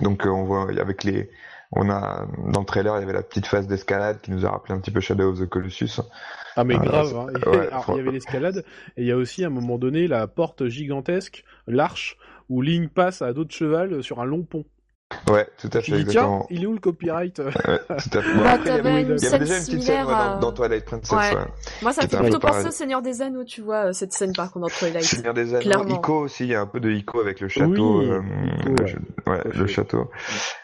[0.00, 1.30] Donc euh, on voit avec les,
[1.72, 4.50] on a dans le trailer, il y avait la petite phase d'escalade qui nous a
[4.50, 6.00] rappelé un petit peu Shadow of the Colossus.
[6.56, 7.26] Ah mais Ah, grave, hein.
[7.50, 8.64] ouais, Alors, faut- il y avait l'escalade,
[8.96, 12.16] et il y a aussi à un moment donné la porte gigantesque, l'arche,
[12.48, 14.64] où Link passe à dos de cheval sur un long pont.
[15.28, 16.46] Ouais, tout à fait, dis tiens, exactement.
[16.50, 17.50] il est où le copyright Ouais,
[17.88, 18.34] tout à fait.
[18.38, 20.10] Bah, après, il y avait- une il y avait scène déjà une petite scène dans,
[20.14, 20.38] à...
[20.40, 21.10] dans Twilight Princess.
[21.10, 21.34] Ouais.
[21.36, 21.46] Ouais.
[21.82, 24.32] Moi, ça me fait plutôt penser au Seigneur des Anneaux, tu vois, euh, cette scène
[24.36, 25.02] par contre dans Twilight.
[25.02, 25.96] Seigneur des Anneaux, Clairement.
[25.96, 28.20] Ico aussi, il y a un peu de Ico avec le château, Oui, euh,
[28.60, 28.68] Ico,
[29.26, 29.40] le, ouais.
[29.52, 30.10] le château.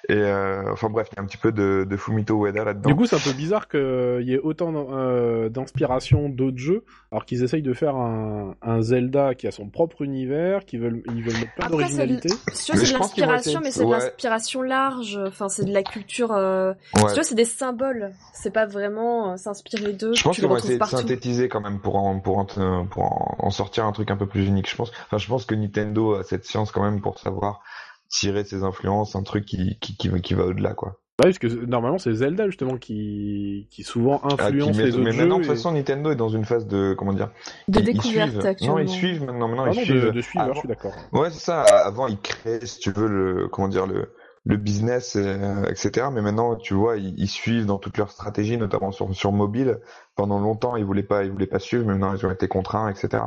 [0.08, 2.90] Et euh, enfin bref, il y a un petit peu de, de Fumito Ueda là-dedans.
[2.90, 7.24] Du coup, c'est un peu bizarre qu'il y ait autant euh, d'inspiration d'autres jeux, alors
[7.24, 11.24] qu'ils essayent de faire un, un Zelda qui a son propre univers, qui veulent, ils
[11.24, 12.28] veulent mettre plein d'originalité.
[12.52, 13.98] C'est de l'inspiration, mais c'est de ouais.
[13.98, 15.18] l'inspiration large.
[15.26, 16.30] Enfin, c'est de la culture.
[16.32, 18.12] euh, tu veux, c'est des symboles.
[18.32, 20.12] C'est pas vraiment euh, s'inspirer d'eux.
[20.14, 22.44] Je pense vont retrouves essayer de synthétiser quand même pour en, pour en,
[22.86, 24.70] pour en sortir un truc un peu plus unique.
[24.70, 27.62] Je pense, enfin, je pense que Nintendo a cette science quand même pour savoir
[28.08, 31.00] tirer ses influences, un truc qui, qui, qui, qui va au-delà, quoi.
[31.22, 34.94] Ouais, parce que normalement, c'est Zelda justement qui, qui souvent Ah, qui influence met- les
[34.96, 35.18] autres mais jeux.
[35.22, 37.30] maintenant, de toute façon, Nintendo est dans une phase de, comment dire,
[37.68, 38.46] De ils- ils découverte suivent.
[38.46, 38.74] actuellement.
[38.76, 40.04] Non, ils suivent maintenant, maintenant, Ah ils non, suivent.
[40.04, 40.92] de, de suivre, Avant- je suis d'accord.
[41.12, 41.62] Ouais, c'est ça.
[41.62, 44.12] Avant, ils créaient, si tu veux, le, comment dire, le,
[44.44, 46.08] le business, euh, etc.
[46.12, 49.78] Mais maintenant, tu vois, ils, ils suivent dans toute leur stratégie, notamment sur, sur mobile.
[50.16, 52.90] Pendant longtemps, ils voulaient pas, ils voulaient pas suivre, mais maintenant, ils ont été contraints,
[52.90, 53.22] etc.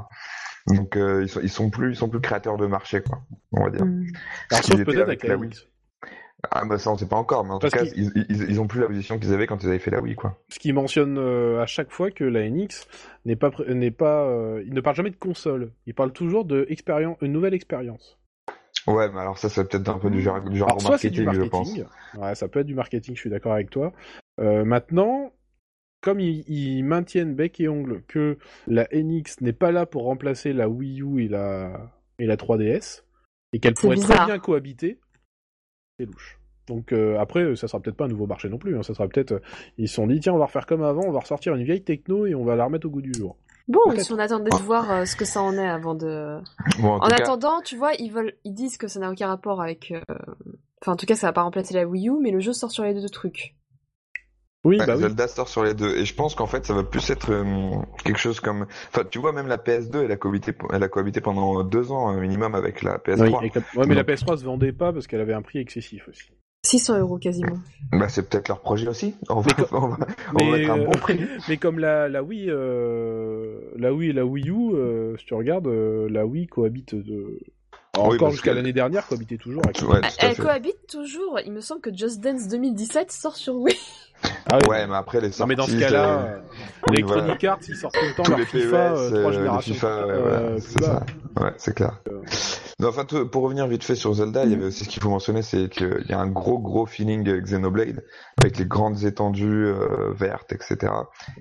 [0.69, 3.21] Donc, euh, ils sont, ils sont plus, ils sont plus créateurs de marché, quoi.
[3.51, 3.85] On va dire.
[3.85, 4.05] Mm.
[4.51, 5.49] Alors, qu'ils sauf peut-être avec la Wii.
[5.49, 5.59] Wii.
[6.51, 8.49] Ah, bah, ça, on sait pas encore, mais en Parce tout cas, qu'ils- ils, ils,
[8.51, 10.37] ils ont plus la position qu'ils avaient quand ils avaient fait la Wii, quoi.
[10.47, 12.87] Ce qui mentionne euh, à chaque fois que la NX
[13.25, 15.71] n'est pas, pr- n'est pas, euh, il ne parle jamais de console.
[15.85, 18.17] Il parle toujours de expérience, une nouvelle expérience.
[18.87, 21.09] Ouais, mais alors ça, c'est peut-être un peu du genre, du genre Alors, soit c'est
[21.09, 21.77] du marketing, je pense.
[21.77, 22.21] marketing.
[22.21, 23.91] Ouais, ça peut être du marketing, je suis d'accord avec toi.
[24.39, 25.33] Euh, maintenant,
[26.01, 28.37] comme ils, ils maintiennent bec et ongle que
[28.67, 33.03] la NX n'est pas là pour remplacer la Wii U et la, et la 3DS,
[33.53, 34.25] et qu'elle C'est pourrait très bizarre.
[34.27, 34.99] bien cohabiter,
[35.99, 36.39] c'est louche.
[36.67, 38.77] Donc euh, après, ça sera peut-être pas un nouveau marché non plus.
[38.77, 38.83] hein.
[38.83, 39.39] Ça sera peut-être, euh,
[39.77, 41.83] ils se sont dit tiens, on va refaire comme avant, on va ressortir une vieille
[41.83, 43.35] techno et on va la remettre au goût du jour.
[43.67, 46.39] Bon, si on attendait de voir euh, ce que ça en est avant de.
[46.81, 49.11] Bon, en, En tout cas, attendant, tu vois, ils veulent, ils disent que ça n'a
[49.11, 49.91] aucun rapport avec.
[49.91, 50.01] euh,
[50.81, 52.71] Enfin, en tout cas, ça va pas remplacer la Wii U, mais le jeu sort
[52.71, 53.53] sur les deux trucs.
[54.65, 55.03] Oui, Ouais, bah oui.
[55.03, 57.75] Zelda sort sur les deux et je pense qu'en fait ça va plus être euh,
[58.03, 61.21] quelque chose comme enfin tu vois même la PS2 elle a cohabité elle a cohabité
[61.21, 64.17] pendant deux ans euh, minimum avec la PS3 Oui, avec la- Ouais, mais la Donc-
[64.17, 66.23] PS3 se vendait pas parce qu'elle avait un prix excessif aussi.
[66.65, 67.55] 600 euros quasiment.
[67.93, 70.71] bah c'est peut-être leur projet aussi on va, Mais on va, on va Mais, mettre
[70.71, 74.73] un bon prix mais comme la, la Wii, euh, la Wii et la Wii U,
[74.75, 77.39] euh, si tu regardes, euh, la Wii cohabite de...
[77.97, 81.39] Oui, Encore jusqu'à que- l'année dernière, cohabitait toujours avec Ouais, Elle cohabite toujours.
[81.45, 83.75] Il me semble que Just Dance 2017 sort sur Wii.
[84.51, 84.69] Ah oui.
[84.69, 86.39] ouais mais après les Non mais dans ce sorties, cas-là, euh,
[86.87, 89.31] oui, Electronic Arts, ils sortent tout le temps tous leur les FIFA, PES euh, euh,
[89.31, 91.05] générations FIFA ouais, euh, c'est ça
[91.39, 91.99] ouais c'est clair
[92.79, 95.09] Non, enfin, pour revenir vite fait sur Zelda, il y avait aussi ce qu'il faut
[95.09, 98.03] mentionner, c'est qu'il y a un gros gros feeling Xenoblade
[98.41, 100.77] avec les grandes étendues euh, vertes, etc.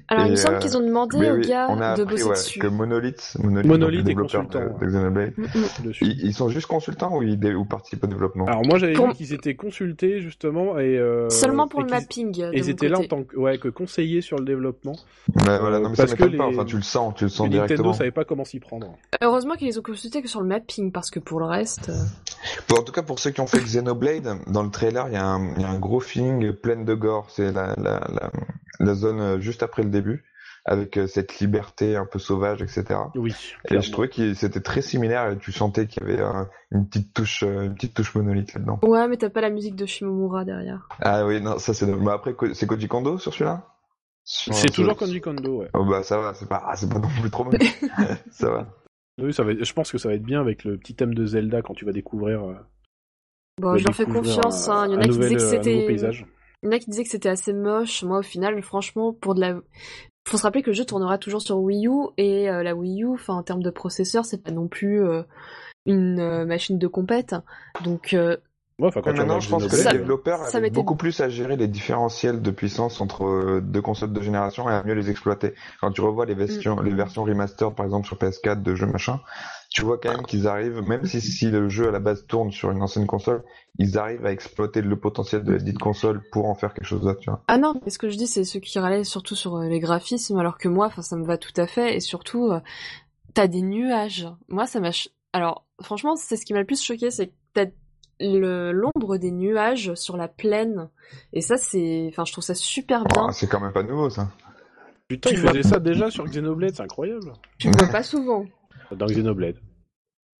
[0.09, 2.03] Alors, il me semble euh, qu'ils ont demandé Mais aux oui, gars on a de
[2.03, 2.59] appris bosser ouais, dessus.
[2.59, 5.93] que Monolith, Monolith, Monolith est consultant, de, de Xenoblade, Mm, mm.
[6.03, 8.47] ils, ils sont juste consultants ou ils dé- ou participent au développement?
[8.47, 11.01] Alors moi j'avais Pour- vu qu'ils étaient consultés justement et
[11.31, 12.43] Seulement pour et le mapping.
[12.69, 14.97] Ils étaient là en tant que ouais que conseillers sur le développement.
[15.35, 17.31] Ouais, voilà, non, mais ça que m'étonne pas, les- enfin tu le sens, tu le
[17.31, 17.93] sens Nintendo directement.
[17.93, 18.95] savait pas comment s'y prendre.
[19.23, 21.89] Heureusement qu'ils les ont consultés que sur le mapping, parce que pour le reste.
[21.89, 22.05] euh,
[22.69, 25.17] Bon, en tout cas, pour ceux qui ont fait Xenoblade, dans le trailer, il y,
[25.17, 27.27] a un- il y a un gros feeling plein de gore.
[27.31, 28.31] C'est la, la, la,
[28.81, 30.25] la zone euh, juste après le début,
[30.69, 32.85] avec euh, cette liberté un peu sauvage, etc.
[33.15, 33.35] Oui.
[33.71, 36.87] Et je trouvais que c'était très similaire et tu sentais qu'il y avait euh, une
[36.87, 38.79] petite touche, euh, une petite touche monolithe là-dedans.
[38.83, 40.87] Ouais, mais t'as pas la musique de Shimomura derrière.
[41.01, 41.87] Ah oui, non, ça c'est.
[41.87, 43.67] Mais après, c'est Koji Kondo sur celui-là?
[44.25, 45.71] C'est toujours Koji Kondo, ouais.
[45.73, 47.59] Oh bah ça va, c'est pas, ah, c'est pas non plus trop mal.
[48.31, 48.67] ça va.
[49.21, 49.53] Oui, ça va.
[49.53, 51.73] être- Je pense que ça va être bien avec le petit thème de Zelda quand
[51.75, 52.45] tu vas découvrir.
[52.45, 52.55] euh,
[53.61, 54.69] Bon, je leur fais confiance.
[54.69, 54.87] un- hein.
[54.87, 55.87] Il y en a qui nouvel, disaient que c'était.
[56.63, 58.03] Il y en a qui disaient que c'était assez moche.
[58.05, 59.55] Moi, au final, franchement, pour de la.
[60.29, 63.03] Faut se rappeler que le jeu tournera toujours sur Wii U et euh, la Wii
[63.03, 65.23] U, enfin en termes de processeur, c'est pas non plus euh,
[65.87, 67.35] une euh, machine de compète.
[67.83, 68.37] Donc euh,
[68.79, 71.57] Ouais, enfin quand Maintenant, je pense que les développeurs ça avaient beaucoup plus à gérer
[71.57, 75.55] les différentiels de puissance entre euh, deux consoles de génération et à mieux les exploiter.
[75.81, 76.85] Quand tu revois les versions, Mm.
[76.85, 79.19] les versions remastered, par exemple, sur PS4 de jeux machin,
[79.71, 82.51] tu vois quand même qu'ils arrivent, même si, si le jeu à la base tourne
[82.51, 83.45] sur une ancienne console,
[83.79, 87.03] ils arrivent à exploiter le potentiel de la dite console pour en faire quelque chose
[87.03, 87.43] d'autre, tu vois.
[87.49, 89.79] Ah non, mais ce que je dis, c'est ceux qui râlaient surtout sur euh, les
[89.79, 92.61] graphismes, alors que moi, enfin, ça me va tout à fait, et surtout, euh,
[93.35, 94.27] t'as des nuages.
[94.49, 94.91] Moi, ça m'a...
[95.35, 97.67] Alors, franchement, c'est ce qui m'a le plus choqué, c'est que t'as
[98.21, 100.89] l'ombre des nuages sur la plaine,
[101.33, 102.07] et ça, c'est...
[102.11, 103.27] Enfin, je trouve ça super bien.
[103.29, 104.29] Ah, c'est quand même pas nouveau, ça.
[105.09, 107.33] Putain, Tu ils vois- faisaient ça déjà sur Xenoblade, c'est incroyable.
[107.59, 108.45] Tu le vois pas souvent.
[108.97, 109.57] Dans Xenoblade.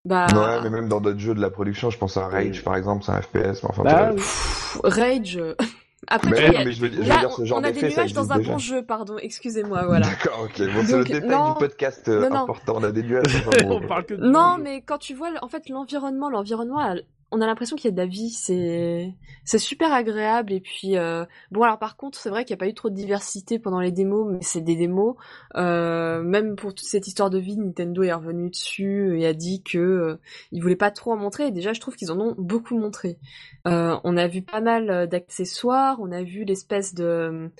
[0.05, 0.27] Bah...
[0.33, 3.05] Ouais, mais même dans d'autres jeux de la production, je pense à Rage, par exemple,
[3.05, 5.37] c'est un FPS, mais enfin, Bah, pff, Rage...
[5.37, 5.55] euh,
[6.11, 7.83] Après, Mais a- je veux, je veux Là, dire, ce on, genre on a des
[7.83, 8.53] nuages dans un déjà.
[8.53, 10.07] bon jeu, pardon, excusez-moi, voilà.
[10.09, 10.73] D'accord, ok.
[10.73, 11.53] Bon, c'est le détail non.
[11.53, 12.43] du podcast euh, Non, non.
[12.45, 12.75] important.
[12.77, 13.89] On a des nuages dans un bon On jeu.
[13.89, 14.63] parle que de Non, jeu.
[14.63, 16.95] mais quand tu vois, en fait, l'environnement, l'environnement, a-
[17.31, 18.31] on a l'impression qu'il y a de la vie.
[18.31, 19.15] C'est,
[19.45, 20.53] c'est super agréable.
[20.53, 22.91] Et puis, euh, bon, alors par contre, c'est vrai qu'il n'y a pas eu trop
[22.91, 25.17] de diversité pendant les démos, mais c'est des démos.
[25.57, 29.63] Euh, même pour toute cette histoire de vie, Nintendo est revenu dessus et a dit
[29.63, 30.21] que euh,
[30.53, 31.49] il voulait pas trop en montrer.
[31.49, 33.19] Et déjà, je trouve qu'ils en ont beaucoup montré.
[33.67, 35.99] Euh, on a vu pas mal d'accessoires.
[36.01, 37.51] On a vu l'espèce de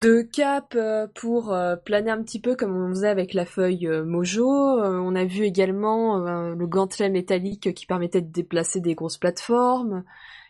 [0.00, 3.86] de cap euh, pour euh, planer un petit peu comme on faisait avec la feuille
[3.88, 4.48] euh, Mojo.
[4.48, 10.04] On a vu également le gantelet métallique qui permettait de déplacer des grosses plateformes.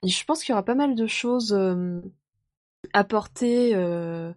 [0.05, 1.59] Je pense qu'il y aura pas mal de choses
[2.93, 3.74] à porter.
[3.74, 4.32] euh.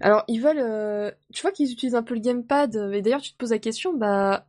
[0.00, 2.74] Alors ils veulent, tu vois qu'ils utilisent un peu le gamepad.
[2.92, 4.46] Et d'ailleurs tu te poses la question, bah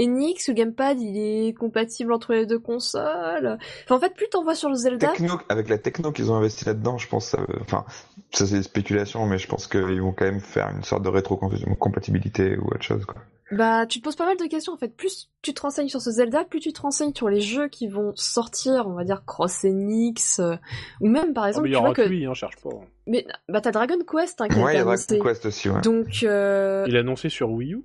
[0.00, 3.58] Enix, le gamepad, il est compatible entre les deux consoles.
[3.84, 6.36] Enfin, en fait, plus t'en vois sur le Zelda, Techno, avec la techno qu'ils ont
[6.36, 7.84] investi là-dedans, je pense, ça, enfin,
[8.32, 11.08] ça c'est des spéculations, mais je pense qu'ils vont quand même faire une sorte de
[11.08, 13.16] rétrocompatibilité ou autre chose, quoi.
[13.52, 14.94] Bah, tu te poses pas mal de questions en fait.
[14.96, 17.88] Plus tu te renseignes sur ce Zelda, plus tu te renseignes sur les jeux qui
[17.88, 20.54] vont sortir, on va dire Cross Enix, euh,
[21.00, 22.02] ou même par Ah, exemple, mais il y aura que.
[22.02, 22.70] que lui, hein, cherche pas.
[23.08, 25.06] Mais bah t'as Dragon Quest hein, qui a Ouais, il été y a annoncé.
[25.16, 25.80] Dragon Quest aussi, ouais.
[25.80, 27.82] Donc euh, Il a annoncé sur Wii U?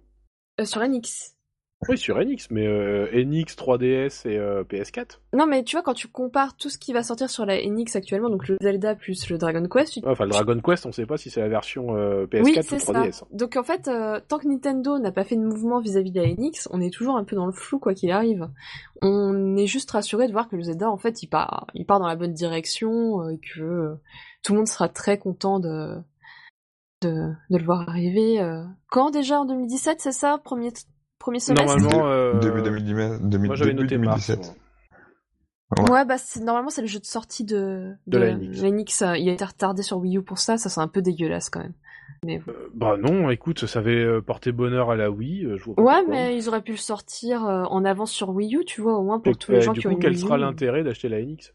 [0.61, 1.33] euh, sur NX.
[1.89, 5.19] Oui, sur NX, mais euh, NX, 3DS et euh, PS4.
[5.33, 7.95] Non mais tu vois quand tu compares tout ce qui va sortir sur la NX
[7.95, 9.99] actuellement, donc le Zelda plus le Dragon Quest, tu...
[10.05, 12.61] Enfin, le Dragon Quest, on sait pas si c'est la version euh, PS4 oui ou
[12.63, 12.93] c'est ça.
[12.93, 13.23] 3DS.
[13.23, 13.27] hein.
[13.31, 16.27] Donc en fait, euh, tant que Nintendo n'a pas fait de mouvement vis-à-vis de la
[16.27, 18.47] NX, on est toujours un peu dans le flou quoi qu'il arrive.
[19.01, 21.99] On est juste rassuré de voir que le Zelda en fait il part, il part
[21.99, 23.95] dans la bonne direction euh, et que euh,
[24.43, 25.95] tout le monde sera très content de
[27.01, 27.09] de,
[27.49, 28.39] de le voir arriver.
[28.41, 28.63] euh.
[28.89, 30.71] Quand déjà en 2017 c'est ça premier
[31.19, 31.65] premier semestre.
[31.65, 34.27] Normalement, euh, Début 2010, début, moi j'avais noté mars.
[34.27, 34.39] 2017.
[34.39, 34.55] moi.
[35.77, 35.91] Ouais.
[35.91, 39.01] Ouais, bah c'est normalement c'est le jeu de sortie de De la NX.
[39.01, 41.49] euh, il a été retardé sur Wii U pour ça, ça c'est un peu dégueulasse
[41.49, 41.73] quand même.
[42.23, 42.39] Mais.
[42.47, 45.47] Euh, Bah non, écoute, ça avait euh, porté bonheur à la Wii.
[45.57, 48.65] je vois pas Ouais, mais ils auraient pu le sortir en avance sur Wii U,
[48.65, 50.11] tu vois, au moins pour Et, tous les gens du qui coup, ont une quel
[50.11, 51.53] Wii sera l'intérêt d'acheter la NX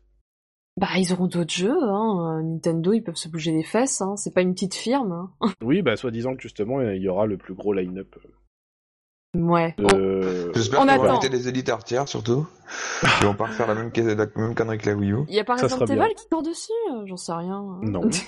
[0.76, 2.42] Bah ils auront d'autres jeux, hein.
[2.42, 4.16] Nintendo ils peuvent se bouger les fesses, hein.
[4.16, 5.12] c'est pas une petite firme.
[5.12, 5.52] Hein.
[5.62, 8.16] Oui, bah soi-disant que justement, il y aura le plus gros line-up.
[9.36, 9.74] Ouais.
[9.94, 11.12] euh, J'espère On qu'ils vont attend.
[11.18, 12.46] inviter des éditeurs tiers, surtout.
[13.20, 15.18] Ils vont pas refaire la même, la même connerie que la Wii U.
[15.28, 16.04] Il y a pas Ça bien.
[16.04, 17.64] Evil qui court dessus, euh, j'en sais rien.
[17.82, 18.02] Non.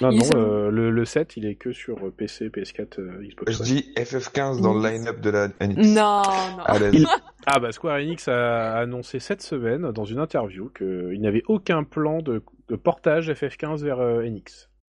[0.00, 3.20] Non, non, sont- euh, le, le 7, il est que sur euh, PC, PS4, euh,
[3.26, 5.74] Xbox Je dis FF15 dans le line-up de la NX.
[5.92, 6.90] Non, non.
[6.92, 7.04] Il-
[7.46, 12.22] Ah bah Square Enix a annoncé cette semaine dans une interview qu'il n'avait aucun plan
[12.22, 14.22] de, de portage FF15 vers euh,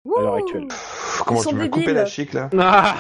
[0.05, 0.67] NX à l'heure actuelle.
[0.67, 2.49] Pff, Comment tu m'as coupé la chic là?
[2.59, 2.95] Ah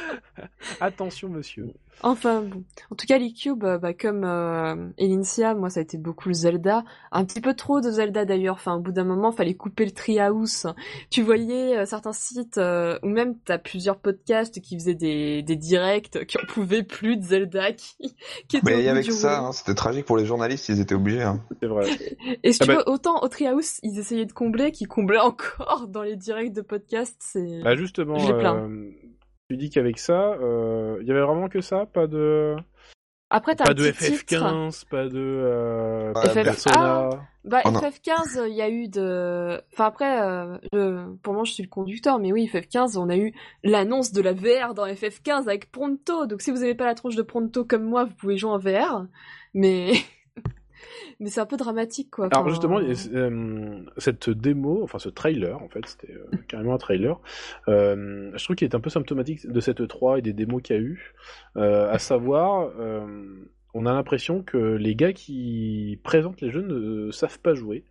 [0.80, 1.66] Attention, monsieur.
[2.02, 2.64] Enfin bon.
[2.90, 6.34] En tout cas, l'e-cube, euh, bah, comme euh, Elincia, moi ça a été beaucoup le
[6.34, 6.82] Zelda.
[7.12, 8.54] Un petit peu trop de Zelda d'ailleurs.
[8.54, 10.66] Enfin, au bout d'un moment, fallait couper le treehouse.
[11.10, 15.56] Tu voyais euh, certains sites, euh, ou même t'as plusieurs podcasts qui faisaient des, des
[15.56, 18.14] directs qui en pouvaient plus de Zelda qui,
[18.48, 21.22] qui étaient Mais avec ça, hein, c'était tragique pour les journalistes, ils étaient obligés.
[21.22, 21.40] Hein.
[21.60, 21.86] C'est vrai.
[22.42, 25.18] Et si Ah tu bah- veux, autant au treehouse, ils essayaient de combler, qu'ils comblaient
[25.18, 27.14] encore dans les directs de podcast.
[27.18, 28.68] C'est Bah justement, les plains.
[28.68, 28.90] euh,
[29.50, 32.54] tu dis qu'avec ça, euh, il y avait vraiment que ça, pas de,
[33.30, 34.36] Après, t'as pas de petit titre.
[34.44, 37.08] FF15, pas de euh, pas de FF Persona.
[37.42, 37.80] Bah, Oh non.
[37.80, 39.60] FF15, il y a eu de...
[39.72, 43.16] Enfin, après, euh, je- pour moi, je suis le conducteur, mais oui, FF15, on a
[43.16, 43.32] eu
[43.64, 46.26] l'annonce de la VR dans FF15 avec Pronto.
[46.26, 48.58] Donc, si vous n'avez pas la tronche de Pronto comme moi, vous pouvez jouer en
[48.58, 49.06] VR.
[49.54, 49.94] Mais...
[51.18, 52.28] mais c'est un peu dramatique, quoi.
[52.32, 57.20] Alors justement, euh, cette démo, enfin ce trailer, en fait, c'était euh, carrément un trailer.
[57.68, 60.76] euh, je trouve qu'il est un peu symptomatique de cette 3 et des démos qu'il
[60.76, 61.14] y a eu.
[61.56, 63.06] Euh, à savoir, euh,
[63.74, 67.84] on a l'impression que les gars qui présentent les jeux ne savent pas jouer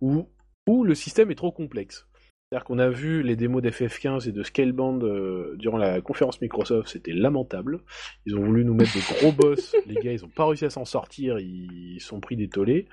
[0.00, 0.28] ou
[0.66, 2.06] ou le système est trop complexe.
[2.52, 6.86] C'est-à-dire qu'on a vu les démos d'FF15 et de Scaleband euh, durant la conférence Microsoft,
[6.90, 7.80] c'était lamentable.
[8.26, 10.68] Ils ont voulu nous mettre des gros boss, les gars ils ont pas réussi à
[10.70, 12.88] s'en sortir, ils sont pris des tollés.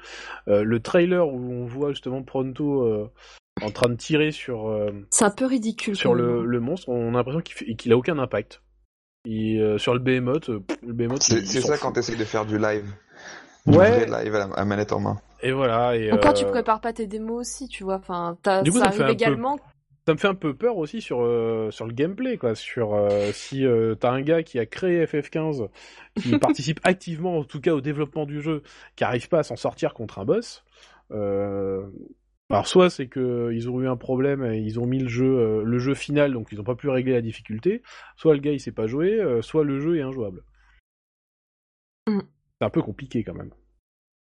[0.48, 3.12] Euh, le trailer où on voit justement Pronto euh,
[3.62, 5.98] en train de tirer sur, euh, C'est un peu ridicule.
[5.98, 8.64] sur le, monstre, on a l'impression qu'il fait- qu'il a aucun impact.
[9.26, 11.82] Il, euh, sur le Behemoth, pff, le Behemoth, C'est ça fout.
[11.82, 12.86] quand t'essayes de faire du live.
[13.66, 14.06] Du Ouais.
[14.06, 15.18] vrai live à, la- à manette en main.
[15.42, 15.96] Et voilà.
[15.96, 17.96] Et, Encore, euh, tu prépares pas tes démos aussi, tu vois.
[17.96, 19.60] Enfin, Du coup, ça ça me fait arrive un peu- également.
[20.08, 23.32] ça me fait un peu peur aussi sur euh, sur le gameplay quoi sur euh,
[23.32, 25.70] si euh, t'as un gars qui a créé FF15
[26.16, 28.64] qui participe activement en tout cas au développement du jeu
[28.96, 30.64] qui arrive pas à s'en sortir contre un boss
[31.12, 31.86] euh,
[32.50, 35.26] alors soit c'est que ils ont eu un problème et ils ont mis le jeu
[35.38, 37.84] euh, le jeu final donc ils ont pas pu régler la difficulté
[38.16, 40.44] soit le gars il sait pas jouer euh, soit le jeu est injouable
[42.10, 42.22] Mm.
[42.60, 43.52] c'est un peu compliqué quand même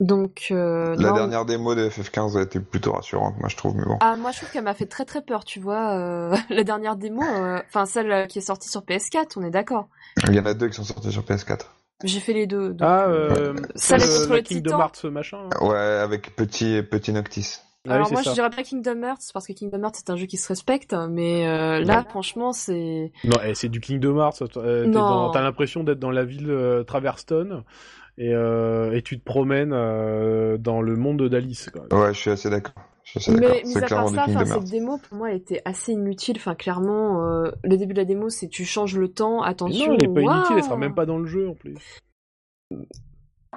[0.01, 1.15] Donc, euh, La non.
[1.17, 3.97] dernière démo de FF15 a été plutôt rassurante, moi je trouve, mais bon.
[4.01, 5.95] Ah, moi, je trouve qu'elle m'a fait très très peur, tu vois.
[5.97, 9.51] euh, la dernière démo, euh, enfin, celle euh, qui est sortie sur PS4, on est
[9.51, 9.89] d'accord.
[10.29, 11.63] Il y en a deux qui sont sortis sur PS4.
[12.05, 12.69] J'ai fait les deux.
[12.69, 14.79] donc, ah euh, euh, ça, c'est les le- contre la le Kingdom.
[14.79, 15.67] Hearts machin là.
[15.67, 17.57] Ouais, avec petit, petit Noctis.
[17.89, 18.31] Ah Alors moi ça.
[18.31, 20.95] je dirais pas Kingdom Hearts parce que Kingdom Hearts c'est un jeu qui se respecte
[21.09, 24.43] mais euh, là franchement c'est Non, eh, c'est du Kingdom Hearts.
[24.59, 27.63] euh, T'as l'impression d'être dans la ville euh, Traverstone
[28.19, 31.71] et, euh, et tu te promènes euh, dans le monde d'Alice.
[31.93, 32.75] Ouais, je suis assez d'accord.
[33.29, 36.37] Mais mis à part ça enfin Kingdom cette démo pour moi elle était assez inutile
[36.37, 39.87] enfin clairement euh, le début de la démo c'est tu changes le temps Mais attention
[39.87, 41.79] non, elle est pas inutile, elle sera même pas dans le jeu en plus.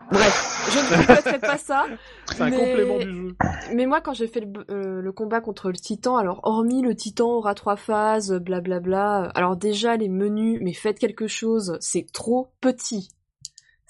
[0.10, 1.86] bref je ne répéterai pas ça
[2.32, 3.36] C'est un Mais- complément du jeu.
[3.76, 6.96] mais moi quand j'ai fait le, euh, le combat contre le titan alors hormis le
[6.96, 12.54] titan aura trois phases blablabla alors déjà les menus mais faites quelque chose c'est trop
[12.62, 13.10] petit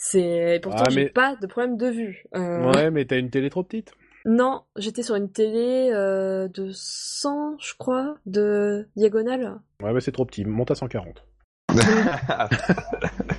[0.03, 3.29] c'est pourtant Ah, j'ai mais- pas de problème de vue Euh, Ouais, mais t'as une
[3.29, 3.91] télé trop petite.
[4.25, 9.59] Non, j'étais sur une télé euh, de 100, je crois, de diagonale.
[9.81, 10.43] Ouais, mais c'est trop petit.
[10.43, 11.23] Monte à 140.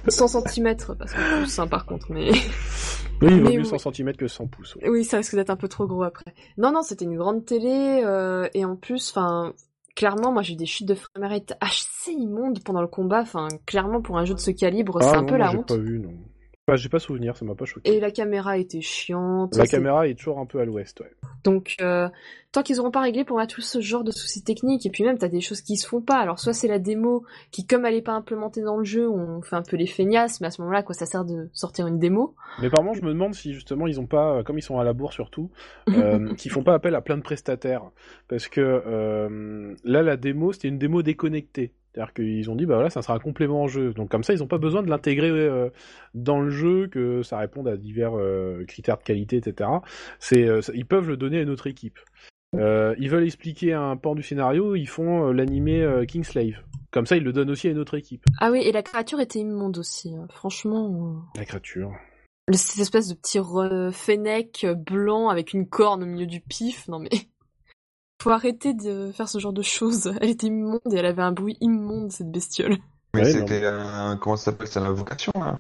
[0.08, 2.30] 100 cm, parce que plus, hein, par contre, mais...
[2.30, 3.78] Oui, il vaut Mais mieux oui.
[3.78, 4.74] 100 cm que 100 pouces.
[4.76, 4.88] ouais.
[4.88, 6.32] oui, ça risque d'être un peu trop gros après.
[6.58, 9.52] Non, non, c'était une grande télé, euh, et en plus, enfin...
[9.94, 13.20] Clairement, moi j'ai eu des chutes de framerate assez immondes pendant le combat.
[13.20, 15.58] Enfin, clairement pour un jeu de ce calibre, c'est Ah, un non, peu la j'ai
[15.58, 15.68] honte.
[15.68, 16.14] pas vu, non.
[16.68, 17.92] Enfin, j'ai pas souvenir, ça m'a pas choqué.
[17.92, 19.56] Et la caméra était chiante.
[19.56, 21.10] La caméra est toujours un peu à l'ouest, ouais.
[21.42, 22.08] Donc, euh,
[22.52, 25.02] tant qu'ils auront pas réglé pour moi tout ce genre de soucis techniques, et puis
[25.02, 26.18] même t'as des choses qui se font pas.
[26.18, 29.42] Alors soit c'est la démo qui, comme elle est pas implémentée dans le jeu, on
[29.42, 31.98] fait un peu les feignasses, mais à ce moment-là, quoi ça sert de sortir une
[31.98, 34.78] démo Mais par contre, je me demande si justement ils ont pas, comme ils sont
[34.78, 35.50] à la bourre surtout,
[35.88, 37.90] euh, qu'ils font pas appel à plein de prestataires.
[38.28, 41.72] Parce que euh, là, la démo, c'était une démo déconnectée.
[41.95, 43.93] C'est-à-dire qu'ils ont dit, bah voilà, ça sera un complément en jeu.
[43.93, 45.68] Donc comme ça, ils ont pas besoin de l'intégrer euh,
[46.14, 49.68] dans le jeu, que ça réponde à divers euh, critères de qualité, etc.
[50.18, 51.99] C'est, euh, ils peuvent le donner à une autre équipe.
[52.55, 56.62] Ils veulent expliquer un pan du scénario, ils font l'animé Kingslave.
[56.90, 58.24] Comme ça, ils le donnent aussi à une autre équipe.
[58.40, 60.14] Ah oui, et la créature était immonde aussi.
[60.14, 60.26] hein.
[60.30, 61.93] Franchement, La créature.
[62.53, 63.38] cette espèce de petit
[63.95, 66.88] fennec blanc avec une corne au milieu du pif.
[66.88, 67.09] Non mais,
[68.23, 70.14] faut arrêter de faire ce genre de choses.
[70.20, 72.77] Elle était immonde et elle avait un bruit immonde cette bestiole.
[73.14, 74.16] Mais Ouais, c'était un...
[74.16, 75.59] Comment ça s'appelle C'est l'invocation, là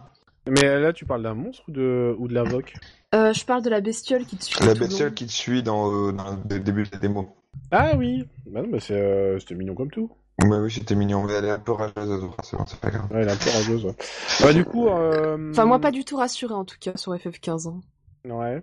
[0.48, 2.74] Mais là, tu parles d'un monstre ou de, ou de l'invoque
[3.14, 4.64] Euh, je parle de la bestiole qui te suit.
[4.64, 5.14] La bestiole long.
[5.14, 7.36] qui te suit dans, euh, dans le début de la démo.
[7.70, 10.10] Ah oui Bah non, bah euh, c'était mignon comme tout.
[10.42, 13.12] Ouais, oui, c'était mignon, mais elle est un peu rageuse, c'est bon, c'est pas grave.
[13.12, 13.84] Ouais, elle est un peu rageuse.
[13.84, 13.94] ouais.
[14.40, 14.88] Bah du coup...
[14.88, 15.50] Euh...
[15.50, 17.68] Enfin, moi pas du tout rassurée en tout cas sur FF15.
[17.68, 17.80] hein.
[18.24, 18.62] Ouais.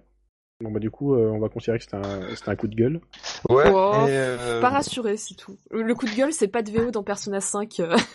[0.62, 3.00] Bon bah du coup, euh, on va considérer que c'était un, un coup de gueule.
[3.48, 5.58] Ouais, Oh, et, euh, Pas rassurée, c'est tout.
[5.72, 7.80] Le coup de gueule, c'est pas de VO dans Persona 5.
[7.80, 7.96] euh.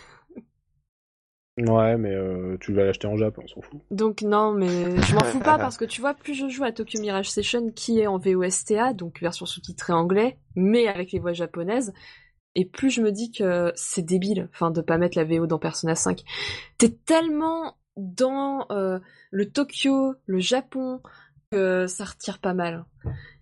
[1.57, 3.79] Ouais, mais euh, tu vas l'acheter en Japon, on s'en fout.
[3.89, 4.67] Donc non, mais
[5.01, 7.71] je m'en fous pas parce que tu vois, plus je joue à Tokyo Mirage Session
[7.71, 11.93] qui est en VOSTA, donc version sous-titrée anglais, mais avec les voix japonaises,
[12.55, 15.57] et plus je me dis que c'est débile, enfin, de pas mettre la VO dans
[15.57, 16.23] Persona 5.
[16.77, 18.99] T'es tellement dans euh,
[19.31, 20.99] le Tokyo, le Japon,
[21.87, 22.85] ça retire pas mal.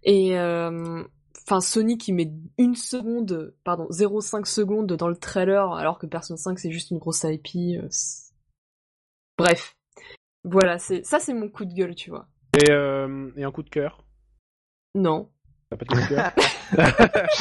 [0.04, 1.04] Et euh,
[1.46, 6.38] enfin Sony qui met une seconde, pardon, 0,5 secondes dans le trailer, alors que Persona
[6.38, 7.78] 5 c'est juste une grosse IP.
[7.82, 7.88] euh,
[9.38, 9.76] Bref,
[10.44, 12.28] voilà, c'est ça c'est mon coup de gueule, tu vois.
[12.56, 14.06] Et, euh, et un coup de cœur?
[14.96, 15.32] Non.
[15.78, 17.14] T'as pas de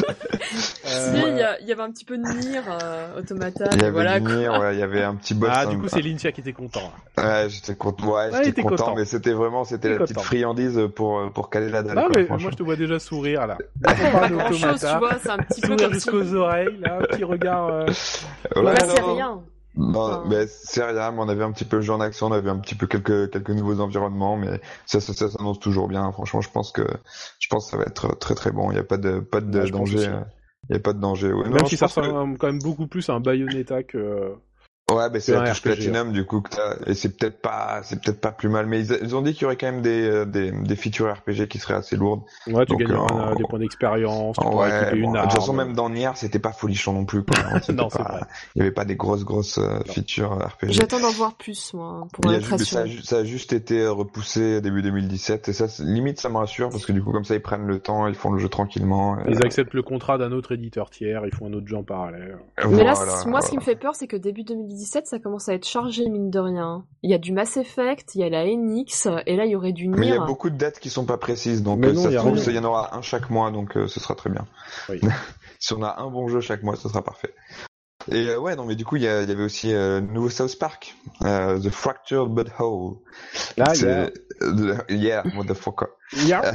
[0.52, 1.16] Si,
[1.62, 4.20] il y, avait un petit peu de Nier euh, Automata, Il y mais avait voilà
[4.20, 4.34] du quoi.
[4.36, 5.50] Nier, ouais, il y avait un petit boss.
[5.52, 5.66] Ah, hein.
[5.70, 6.92] du coup, c'est Lincia qui était content.
[7.16, 7.42] là.
[7.44, 8.06] Ouais, j'étais content.
[8.06, 8.94] Ouais, Ouais, j'étais content, content.
[8.96, 11.98] mais c'était vraiment, c'était la petite friandise pour pour caler la dalle.
[11.98, 13.58] Ah, quoi, mais moi, je te vois déjà sourire, là.
[13.82, 13.94] Pas
[14.28, 17.68] grand chose, tu vois, c'est un petit peu Sourire jusqu'aux oreilles, là, petit regard...
[17.68, 17.86] euh,
[18.56, 19.40] Ouais, c'est rien.
[19.74, 22.26] Non, Enfin- mais c'est rien, mais on avait un petit peu le jeu en action,
[22.26, 25.88] on avait un petit peu quelques quelques nouveaux environnements, mais ça ça, ça s'annonce toujours
[25.88, 26.10] bien.
[26.12, 26.86] Franchement, je pense que
[27.38, 28.70] je pense que ça va être très très bon.
[28.70, 30.10] Il y a pas de pas de Ouais, danger.
[30.68, 31.32] Il y a pas de danger.
[31.32, 34.32] Ouais, Même Non, si ça que- ressemble quand même beaucoup plus à un Bayonetta que...
[34.96, 37.80] Ouais, ben c'est la touche RPG, Platinum du coup que t'as, et c'est peut-être pas,
[37.84, 39.82] c'est peut-être pas plus mal, mais ils, ils ont dit qu'il y aurait quand même
[39.82, 42.22] des, euh, des, des features RPG qui seraient assez lourdes.
[42.46, 45.28] Ouais, tu Donc, gagneras euh, des points d'expérience, tu Ouais, équiper bon, une de arme.
[45.28, 47.22] toute façon même dans Nier, c'était pas folichon non plus.
[47.24, 47.36] Quoi.
[47.60, 48.20] C'était Non, c'est vrai.
[48.54, 50.72] Il y avait pas des grosses grosses euh, features RPG.
[50.72, 53.52] J'attends d'en voir plus, moi, pour Il y a être juste- ça, a, ça juste
[53.52, 57.24] été repoussé début 2017 et ça, limite, ça me rassure parce que du coup, comme
[57.24, 59.16] ça, ils prennent le temps, ils font le jeu tranquillement.
[59.28, 62.38] Ils acceptent le contrat d'un autre éditeur tiers, ils font un autre jeu en parallèle.
[62.68, 65.48] Mais là, Voilà, moi, ce qui me fait peur, c'est que début 2017, ça commence
[65.48, 66.84] à être chargé, mine de rien.
[67.02, 69.56] Il y a du Mass Effect, il y a la NX, et là, il y
[69.56, 70.18] aurait du Mais il y Nier.
[70.20, 72.16] a beaucoup de dates qui sont pas précises, donc Mais euh, non, ça il y
[72.16, 74.46] se trouve, il y en aura un chaque mois, donc euh, ce sera très bien.
[74.88, 75.00] Oui.
[75.58, 77.34] si on a un bon jeu chaque mois, ce sera parfait.
[78.10, 80.00] Et euh, ouais, non, mais du coup, il y, a- il y avait aussi euh,
[80.00, 80.94] le nouveau South Park,
[81.24, 82.96] euh, The Fractured But Whole.
[83.56, 84.10] Là, il y C'est- a...
[84.40, 85.86] le- Yeah, motherfucker.
[86.26, 86.52] Yeah.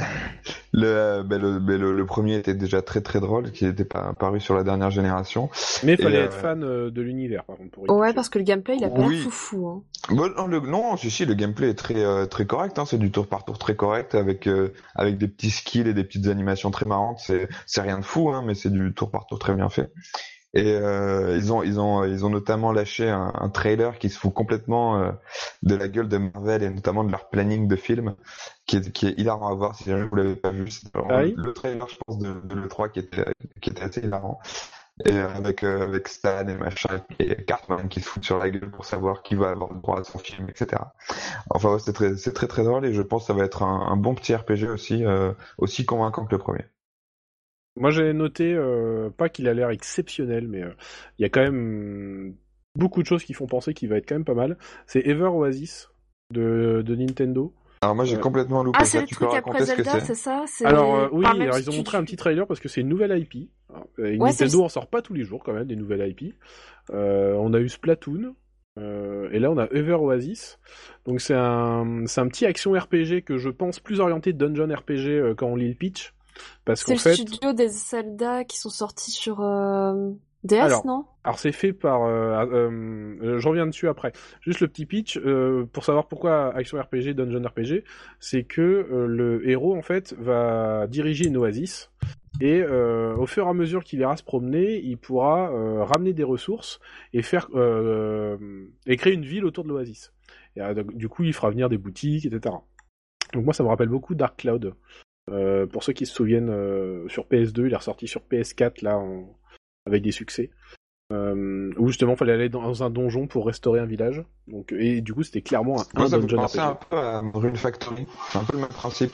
[0.72, 3.84] Le, euh, ben, le, ben, le, le premier était déjà très très drôle, qui n'était
[3.86, 5.48] pas paru sur la dernière génération.
[5.82, 7.98] Mais il fallait Et, euh, être fan euh, de l'univers, par contre, pour y Ouais,
[8.08, 8.14] toucher.
[8.14, 9.14] parce que le gameplay, il a pas Oui.
[9.16, 9.68] l'air foufou.
[9.68, 9.82] Hein.
[10.10, 12.78] Bon, non, le, non, si, si, le gameplay est très euh, très correct.
[12.78, 15.94] Hein, c'est du tour par tour très correct avec euh, avec des petits skills et
[15.94, 17.18] des petites animations très marrantes.
[17.20, 19.90] C'est c'est rien de fou, hein, mais c'est du tour par tour très bien fait.
[20.54, 24.18] Et euh, ils ont ils ont ils ont notamment lâché un, un trailer qui se
[24.18, 25.12] fout complètement euh,
[25.62, 28.14] de la gueule de Marvel et notamment de leur planning de film
[28.66, 30.68] qui est qui est hilarant à voir si jamais vous l'avez pas vu.
[31.10, 33.26] Ah oui le trailer, je pense, de, de le3 qui était
[33.60, 34.40] qui était assez hilarant.
[35.04, 38.50] Et euh, avec euh, avec Stan et machin et Cartman qui se foutent sur la
[38.50, 40.82] gueule pour savoir qui va avoir le droit à son film, etc.
[41.50, 43.62] Enfin, ouais, c'est très, c'est très très drôle et je pense que ça va être
[43.62, 46.64] un, un bon petit RPG aussi, euh, aussi convaincant que le premier.
[47.78, 50.70] Moi, j'ai noté, euh, pas qu'il a l'air exceptionnel, mais euh,
[51.18, 52.34] il y a quand même
[52.74, 54.56] beaucoup de choses qui font penser qu'il va être quand même pas mal.
[54.86, 55.90] C'est Ever Oasis
[56.32, 57.52] de, de Nintendo.
[57.80, 58.22] Alors moi j'ai Ouais.
[58.22, 58.90] complètement loupé Ah, ça.
[58.90, 60.44] c'est le Tu peux truc après raconter ce que Zelda, c'est ça?
[60.64, 61.24] Alors euh, oui,
[61.58, 63.48] ils ont montré un petit trailer parce que c'est une nouvelle IP.
[64.00, 66.34] Euh, Ouais, Nintendo en sort pas tous les jours quand même des nouvelles IP.
[66.90, 68.34] Euh, on a eu Splatoon.
[68.80, 70.58] euh, et là, on a Ever Oasis.
[71.06, 75.08] Donc, c'est un, c'est un petit action RPG que je pense plus orienté dungeon RPG
[75.08, 76.14] euh, quand on lit le pitch.
[76.64, 80.10] Parce C'est le studio des Zelda qui sont sortis sur euh,
[80.44, 81.04] DS, Alors, non?
[81.24, 82.70] Alors c'est fait par, euh, euh,
[83.22, 84.12] euh, je reviens dessus après.
[84.40, 85.18] Juste le petit pitch
[85.72, 87.84] pour savoir pourquoi action RPG, dungeon RPG,
[88.20, 91.90] c'est que le héros en fait va diriger une oasis
[92.40, 96.12] et euh, au fur et à mesure qu'il ira se promener, il pourra euh, ramener
[96.12, 96.78] des ressources
[97.12, 100.12] et faire euh, et créer une ville autour de l'oasis.
[100.56, 100.60] Et
[100.94, 102.54] du coup, il fera venir des boutiques, etc.
[103.32, 104.74] Donc moi, ça me rappelle beaucoup Dark Cloud.
[105.30, 108.98] Euh, pour ceux qui se souviennent, euh, sur PS2, il est ressorti sur PS4 là
[108.98, 109.28] en-
[109.86, 110.50] avec des succès.
[111.10, 114.22] Euh, où justement fallait aller dans un donjon pour restaurer un village.
[114.46, 116.58] Donc et du coup c'était clairement un, Moi ça RPG.
[116.58, 118.06] un peu à Rune Factory.
[118.30, 119.12] C'est un peu le même principe.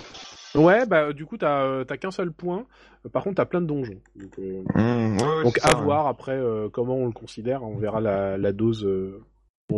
[0.57, 2.67] Ouais bah du coup t'as euh, qu'un seul point.
[3.13, 4.01] Par contre t'as plein de donjons.
[4.17, 5.85] Donc, Mmh, ouais, ouais, donc à ça, ouais.
[5.85, 6.41] voir après
[6.73, 7.63] comment on le considère.
[7.63, 8.85] On verra la, la dose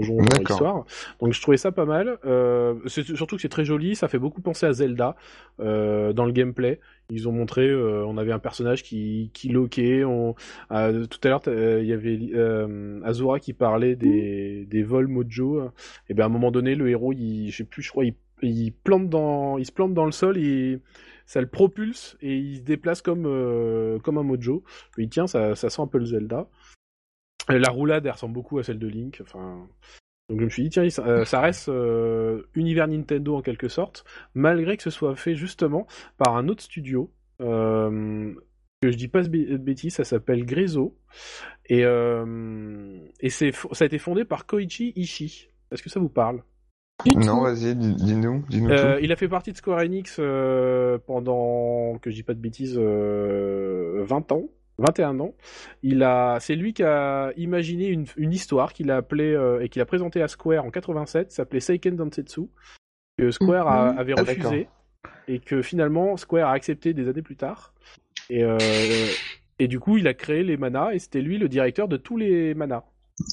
[0.01, 0.85] donjon l'histoire.
[1.21, 2.19] Donc je trouvais ça pas mal.
[2.25, 3.97] Euh, surtout que c'est très joli.
[3.97, 5.17] Ça fait beaucoup penser à Zelda
[5.61, 6.81] euh, dans le gameplay.
[7.11, 10.05] Ils ont montré, euh, on avait un personnage qui, qui loquait.
[10.05, 10.35] On,
[10.73, 15.71] euh, tout à l'heure, il y avait euh, Azura qui parlait des, des vols mojo.
[16.09, 18.15] Et ben à un moment donné, le héros, il, je sais plus, je crois, il,
[18.43, 20.81] il plante dans, il se plante dans le sol et
[21.27, 24.63] ça le propulse et il se déplace comme euh, comme un mojo.
[24.99, 26.49] Dis tiens, ça, ça sent un peu le Zelda.
[27.51, 29.21] Euh, La roulade, elle ressemble beaucoup à celle de Link.
[29.23, 29.69] Enfin,
[30.29, 33.69] donc je me suis dit tiens, ça, euh, ça reste euh, univers Nintendo en quelque
[33.69, 35.87] sorte, malgré que ce soit fait justement
[36.19, 37.11] par un autre studio.
[37.41, 38.35] Euh,
[38.83, 40.97] que je dis pas de bêtises, ça s'appelle Grezzo.
[41.67, 45.49] Et, euh, et c'est, ça a été fondé par Koichi Ishii.
[45.71, 46.43] Est-ce que ça vous parle?
[47.05, 48.45] Non, vas-y, dis-nous.
[48.49, 52.35] Dis euh, il a fait partie de Square Enix euh, pendant, que je dis pas
[52.35, 54.49] de bêtises, 20 ans.
[54.79, 55.35] 21 ans.
[55.83, 59.81] Il a, c'est lui qui a imaginé une, une histoire qu'il a appelée et qu'il
[59.83, 62.43] a présentée à Square en 87, s'appelait Seiken Dansetsu,
[63.19, 63.99] que Square Mhm.
[63.99, 64.69] avait Ah, refusé
[65.29, 67.73] et que finalement Square a accepté des années plus tard.
[68.31, 68.59] Et, euh,
[69.59, 72.17] et du coup, il a créé les manas et c'était lui le directeur de tous
[72.17, 72.83] les manas.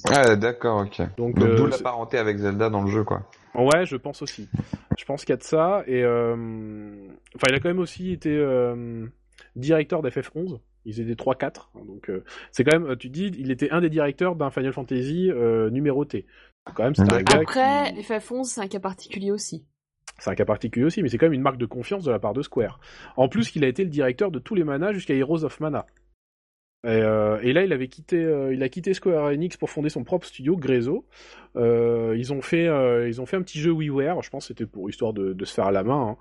[0.10, 1.00] Ah, d'accord, ok.
[1.18, 3.30] Donc, Donc, euh, d'où la parenté avec Zelda dans le jeu, quoi.
[3.54, 4.48] Ouais, je pense aussi.
[4.98, 5.84] Je pense qu'il y a de ça.
[5.88, 6.36] Et euh,
[7.36, 9.06] enfin, il a quand même aussi été euh,
[9.58, 10.60] directeur d'FF11.
[10.86, 11.70] Ils étaient 3-4.
[11.76, 14.74] hein, donc, euh, c'est quand même, tu dis, il était un des directeurs d'un Final
[14.74, 16.26] Fantasy euh, numéroté.
[16.68, 19.66] Donc, Quand même, c'est un gars Après, qui- FF11, c'est un cas particulier aussi.
[20.20, 22.20] C'est un cas particulier aussi, mais c'est quand même une marque de confiance de la
[22.20, 22.80] part de Square.
[23.18, 25.86] En plus, qu'il a été le directeur de tous les manas jusqu'à Heroes of Mana.
[26.86, 29.88] Et, euh, et là, il avait quitté, euh, il a quitté Square Enix pour fonder
[29.88, 31.06] son propre studio, Grezzo.
[31.56, 32.66] Euh, ils ont fait,
[33.08, 34.22] ils ont fait un petit jeu WiiWare.
[34.22, 36.10] Je pense que c'était pour histoire de, de se faire à la main.
[36.10, 36.18] hein.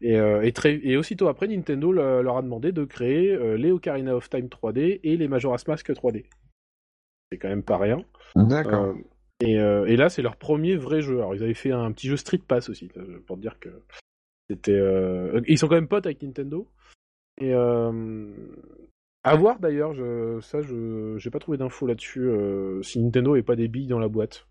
[0.00, 0.14] Et,
[0.46, 4.30] et, très, et aussitôt après, Nintendo le- leur a demandé de créer les Ocarina of
[4.30, 6.26] Time 3D et les Majora's Mask 3D.
[7.32, 8.04] C'est quand même pas rien.
[8.36, 8.94] D'accord.
[9.40, 11.16] Et, et là, c'est leur premier vrai jeu.
[11.18, 12.88] Alors, ils avaient fait un petit jeu Street Pass aussi,
[13.26, 13.70] pour te dire que
[14.48, 14.80] c'était.
[15.48, 16.68] Ils sont quand même potes avec Nintendo.
[17.40, 18.30] Et euh...
[19.24, 20.38] à voir d'ailleurs, je...
[20.42, 22.20] ça, je j'ai pas trouvé d'infos là-dessus.
[22.28, 24.46] euh, Si Nintendo avait pas des billes dans la boîte.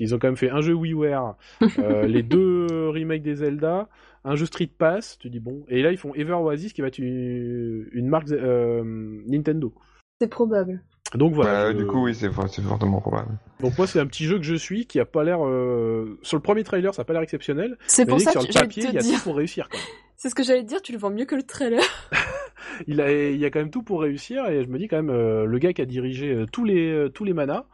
[0.00, 1.34] Ils ont quand même fait un jeu WiiWare,
[1.80, 3.88] euh, les deux remakes des Zelda,
[4.24, 5.18] un jeu Street Pass.
[5.18, 5.64] Tu dis bon.
[5.68, 8.82] Et là, ils font Ever Oasis qui va être une, une marque euh,
[9.26, 9.74] Nintendo.
[10.20, 10.82] C'est probable.
[11.14, 11.64] Donc voilà.
[11.64, 13.30] Bah, je- Du coup, oui, c'est c'est fortement probable.
[13.60, 16.36] donc moi c'est un petit jeu que je suis qui a pas l'air euh, sur
[16.36, 18.54] le premier trailer ça a pas l'air exceptionnel C'est pour dit que ça sur que
[18.54, 19.16] le papier te il y a dire.
[19.16, 19.80] tout pour réussir quoi.
[20.16, 21.80] C'est ce que j'allais te dire, tu le vends mieux que le trailer.
[22.86, 24.96] Il a il y a quand même tout pour réussir et je me dis quand
[24.96, 27.64] même euh, le gars qui a dirigé euh, tous les euh, tous les manas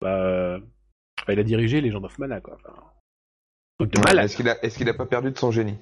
[0.00, 0.58] bah,
[1.28, 2.56] il a dirigé Legend of Mana quoi.
[2.56, 2.74] Enfin,
[3.78, 4.24] truc de Ouais, malade.
[4.26, 5.76] Est-ce qu'il a, est-ce qu'il a pas perdu de son génie?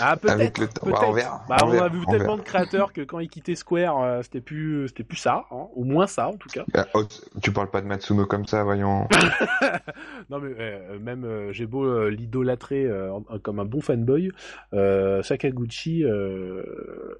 [0.00, 0.86] Ah Avec peut-être le temps.
[0.90, 2.36] Bah, on verra, Bah, on on, verra, a vu on tellement verra.
[2.38, 5.84] de créateurs que quand ils quittaient Square euh, c'était plus c'était plus ça hein, ou
[5.84, 6.64] moins ça en tout cas.
[6.74, 7.02] Ah, oh,
[7.42, 9.08] Tu parles pas de Matsuno comme ça, voyons.
[10.30, 12.88] non mais euh, même euh, j'ai beau l'idolâtrer
[13.42, 14.30] comme un bon fanboy,
[15.22, 16.04] Sakaguchi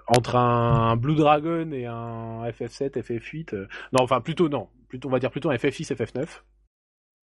[0.06, 5.12] entre un, Blue Dragon et un FF7, FF8, euh, non enfin plutôt non, plutôt on
[5.12, 6.26] va dire plutôt un FF6, FF9,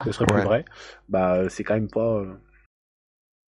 [0.05, 0.43] ce serait plus Ouais.
[0.43, 0.65] vrai.
[1.09, 2.23] Bah c'est quand même pas.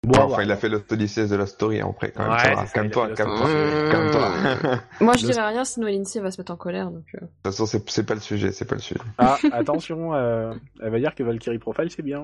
[0.06, 2.30] Bon, enfin, il a fait Odyssey de la story après, quand même.
[2.30, 3.48] Ouais, Calme-toi, calme-toi.
[3.48, 6.90] De Moi, je dirais rien, sinon Lindsay va se mettre en colère.
[6.90, 7.18] Donc, euh.
[7.20, 9.00] toute façon, c'est c'est pas le sujet, c'est pas le sujet.
[9.18, 12.22] Ah attention, euh, elle va dire que Valkyrie Profile c'est bien.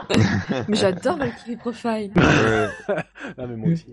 [0.68, 2.12] Mais j'adore Valkyrie Profile.
[2.14, 2.68] Ouais.
[3.38, 3.86] Ah mais moi aussi.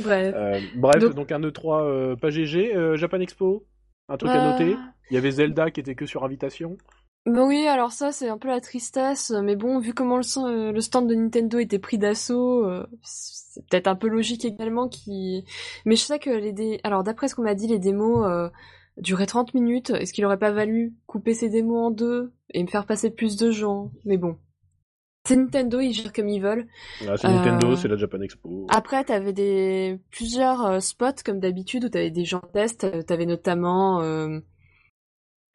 [0.00, 0.34] Bref.
[0.36, 3.66] Euh, bref, Donc- donc, un E3 euh, pas GG, euh, Japan Expo,
[4.08, 4.76] un truc à noter?
[5.10, 6.76] Il y avait Zelda qui était que sur invitation.
[7.26, 9.30] Bah oui, alors ça, c'est un peu la tristesse.
[9.30, 12.86] Mais bon, vu comment le, stand- euh, le stand de Nintendo était pris d'assaut, euh,
[13.02, 15.44] c'est peut-être un peu logique également qui.
[15.84, 16.80] Mais je sais que les dé...
[16.82, 18.48] alors d'après ce qu'on m'a dit, les démos euh,
[18.96, 19.90] duraient 30 minutes.
[19.90, 23.36] Est-ce qu'il aurait pas valu couper ces démos en deux et me faire passer plus
[23.36, 23.90] de gens?
[24.04, 24.38] Mais bon.
[25.28, 26.66] C'est Nintendo, ils gèrent comme ils veulent.
[27.06, 28.66] Ah, c'est Euh, Nintendo, c'est la Japan Expo.
[28.70, 32.84] Après, t'avais des plusieurs euh, spots comme d'habitude où t'avais des gens en test.
[32.84, 34.40] Euh, T'avais notamment euh,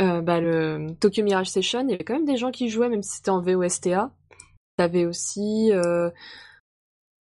[0.01, 1.81] euh, bah, le Tokyo Mirage Session.
[1.87, 4.11] Il y avait quand même des gens qui jouaient, même si c'était en VOSTA.
[4.77, 6.09] T'avais aussi euh,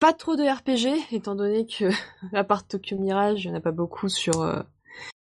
[0.01, 1.91] pas trop de RPG, étant donné que
[2.37, 4.61] à part Tokyo Mirage, il y en a pas beaucoup sur euh,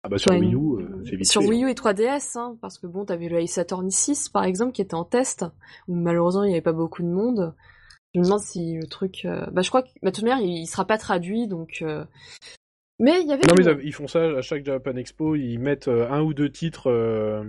[0.02, 1.48] Ah bah sur Wii U, c'est vite sur fait.
[1.48, 4.72] Wii U et 3DS, hein, parce que bon, t'avais le Ace Attorney 6 par exemple
[4.72, 5.44] qui était en test,
[5.88, 7.54] où malheureusement il y avait pas beaucoup de monde.
[8.14, 10.62] Je me demande si le truc, bah je crois que bah, de toute manière il,
[10.62, 11.84] il sera pas traduit, donc.
[12.98, 13.42] Mais il y avait.
[13.46, 16.32] Non mais ils, ils font ça à chaque Japan Expo, ils mettent euh, un ou
[16.34, 17.44] deux titres euh,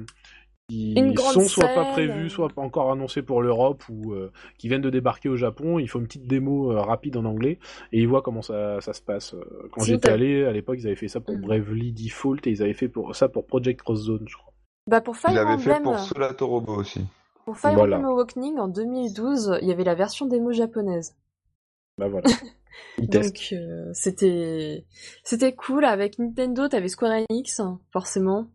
[0.69, 0.93] qui
[1.31, 4.89] sont soit pas prévus, soit pas encore annoncés pour l'Europe ou euh, qui viennent de
[4.89, 5.79] débarquer au Japon.
[5.79, 7.59] Ils font une petite démo euh, rapide en anglais
[7.93, 9.35] et ils voient comment ça, ça se passe.
[9.71, 11.41] Quand j'étais allé à l'époque, ils avaient fait ça pour Mm.
[11.41, 14.53] Bravely Default et ils avaient fait pour ça pour Project Cross Zone, je crois.
[14.87, 17.01] Bah pour Fire Il avait fait pour Solato Robo aussi.
[17.45, 17.97] pour Fire Voilà.
[17.97, 21.15] Emblem Awakening en 2012, il y avait la version démo japonaise.
[21.97, 22.27] Bah voilà.
[22.97, 24.86] Donc euh, c'était
[25.23, 28.49] c'était cool avec Nintendo, t'avais Square Enix hein, forcément.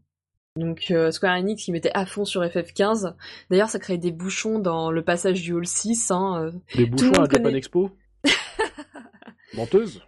[0.56, 3.14] Donc euh, Square Enix qui mettait à fond sur FF15.
[3.50, 6.90] D'ailleurs, ça créait des bouchons dans le passage du hall 6 hein, euh, Des le
[6.90, 7.58] bouchons à monde Japan connaît.
[7.58, 7.90] Expo.
[9.54, 10.02] Menteuse.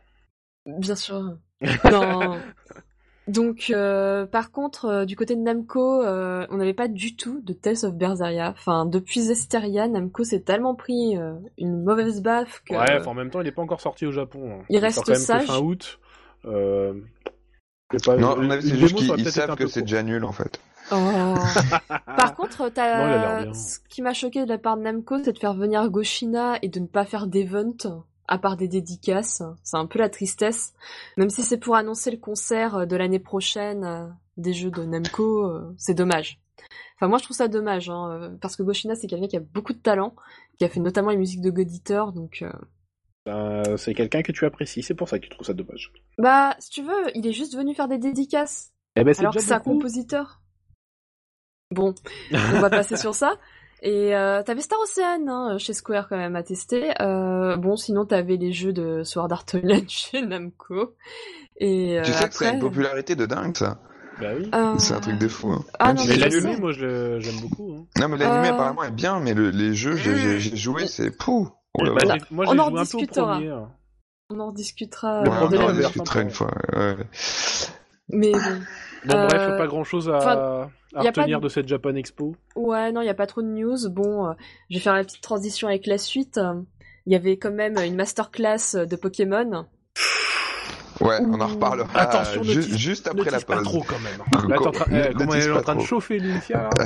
[0.67, 1.39] bien sûr.
[1.91, 2.39] Non.
[3.27, 7.41] Donc euh, par contre euh, du côté de Namco, euh, on n'avait pas du tout
[7.43, 8.51] de Tales of Berseria.
[8.51, 13.15] Enfin depuis Zesteria, Namco s'est tellement pris euh, une mauvaise baffe que Ouais, enfin, en
[13.15, 14.59] même temps, il est pas encore sorti au Japon.
[14.61, 14.65] hein.
[14.69, 15.47] Il sort reste quand même que sage.
[15.47, 15.99] fin août.
[16.45, 16.95] Euh,
[18.05, 20.61] pas- Non, c'est juste qu'ils savent un que c'est déjà nul en fait.
[20.93, 20.97] Oh.
[22.17, 23.55] Par contre, l'air t'as...
[23.55, 26.69] ce qui m'a choqué de la part de Namco, c'est de faire venir Goshina et
[26.69, 27.73] de ne pas faire d'event,
[28.29, 29.43] à part des dédicaces.
[29.63, 30.73] C'est un peu la tristesse.
[31.17, 34.07] Même si c'est pour annoncer le concert de l'année prochaine euh,
[34.37, 36.41] des jeux de Namco, euh, c'est dommage.
[36.97, 39.41] Enfin, moi, je trouve ça dommage, hein, euh, parce que Goshina, c'est quelqu'un qui a
[39.41, 40.15] beaucoup de talent,
[40.59, 42.43] qui a fait notamment les musiques de God Eater, donc...
[42.43, 42.53] euh,
[43.27, 45.93] Ben, c'est quelqu'un que tu apprécies, c'est pour ça que tu trouves ça dommage.
[46.19, 48.73] Bah, si tu veux, il est juste venu faire des dédicaces.
[48.97, 50.41] Eh ben, Alors que c'est un compositeur.
[51.73, 51.95] Bon,
[52.33, 53.35] on va passer sur ça.
[53.87, 56.91] Et euh, t'avais Star Ocean hein, chez Square quand même à tester.
[57.03, 60.95] Euh, bon, sinon t'avais les jeux de Sword Art Online chez Namco.
[61.59, 63.79] Et tu euh, sais que ça a une popularité de dingue ça.
[64.21, 64.49] Bah oui.
[64.55, 65.51] euh, C'est un truc de fou.
[65.53, 65.63] hein.
[65.79, 66.17] Ah non, si Mais
[66.53, 66.61] nul.
[66.61, 67.75] moi, je le- j'aime beaucoup.
[67.79, 67.85] hein.
[68.01, 68.53] Non mais l'animé Euh.
[68.55, 71.51] apparemment est bien, mais le- les jeux, j'ai- joué, c'est pou.
[71.75, 72.21] Oh Bah, j'ai-
[72.61, 73.35] en peu au discutera.
[73.35, 73.51] premier.
[73.51, 73.71] hein.
[74.31, 75.23] on en discutera.
[75.25, 76.51] Le Ouais, euh, premier, on en discutera une fois.
[76.75, 76.97] ouais.
[78.09, 78.39] Mais bon.
[79.07, 81.49] Bon, Euh, bref, pas grand chose à, enfin, à y a pas retenir de- de
[81.49, 82.37] cette Japan Expo.
[82.57, 83.77] Ouais, non, il n'y a pas trop de news.
[83.91, 84.33] Bon, euh,
[84.71, 86.41] je vais faire la petite transition avec la suite.
[87.07, 89.67] Il y avait quand même une masterclass de Pokémon.
[91.01, 91.55] Ouais, on en Ouh.
[91.55, 93.65] reparlera Attention, ne ju- juste Ne après la tease pas pause.
[93.65, 94.49] trop quand même.
[94.49, 96.71] Là, en ne- eh, ne comment elle est en train de chauffer l'Initia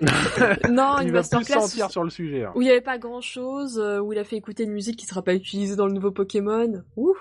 [0.70, 2.44] non, Il une masterclass sur le sujet.
[2.44, 2.52] hein.
[2.54, 5.06] où il n'y avait pas grand chose, où il a fait écouter une musique qui
[5.06, 6.82] sera pas utilisée dans le nouveau Pokémon.
[6.96, 7.14] Wouhou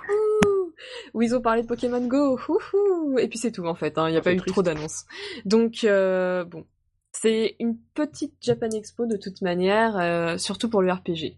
[1.13, 2.37] Où ils ont parlé de Pokémon Go.
[2.47, 4.53] Wouhou Et puis c'est tout en fait, hein, il n'y a C'est pas eu triste.
[4.53, 5.05] trop d'annonces.
[5.45, 6.65] Donc euh, bon,
[7.11, 11.37] c'est une petite Japan Expo de toute manière, euh, surtout pour le RPG.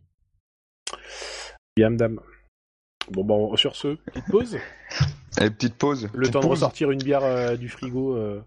[1.78, 2.20] Yam dam.
[3.12, 4.58] Bon, bon, sur ce, petite pause.
[5.38, 6.04] Allez, petite pause.
[6.14, 8.42] Le Petite temps de ressortir une bière euh, du frigo euh,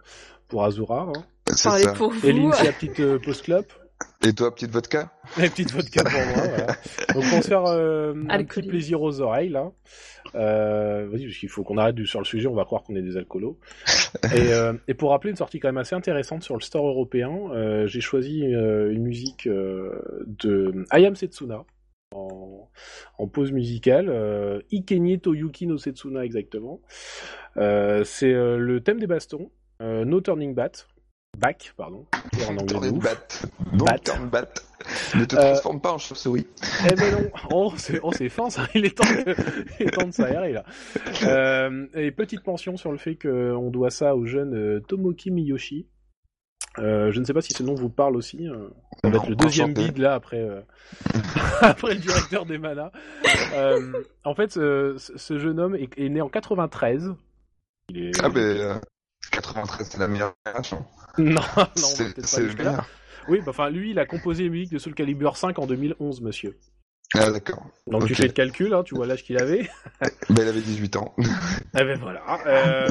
[0.48, 1.10] pour Azura.
[1.14, 1.24] Hein.
[1.48, 1.92] C'est ça.
[1.92, 2.26] pour vous.
[2.26, 3.64] Et l'Initia, petite euh, pause club.
[4.24, 5.12] Et toi, petite vodka?
[5.38, 6.66] Et petite vodka pour moi, voilà.
[7.14, 9.70] Donc on va se faire euh, un petit plaisir aux oreilles, là.
[10.34, 13.02] Euh, Vas-y, parce qu'il faut qu'on arrête sur le sujet, on va croire qu'on est
[13.02, 13.58] des alcoolos.
[14.34, 17.30] et, euh, et pour rappeler une sortie quand même assez intéressante sur le store européen,
[17.52, 21.64] euh, j'ai choisi euh, une musique euh, de Ayam Setsuna.
[22.14, 22.68] En,
[23.18, 26.80] en pause musicale, euh, Ikenye Toyuki no Setsuna exactement.
[27.56, 29.50] Euh, c'est euh, le thème des bastons,
[29.82, 30.86] euh, No Turning Back,
[31.36, 32.04] back pardon,
[32.48, 33.14] en anglais de bat.
[33.72, 33.98] Don't Bat.
[33.98, 34.48] turn bat.
[35.14, 36.46] Ne te Euh, transforme pas en chauve-souris.
[36.90, 39.34] Eh ben non, oh c'est oh, fin ça, il est temps de,
[39.80, 40.64] il est temps de s'aérer là.
[41.24, 45.88] Euh, et petite pension sur le fait qu'on doit ça au jeune euh, Tomoki Miyoshi.
[46.78, 48.46] Euh, je ne sais pas si ce nom vous parle aussi.
[48.48, 48.68] euh,
[49.02, 50.46] ça va être le deuxième bid là après
[51.62, 52.90] après le directeur des manas.
[54.24, 57.14] En fait, ce ce jeune homme est, est né en 93.
[57.88, 58.10] Il est...
[58.22, 58.80] Ah ben,
[59.40, 60.84] 93, c'est la meilleure génération.
[61.18, 62.88] non, non, C'est peut-être pas c'est le meilleur.
[63.28, 66.20] Oui, bah, enfin lui, il a composé les musiques de Soul Calibur 5 en 2011,
[66.22, 66.56] monsieur.
[67.14, 67.64] Ah d'accord.
[67.86, 68.18] Donc tu Ok.
[68.18, 69.68] fais le calcul, hein, tu vois l'âge qu'il avait.
[70.30, 71.14] Ben, il avait 18 ans.
[71.18, 71.22] Eh
[71.84, 72.20] ben voilà.
[72.46, 72.88] Euh,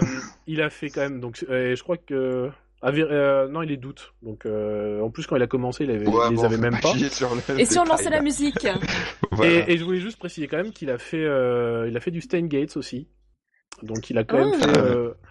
[0.48, 1.20] il a fait quand même.
[1.20, 2.50] Donc, euh, je crois que.
[2.82, 4.14] ah, euh, non, il est doute.
[4.22, 6.58] Donc, euh, en plus, quand il a commencé, il, avait, Ouais, il les bon, avait
[6.58, 6.94] même pas.
[7.10, 8.66] sur le Et si on lançait la musique
[9.32, 9.52] Voilà.
[9.68, 12.12] Et, et je voulais juste préciser quand même qu'il a fait, euh, il a fait
[12.12, 13.10] du Stain Gates aussi.
[13.84, 14.66] Donc, il a quand même Ah.
[14.66, 14.82] fait.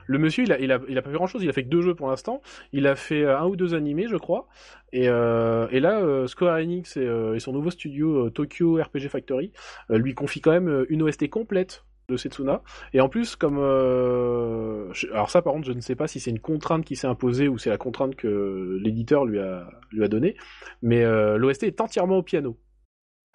[0.06, 1.42] Le monsieur, il a, pas fait grand chose.
[1.42, 2.42] Il a fait que deux jeux pour l'instant.
[2.72, 4.48] Il a fait euh, un ou deux animés, je crois.
[4.92, 9.52] Et, euh, là, euh, Square Enix et, euh, son nouveau studio Tokyo RPG Factory
[9.90, 12.62] lui confient quand même une OST complète de Setsuna.
[12.92, 16.38] Et en plus, comme alors ça, par contre, je ne sais pas si c'est une
[16.38, 20.36] contrainte qui s'est imposée ou c'est la contrainte que l'éditeur lui a donnée.
[20.82, 21.02] Mais
[21.36, 22.56] l'OST est entièrement au piano.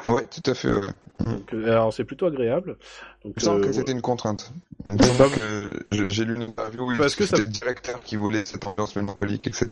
[0.08, 0.72] Ouais, tout à fait.
[0.72, 0.82] ouais.
[1.26, 2.78] Donc, euh, alors c'est plutôt agréable.
[3.26, 4.54] Donc, Il me semble euh, que c'était une contrainte.
[5.92, 8.96] J'ai lu une interview où Parce que ça- c'était le directeur qui voulait cette ambiance
[8.96, 9.68] mélancolique, etc.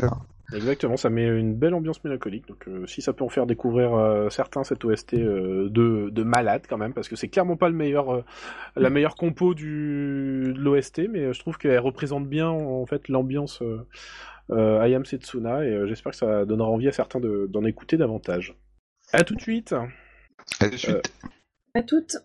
[0.53, 2.47] Exactement, ça met une belle ambiance mélancolique.
[2.47, 6.23] Donc euh, si ça peut en faire découvrir euh, certains cette OST euh, de, de
[6.23, 8.23] malade quand même, parce que c'est clairement pas le meilleur,
[8.75, 13.61] la meilleure compo du, de l'OST, mais je trouve qu'elle représente bien en fait l'ambiance
[14.51, 18.55] euh, Ayam Setsuna et j'espère que ça donnera envie à certains de- d'en écouter davantage.
[19.13, 19.73] À tout de suite.
[20.61, 21.01] Euh,
[21.73, 22.17] À toutes.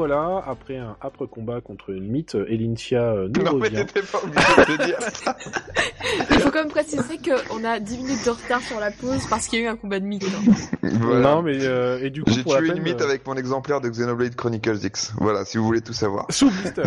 [0.00, 3.84] Revoilà, après un âpre combat contre une mythe, Elincia euh, nous Non, mais revient.
[3.86, 4.98] t'étais pas obligé de le dire.
[6.30, 9.46] Il faut quand même préciser qu'on a 10 minutes de retard sur la pause parce
[9.46, 10.24] qu'il y a eu un combat de mythe.
[10.24, 10.52] hein.
[11.00, 11.20] Voilà.
[11.34, 13.34] Non, mais euh, et du coup, J'ai la tué peine, une mythe euh, avec mon
[13.34, 15.12] exemplaire de Xenoblade Chronicles X.
[15.18, 16.26] Voilà, si vous voulez tout savoir.
[16.30, 16.82] sous blister.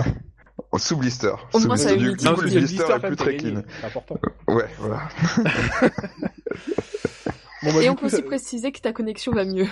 [0.72, 1.34] Oh, Sous blister.
[1.54, 2.10] Au Sous moins, ça a blister.
[2.10, 2.34] une Du mythique.
[2.36, 3.62] coup, le blister quand est plus très clean.
[3.80, 4.16] C'est important.
[4.48, 5.02] Ouais, voilà.
[7.64, 9.68] Bon, bah, Et on coup, peut aussi ça- préciser que ta connexion va mieux.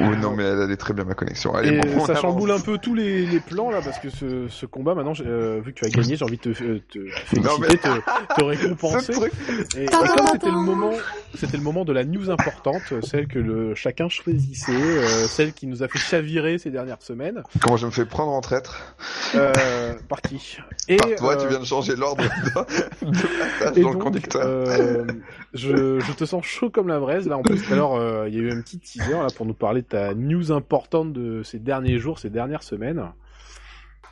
[0.00, 1.54] Oui, non, mais elle allait très bien ma connexion.
[1.54, 2.22] Allez, Et bon, on ça avance.
[2.22, 5.60] chamboule un peu tous les, les plans là parce que ce, ce combat maintenant, euh,
[5.64, 7.76] vu que tu as gagné, j'ai envie de te, te, te féliciter, Non, mais- te,
[7.76, 8.00] te
[8.40, 9.12] Ce récompenser.
[9.12, 9.32] truc.
[9.76, 10.92] Et, et comme c'était le moment,
[11.36, 15.66] c'était le moment de la news importante, celle que le chacun choisissait, euh, celle qui
[15.66, 17.42] nous a fait chavirer ces dernières semaines.
[17.60, 18.94] Comment je me fais prendre en traître?
[19.34, 20.58] Euh, par qui?
[20.88, 24.42] Et Par toi, euh, tu viens de changer l'ordre de, de dans le donc, conducteur.
[24.44, 25.04] euh,
[25.52, 27.28] je, je te sens chaud comme la braise.
[27.28, 29.28] Là, en plus, tout à l'heure, euh, il y a eu un petit teaser là
[29.36, 33.02] pour nous parler de ta news importante de ces derniers jours, ces dernières semaines.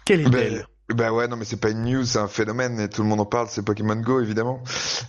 [0.04, 0.30] Quelle est-elle?
[0.30, 0.64] Ben,
[0.94, 3.20] bah ouais, non, mais c'est pas une news, c'est un phénomène et tout le monde
[3.20, 3.46] en parle.
[3.50, 4.62] C'est Pokémon Go, évidemment.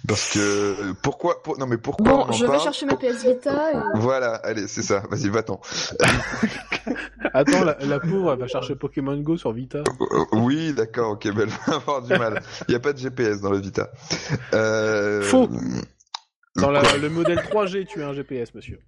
[0.07, 2.95] Parce que pourquoi pour- Non, mais pourquoi Bon, on en je vais parle chercher ma
[2.95, 3.77] PS Vita et...
[3.95, 5.03] Voilà, allez, c'est ça.
[5.09, 5.59] Vas-y, va-t'en.
[7.33, 9.79] Attends, la, la pauvre, elle va chercher Pokémon Go sur Vita.
[9.79, 12.41] Euh, Oui, d'accord, ok, ben, elle va avoir du mal.
[12.67, 13.89] Il n'y a pas de GPS dans le Vita.
[14.53, 15.21] Euh...
[15.23, 15.49] Faux.
[16.55, 18.79] Dans la- le modèle 3G, tu as un GPS, monsieur.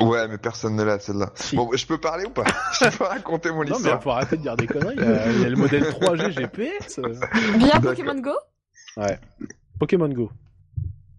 [0.00, 1.30] Ouais, mais personne ne l'a, celle-là.
[1.36, 1.54] Si.
[1.54, 2.44] Bon, je peux parler ou pas?
[2.80, 4.96] Je peux raconter mon Non, mais histoire faut arrêter de dire des conneries.
[4.98, 6.98] Il y a, il y a le modèle 3G GPS.
[6.98, 7.12] euh.
[7.58, 7.90] Via D'accord.
[7.90, 8.32] Pokémon Go?
[8.96, 9.18] Ouais.
[9.78, 10.30] Pokémon Go.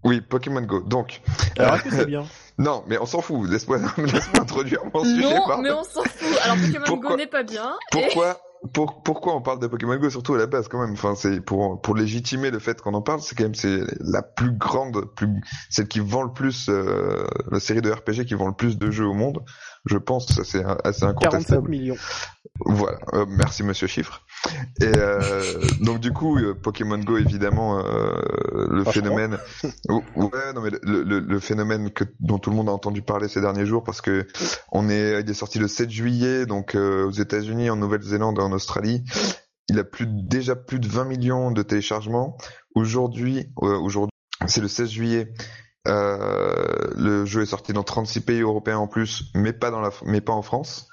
[0.03, 0.81] Oui, Pokémon Go.
[0.81, 1.21] Donc,
[1.57, 2.25] Alors, euh, est-ce que c'est bien?
[2.57, 3.49] Non, mais on s'en fout.
[3.49, 5.21] Laisse-moi laisse introduire mon sujet.
[5.23, 5.61] Non, pardon.
[5.63, 6.37] mais on s'en fout.
[6.43, 7.75] Alors Pokémon Pourquoi Go n'est pas bien.
[7.97, 8.07] Et...
[8.73, 10.93] Pourquoi, pour, pourquoi on parle de Pokémon Go surtout à la base quand même?
[10.93, 13.21] Enfin, c'est pour pour légitimer le fait qu'on en parle.
[13.21, 15.29] C'est quand même c'est la plus grande, plus
[15.69, 18.91] celle qui vend le plus, euh, la série de RPG qui vend le plus de
[18.91, 19.43] jeux au monde.
[19.85, 21.69] Je pense, ça c'est assez 47 incontestable.
[21.69, 21.97] millions.
[22.65, 24.24] Voilà, euh, merci Monsieur Chiffre.
[24.81, 28.13] Et euh, donc du coup, euh, Pokémon Go évidemment, euh,
[28.69, 29.39] le phénomène,
[29.89, 33.01] Ou- ouais, non mais le, le, le phénomène que dont tout le monde a entendu
[33.01, 34.27] parler ces derniers jours parce que
[34.71, 38.41] on est, il est sorti le 7 juillet, donc euh, aux États-Unis, en Nouvelle-Zélande et
[38.41, 39.03] en Australie.
[39.69, 42.37] Il a plus déjà plus de 20 millions de téléchargements.
[42.75, 44.11] Aujourd'hui, aujourd'hui,
[44.47, 45.33] c'est le 16 juillet.
[45.87, 46.53] Euh,
[46.95, 50.21] le jeu est sorti dans 36 pays européens en plus, mais pas dans la, mais
[50.21, 50.87] pas en France,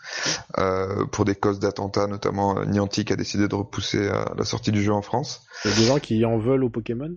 [0.58, 4.70] euh, pour des causes d'attentats, notamment euh, Niantic a décidé de repousser euh, la sortie
[4.72, 5.42] du jeu en France.
[5.64, 7.10] Il y a des gens qui en veulent au Pokémon?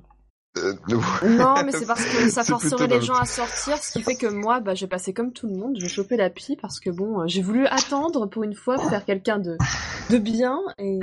[0.58, 0.74] Euh,
[1.28, 4.16] Non, mais c'est parce que ça forcerait les le- gens à sortir, ce qui fait
[4.16, 7.28] que moi, bah, j'ai passé comme tout le monde, j'ai chopé l'appli parce que bon,
[7.28, 9.58] j'ai voulu attendre pour une fois faire quelqu'un de,
[10.10, 11.00] de bien et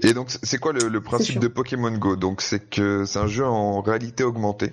[0.00, 2.16] Et donc, c'est quoi le, le principe de Pokémon Go?
[2.16, 4.72] Donc, c'est que c'est un jeu en réalité augmentée.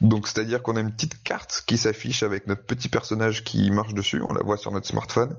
[0.00, 3.94] Donc, c'est-à-dire qu'on a une petite carte qui s'affiche avec notre petit personnage qui marche
[3.94, 4.22] dessus.
[4.28, 5.36] On la voit sur notre smartphone.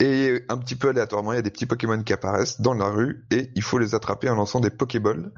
[0.00, 2.86] Et un petit peu aléatoirement, il y a des petits Pokémon qui apparaissent dans la
[2.86, 5.32] rue et il faut les attraper en lançant des Pokéballs.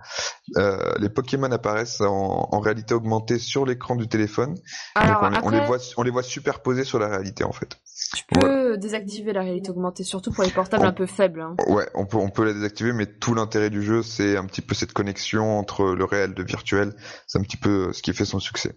[0.56, 4.56] Euh, les Pokémon apparaissent en, en réalité augmentée sur l'écran du téléphone.
[4.94, 7.52] alors donc, on, on les après, voit, on les voit superposés sur la réalité en
[7.52, 7.78] fait.
[8.14, 11.40] Tu peux désactiver la réalité augmentée, surtout pour les portables un peu faibles.
[11.40, 11.54] hein.
[11.68, 14.62] Ouais, on peut, on peut la désactiver, mais tout l'intérêt du jeu, c'est un petit
[14.62, 16.92] peu cette connexion entre le réel et le virtuel.
[17.26, 18.74] C'est un petit peu ce qui fait son succès.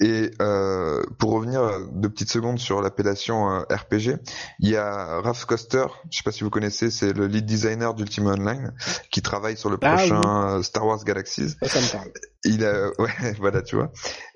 [0.00, 1.60] Et euh, pour revenir
[1.92, 4.16] deux petites secondes sur l'appellation euh, RPG,
[4.60, 7.94] il y a Raph Koster, je sais pas si vous connaissez, c'est le lead designer
[7.94, 8.72] d'Ultima Online,
[9.10, 10.20] qui travaille sur le Ah prochain
[10.58, 12.10] euh, Star Wars Galaxies Ça, ça me parle.
[12.44, 13.92] il a ouais voilà tu vois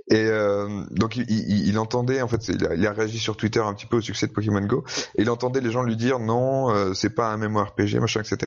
[0.08, 3.36] et euh, donc il, il, il entendait en fait il a, il a réagi sur
[3.36, 4.84] Twitter un petit peu au succès de Pokémon Go
[5.16, 8.38] et il entendait les gens lui dire non euh, c'est pas un MMORPG machin etc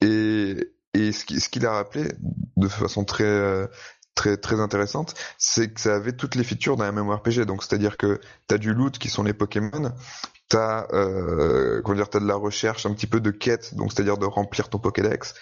[0.00, 0.56] et
[0.94, 2.08] et ce qui- ce qu'il a rappelé
[2.56, 3.68] de façon très
[4.14, 7.44] très très intéressante c'est que ça avait toutes les features d'un MMORPG.
[7.46, 9.92] Donc c'est à dire que t'as du loot qui sont les Pokémon
[10.52, 14.02] t'as euh, comment dire t'as de la recherche un petit peu de quête donc c'est
[14.02, 15.32] à dire de remplir ton Pokédex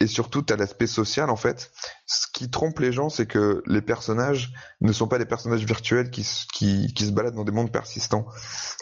[0.00, 1.70] et surtout t'as l'aspect social en fait
[2.10, 6.10] ce qui trompe les gens, c'est que les personnages ne sont pas des personnages virtuels
[6.10, 8.26] qui, qui, qui se baladent dans des mondes persistants.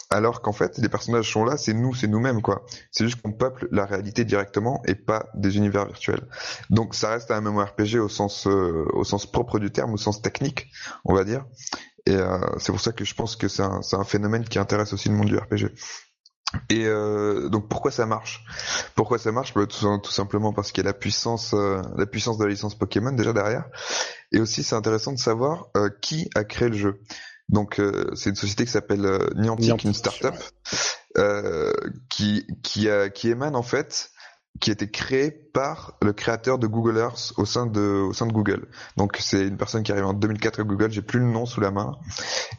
[0.08, 2.64] Alors qu'en fait, les personnages sont là, c'est nous, c'est nous-mêmes, quoi.
[2.90, 6.26] C'est juste qu'on peuple la réalité directement et pas des univers virtuels.
[6.70, 10.22] Donc ça reste un MMORPG au sens, euh, au sens propre du terme, au sens
[10.22, 10.70] technique,
[11.04, 11.44] on va dire.
[12.08, 14.58] Et euh, c'est pour ça que je pense que c'est un, c'est un phénomène qui
[14.58, 15.74] intéresse aussi le monde du RPG.
[16.70, 18.46] Et euh, donc pourquoi ça marche?
[18.94, 19.52] Pourquoi ça marche?
[19.52, 22.50] Bah, tout, tout simplement parce qu'il y a la puissance, euh, la puissance de la
[22.50, 23.66] licence Pokémon déjà derrière.
[24.32, 27.02] Et aussi c'est intéressant de savoir euh, qui a créé le jeu.
[27.50, 30.34] Donc euh, c'est une société qui s'appelle euh, Niantic, Niantic, une startup
[31.18, 31.74] euh,
[32.08, 34.10] qui qui a, qui émane en fait
[34.60, 38.26] qui a été créée par le créateur de Google Earth au sein de au sein
[38.26, 38.66] de Google.
[38.96, 41.60] Donc c'est une personne qui arrive en 2004 à Google, j'ai plus le nom sous
[41.60, 41.96] la main.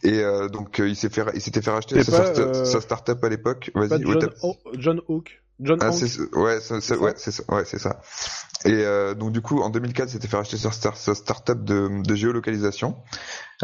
[0.03, 2.55] Et euh, donc euh, il s'est fait il s'était fait racheter C'est sa, pas, start-
[2.55, 3.71] euh, sa startup à l'époque.
[3.75, 3.89] Vas-y,
[4.21, 4.29] John,
[4.77, 5.41] John Hawk.
[5.61, 6.05] John Ah, c'est
[6.35, 7.43] ouais, c'est C'est ouais, c'est ça.
[7.49, 8.01] Ouais, c'est ça.
[8.65, 12.01] Et euh, donc du coup, en 2004, c'était fait racheter sa, star, sa startup de,
[12.03, 12.97] de géolocalisation.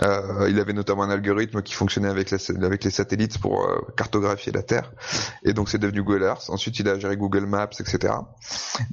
[0.03, 3.79] Euh, il avait notamment un algorithme qui fonctionnait avec, la- avec les satellites pour euh,
[3.97, 4.91] cartographier la Terre.
[5.43, 6.49] Et donc c'est devenu Google Earth.
[6.49, 8.13] Ensuite, il a géré Google Maps, etc.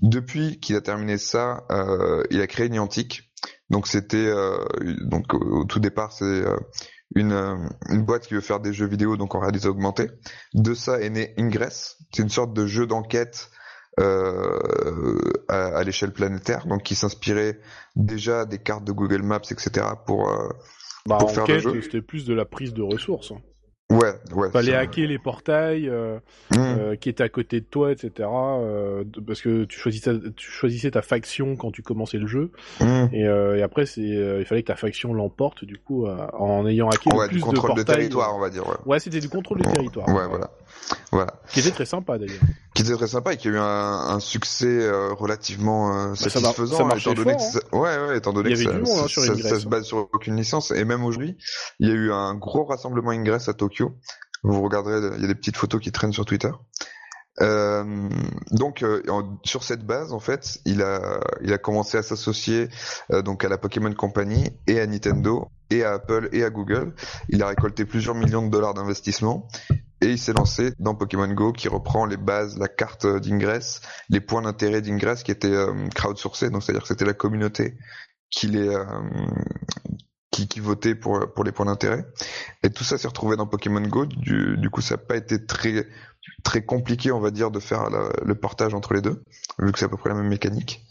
[0.00, 3.30] Depuis qu'il a terminé ça, euh, il a créé Niantic.
[3.70, 4.58] Donc c'était euh,
[5.02, 6.56] donc au, au tout départ, c'est euh,
[7.14, 7.56] une, euh,
[7.90, 10.10] une boîte qui veut faire des jeux vidéo donc en réalité augmentée.
[10.54, 11.98] De ça est né Ingress.
[12.12, 13.50] C'est une sorte de jeu d'enquête
[14.00, 15.18] euh,
[15.48, 17.58] à, à l'échelle planétaire, donc qui s'inspirait
[17.94, 19.86] déjà des cartes de Google Maps, etc.
[20.06, 20.48] pour euh,
[21.06, 21.82] Bah, pour faire le enquête, jeu.
[21.82, 23.32] c'était plus de la prise de ressources.
[23.96, 24.50] Ouais ouais.
[24.50, 26.18] Fallait hacker les portails euh,
[26.50, 26.56] Mmh.
[26.58, 28.28] euh, qui étaient à côté de toi, etc.
[28.30, 32.50] euh, parce que tu choisissais, tu choisissais ta faction quand tu commençais le jeu.
[32.80, 33.06] Mmh.
[33.12, 37.10] Et, et après, c'est, il fallait que ta faction l'emporte, du coup, en ayant hacké
[37.10, 37.96] le Ouais, plus du contrôle de de, portails.
[37.96, 38.66] territoire, on va dire.
[38.68, 40.08] Ouais, Ouais, c'était du contrôle de territoire.
[40.08, 40.50] ouais voilà.
[41.10, 41.32] Voilà.
[41.52, 42.40] Qui était très sympa d'ailleurs.
[42.74, 46.16] Qui était très sympa et qui a eu un, un succès euh, relativement euh, Bah,
[46.16, 46.78] ça satisfaisant.
[46.78, 49.06] ça marchait étant donné fort, que ça- ouais, ouais, étant donné que ça, monde, hein,
[49.08, 49.70] ça- Ingress, ça se hein.
[49.70, 50.70] base sur aucune licence.
[50.70, 51.36] Et même aujourd'hui,
[51.80, 53.94] il y a eu un gros rassemblement Ingress à Tokyo.
[54.42, 56.50] Vous regarderez, il y a des petites photos qui traînent sur Twitter.
[57.40, 58.08] Euh,
[58.50, 59.02] donc euh,
[59.42, 62.68] sur cette base en fait il a il a commencé à s'associer
[63.10, 66.92] euh, donc à la Pokémon Company et à Nintendo et à Apple et à Google
[67.30, 69.48] il a récolté plusieurs millions de dollars d'investissement
[70.02, 73.80] et il s'est lancé dans Pokémon Go qui reprend les bases la carte d'Ingress
[74.10, 76.50] les points d'intérêt d'Ingress qui étaient euh, crowdsourcés.
[76.50, 77.76] Donc c'est à dire que c'était la communauté
[78.30, 78.84] qui les euh,
[80.30, 82.04] qui, qui votait pour pour les points d'intérêt.
[82.62, 84.06] Et tout ça s'est retrouvé dans Pokémon Go.
[84.06, 85.86] Du, du coup ça n'a pas été très
[86.42, 87.88] très compliqué, on va dire, de faire
[88.24, 89.22] le portage entre les deux,
[89.58, 90.84] vu que c'est à peu près la même mécanique.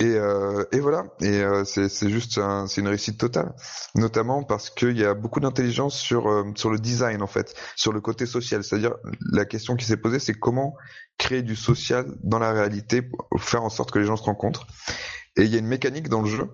[0.00, 3.54] Et, euh, et voilà, et euh, c'est juste un- c'est une réussite totale,
[3.94, 7.92] notamment parce qu'il y a beaucoup d'intelligence sur euh, sur le design en fait, sur
[7.92, 8.64] le côté social.
[8.64, 8.96] C'est-à-dire
[9.32, 10.74] la question qui s'est posée, c'est comment
[11.16, 14.66] créer du social dans la réalité, pour faire en sorte que les gens se rencontrent.
[15.36, 16.50] Et il y a une mécanique dans le jeu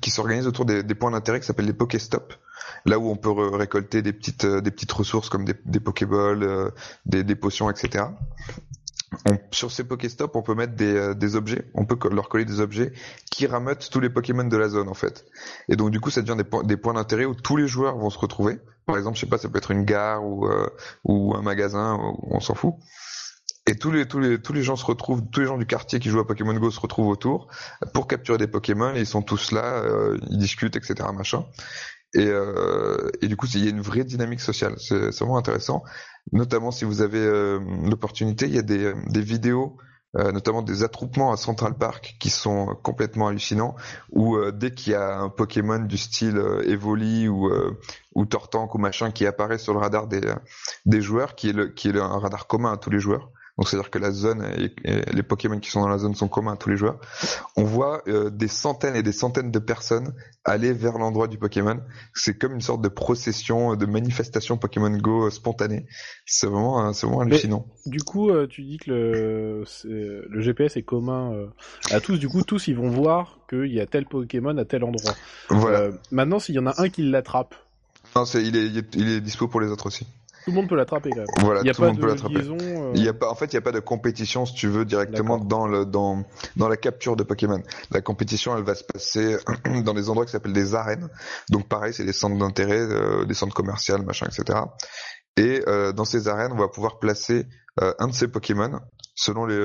[0.00, 2.34] qui s'organise autour des, des points d'intérêt qui s'appellent les Pokéstop,
[2.86, 6.42] là où on peut récolter des petites euh, des petites ressources comme des, des Pokéballs,
[6.42, 6.70] euh,
[7.06, 8.06] des, des potions, etc.
[9.28, 12.44] On- sur ces Pokéstop, on peut mettre des, euh, des objets, on peut leur coller
[12.44, 12.92] des objets
[13.30, 15.24] qui rameutent tous les Pokémon de la zone en fait.
[15.68, 17.96] Et donc du coup, ça devient des, po- des points d'intérêt où tous les joueurs
[17.96, 18.58] vont se retrouver.
[18.86, 20.68] Par exemple, je sais pas, ça peut être une gare ou euh,
[21.04, 22.74] ou un magasin, on s'en fout.
[23.66, 25.98] Et tous les tous les tous les gens se retrouvent, tous les gens du quartier
[26.00, 27.48] qui jouent à Pokémon Go se retrouvent autour
[27.92, 28.94] pour capturer des Pokémon.
[28.94, 30.94] Et ils sont tous là, euh, ils discutent, etc.
[31.14, 31.44] Machin.
[32.14, 34.74] Et, euh, et du coup, il y a une vraie dynamique sociale.
[34.78, 35.82] C'est vraiment intéressant.
[36.32, 39.76] Notamment si vous avez euh, l'opportunité, il y a des, vidéos,
[40.16, 43.76] euh, notamment des attroupements à Central Park qui sont complètement hallucinants.
[44.12, 47.50] Où euh, dès qu'il y a un Pokémon du style euh, Evoli ou
[48.14, 52.46] ou Tortank ou machin qui apparaît sur le radar des joueurs, qui est un radar
[52.46, 53.30] commun à tous les joueurs.
[53.58, 56.28] Donc c'est-à-dire que la zone et, et les Pokémon qui sont dans la zone sont
[56.28, 57.00] communs à tous les joueurs.
[57.56, 60.14] On voit euh, des centaines et des centaines de personnes
[60.44, 61.80] aller vers l'endroit du Pokémon.
[62.14, 65.86] C'est comme une sorte de procession, de manifestation Pokémon Go euh, spontanée.
[66.24, 67.66] C'est vraiment, euh, c'est vraiment Mais- hallucinant.
[67.84, 71.48] Du coup, tu dis que le, GPS est commun
[71.90, 72.18] à tous.
[72.18, 75.14] Du coup, tous ils vont voir qu'il y a tel Pokémon à tel endroit.
[75.48, 75.78] Voilà.
[75.80, 77.54] Euh, maintenant, s'il y en a un qui l'attrape,
[78.14, 80.06] Non, c'est, il est, il est, il est dispo pour les autres aussi.
[80.48, 81.26] Tout le monde peut l'attraper quand même.
[81.40, 82.36] Voilà, a tout le monde peut l'attraper.
[82.38, 84.66] euh, Il y a pas, en fait, il n'y a pas de compétition, si tu
[84.68, 86.24] veux, directement dans le, dans,
[86.56, 87.62] dans la capture de Pokémon.
[87.90, 89.36] La compétition, elle va se passer
[89.84, 91.08] dans des endroits qui s'appellent des arènes.
[91.50, 94.60] Donc, pareil, c'est des centres d'intérêt, euh, des centres commerciaux, machin, etc.
[95.36, 97.46] Et euh, dans ces arènes, on va pouvoir placer
[98.00, 98.80] un de ces Pokémon
[99.14, 99.56] selon les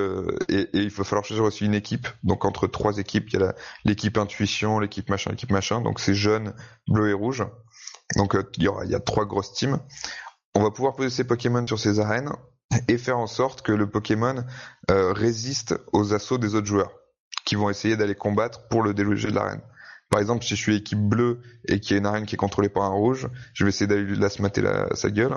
[0.47, 2.07] et, et il va falloir choisir aussi une équipe.
[2.23, 3.55] Donc entre trois équipes, il y a
[3.85, 5.81] l'équipe intuition, l'équipe machin, l'équipe machin.
[5.81, 6.53] Donc c'est jaune,
[6.87, 7.43] bleu et rouge.
[8.15, 9.79] Donc il y aura il y a trois grosses teams.
[10.55, 12.31] On va pouvoir poser ces Pokémon sur ces arènes
[12.87, 14.43] et faire en sorte que le Pokémon
[14.91, 16.91] euh, résiste aux assauts des autres joueurs
[17.45, 19.61] qui vont essayer d'aller combattre pour le déloger de l'arène.
[20.09, 22.37] Par exemple, si je suis équipe bleue et qu'il y a une arène qui est
[22.37, 25.33] contrôlée par un rouge, je vais essayer d'aller lui la se mater la, sa gueule.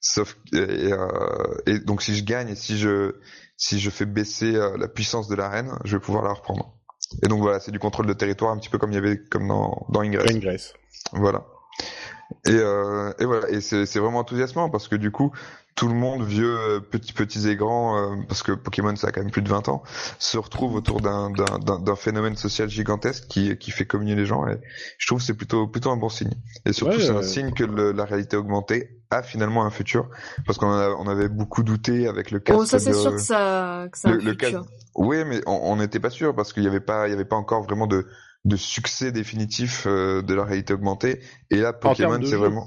[0.00, 0.58] Sauf et,
[0.92, 3.14] euh, et donc si je gagne et si je
[3.56, 6.74] si je fais baisser euh, la puissance de l'arène, je vais pouvoir la reprendre.
[7.22, 9.18] Et donc voilà, c'est du contrôle de territoire un petit peu comme il y avait
[9.30, 10.34] comme dans dans Ingress.
[10.34, 10.74] Ingress.
[11.12, 11.46] Voilà.
[12.46, 15.30] Et, euh, et voilà, et c'est c'est vraiment enthousiasmant parce que du coup,
[15.76, 19.12] tout le monde, vieux, euh, petits, petits et grands, euh, parce que Pokémon ça a
[19.12, 19.82] quand même plus de 20 ans,
[20.18, 24.26] se retrouve autour d'un d'un- d'un d'un phénomène social gigantesque qui qui fait communier les
[24.26, 24.46] gens.
[24.48, 24.58] Et
[24.98, 26.32] je trouve que c'est plutôt plutôt un bon signe.
[26.64, 29.70] Et surtout, Ouais, c'est euh, un signe que le- la réalité augmentée a finalement un
[29.70, 30.08] futur,
[30.46, 33.86] parce qu'on on avait beaucoup douté avec le casque Bon, ça c'est sûr que ça,
[33.92, 34.62] que ça a le, un le futur.
[34.62, 37.14] cas- Oui, mais on on n'était pas sûr parce qu'il y avait pas, il y
[37.14, 38.06] avait pas encore vraiment de
[38.46, 41.20] de succès définitif euh, de la réalité augmentée.
[41.50, 42.66] Et là, Pokémon, c'est vraiment.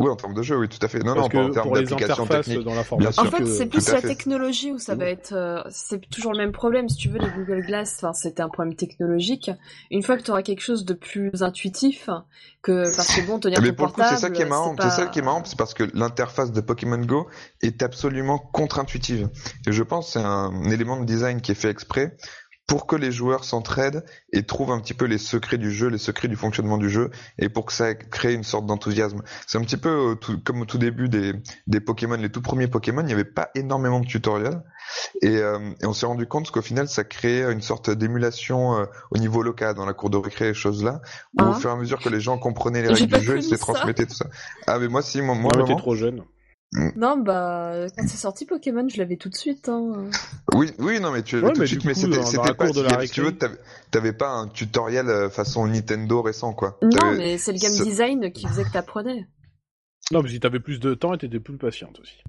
[0.00, 1.00] Oui, en termes de jeu, oui, tout à fait.
[1.00, 2.60] Non, Parce non, pas en termes d'application technique.
[2.64, 3.08] dans Bien.
[3.08, 4.06] En sûr fait, que- c'est plus la fait.
[4.06, 5.32] technologie où ça va être.
[5.32, 6.88] euh, c'est toujours le même problème.
[6.88, 9.50] Si tu veux, les Google Glass, enfin, c'était un problème technologique.
[9.90, 12.08] Une fois que tu auras quelque chose de plus intuitif,
[12.62, 14.16] que parce que bon, tenir Mais ton pour le coup, portable.
[14.20, 14.70] c'est ça qui est marrant.
[14.70, 17.26] c'est pas- ça qui est marrant, c'est parce que l'interface de Pokémon Go
[17.62, 19.28] est absolument contre-intuitive.
[19.66, 22.16] Et je pense que c'est un élément de design qui est fait exprès
[22.68, 25.98] pour que les joueurs s'entraident et trouvent un petit peu les secrets du jeu, les
[25.98, 29.22] secrets du fonctionnement du jeu, et pour que ça crée une sorte d'enthousiasme.
[29.46, 31.32] C'est un petit peu euh, tout- comme au tout début des,
[31.66, 34.62] des Pokémon, les tout premiers Pokémon, il n'y avait pas énormément de tutoriels,
[35.22, 38.84] et, euh, et on s'est rendu compte qu'au final, ça créait une sorte d'émulation euh,
[39.10, 41.00] au niveau local, dans la cour de récré, et choses là,
[41.38, 41.48] où Ah.
[41.50, 43.54] au fur et à mesure que les gens comprenaient les règles du jeu, ils se
[43.54, 44.26] transmettaient, tout ça.
[44.66, 45.78] Ah mais moi si, moi, moi Ouais, vraiment.
[45.78, 46.22] trop jeune.
[46.96, 49.68] Non, bah, quand c'est sorti Pokémon, je l'avais tout de suite.
[49.68, 50.10] Hein.
[50.54, 52.86] Oui, oui, non, mais tu Ouais, tout de mais suite, mais c'était, pas, cour de
[52.86, 53.34] si, la si tu veux,
[53.90, 56.78] t'avais, pas un tutoriel euh, façon Nintendo récent, quoi.
[56.82, 59.26] Non, mais c'est le game design qui faisait que t'apprenais.
[60.12, 62.22] Non, mais si t'avais plus de temps et t'étais plus patiente aussi.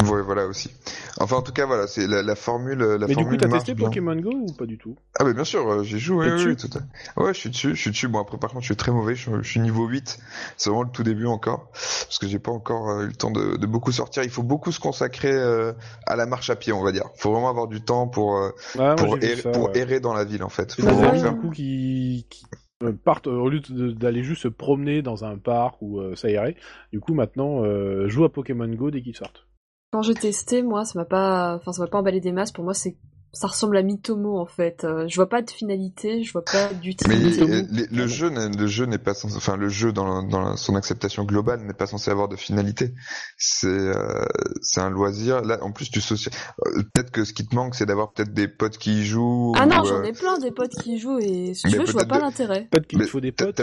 [0.00, 0.70] Ouais, voilà aussi.
[1.18, 3.48] Enfin, en tout cas, voilà, c'est la, la formule, la mais du coup, formule t'as
[3.48, 3.74] testé.
[3.74, 4.96] Pokémon Go ou pas du tout?
[5.18, 7.22] Ah, bah, bien sûr, euh, oui, oui, dessus oui, tout à...
[7.22, 8.08] Ouais, je suis dessus, je suis dessus.
[8.08, 10.18] Bon, après, par contre, je suis très mauvais, je, suis- je suis niveau 8.
[10.56, 11.70] C'est vraiment le tout début encore.
[11.72, 14.22] Parce que j'ai pas encore euh, eu le temps de, de beaucoup sortir.
[14.22, 15.72] Il faut beaucoup se consacrer euh,
[16.06, 17.04] à la marche à pied, on va dire.
[17.16, 19.78] Faut vraiment avoir du temps pour, euh, Ah, pour, j'ai errer, ça, pour ouais.
[19.78, 20.72] errer dans la ville, en fait.
[20.74, 22.46] Faut Il y en a vraiment faire- beaucoup qui, qui
[23.04, 23.60] partent au lieu
[23.92, 26.56] d'aller juste se promener dans un parc ou euh, s'aérer.
[26.92, 29.46] Du coup, maintenant, euh, joue à Pokémon Go dès qu'ils sortent.
[29.92, 32.52] Quand j'ai testé, moi, ça m'a pas, enfin, ça m'a pas emballé des masses.
[32.52, 32.96] Pour moi, c'est,
[33.32, 34.84] ça ressemble à Mitomo en fait.
[34.84, 37.42] Euh, je vois pas de finalité, je vois pas Mais d'utilité.
[37.42, 40.56] Euh, les- le jeu, n'est- le jeu n'est pas censé, enfin le jeu dans, dans
[40.56, 42.94] son acceptation globale n'est pas censé avoir de finalité.
[43.36, 44.24] C'est euh,
[44.62, 45.42] c'est un loisir.
[45.42, 46.32] Là, en plus, tu social...
[46.66, 49.54] euh, peut-être que ce qui te manque, c'est d'avoir peut-être des potes qui y jouent.
[49.56, 51.78] Ah non, j'en euh, ai plein des potes qui y jouent et si Mais tu
[51.78, 52.68] veux, je vois pas de- l'intérêt.
[52.70, 53.60] Peut-être qu'il te mais faut des potes.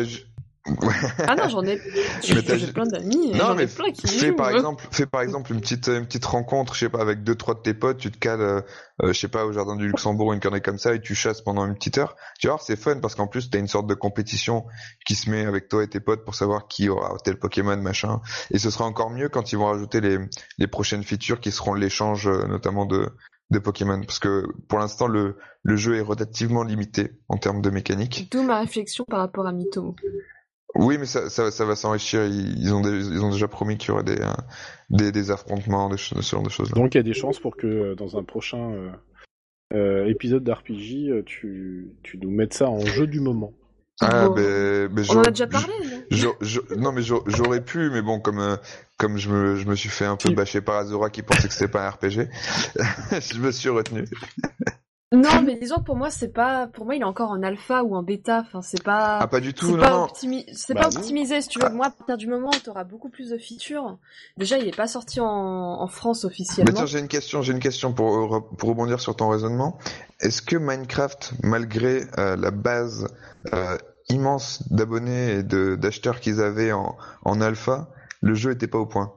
[1.28, 1.80] Ah non, j'en ai,
[2.22, 5.62] j'ai plein d'amis Non, mais ai plein qui fais par exemple, fais par exemple une
[5.62, 8.18] petite une petite rencontre, je sais pas, avec deux trois de tes potes, tu te
[8.18, 8.62] cales, euh,
[9.04, 11.42] euh, je sais pas, au jardin du Luxembourg, une connerie comme ça, et tu chasses
[11.42, 12.16] pendant une petite heure.
[12.40, 14.66] Tu vas voir, c'est fun parce qu'en plus t'as une sorte de compétition
[15.06, 18.22] qui se met avec toi et tes potes pour savoir qui aura tel Pokémon, machin.
[18.52, 20.18] Et ce sera encore mieux quand ils vont rajouter les
[20.58, 23.10] les prochaines features qui seront l'échange, euh, notamment de
[23.50, 27.70] de Pokémon, parce que pour l'instant le le jeu est relativement limité en termes de
[27.70, 28.30] mécanique.
[28.32, 29.96] D'où ma réflexion par rapport à Mitomo.
[30.76, 32.26] Oui, mais ça, ça, ça va s'enrichir.
[32.26, 34.34] Ils, ont, dé- ils ont déjà promis qu'il y aurait des, euh,
[34.90, 36.72] des, des affrontements, des choses, ce genre de choses.
[36.72, 38.92] Donc il y a des chances pour que euh, dans un prochain
[39.74, 43.54] euh, épisode d'RPJ, tu, tu nous mettes ça en jeu du moment.
[44.02, 44.36] Ah, Bon.
[44.36, 45.74] ben, ben, On en a déjà parlé,
[46.72, 46.92] non?
[46.92, 48.56] mais j'aurais pu, mais bon, comme euh,
[48.98, 51.54] comme je me, je me suis fait un peu bâcher par Azura qui pensait que
[51.54, 52.30] c'était pas un RPG,
[52.76, 54.06] je me suis retenu.
[55.14, 57.82] Non, mais disons que pour moi, c'est pas, pour moi, il est encore en alpha
[57.84, 58.44] ou en bêta.
[58.46, 59.20] Enfin, c'est pas.
[59.22, 60.06] Ah, pas du tout, C'est non, pas, non.
[60.06, 61.70] optimi- c'est Bah pas optimisé, si tu veux.
[61.70, 63.98] Moi, à partir du moment où tu auras beaucoup plus de features,
[64.38, 66.74] déjà, il est pas sorti en, en France Mais officiellement.
[66.74, 69.78] tiens, j'ai une question, j'ai une question pour, pour rebondir sur ton raisonnement.
[70.20, 73.08] Est-ce que Minecraft, malgré euh, la base
[73.54, 73.78] euh,
[74.10, 77.90] immense d'abonnés et de d'acheteurs qu'ils avaient en, en alpha,
[78.22, 79.14] le jeu était pas au point?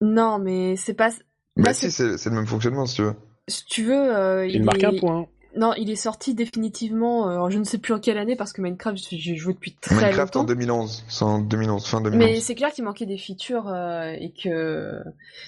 [0.00, 1.10] Non, mais c'est pas.
[1.56, 3.14] Bah si, c'est le même fonctionnement si tu veux.
[3.48, 4.86] Si tu veux, euh, Il marque est...
[4.86, 5.26] un point.
[5.56, 7.28] Non, il est sorti définitivement.
[7.46, 9.94] euh, je ne sais plus en quelle année parce que Minecraft, j'ai joué depuis très
[9.94, 10.48] Minecraft en longtemps.
[10.54, 12.18] 2011, c'est en 2011, fin 2011.
[12.34, 14.98] Mais c'est clair qu'il manquait des features euh, et que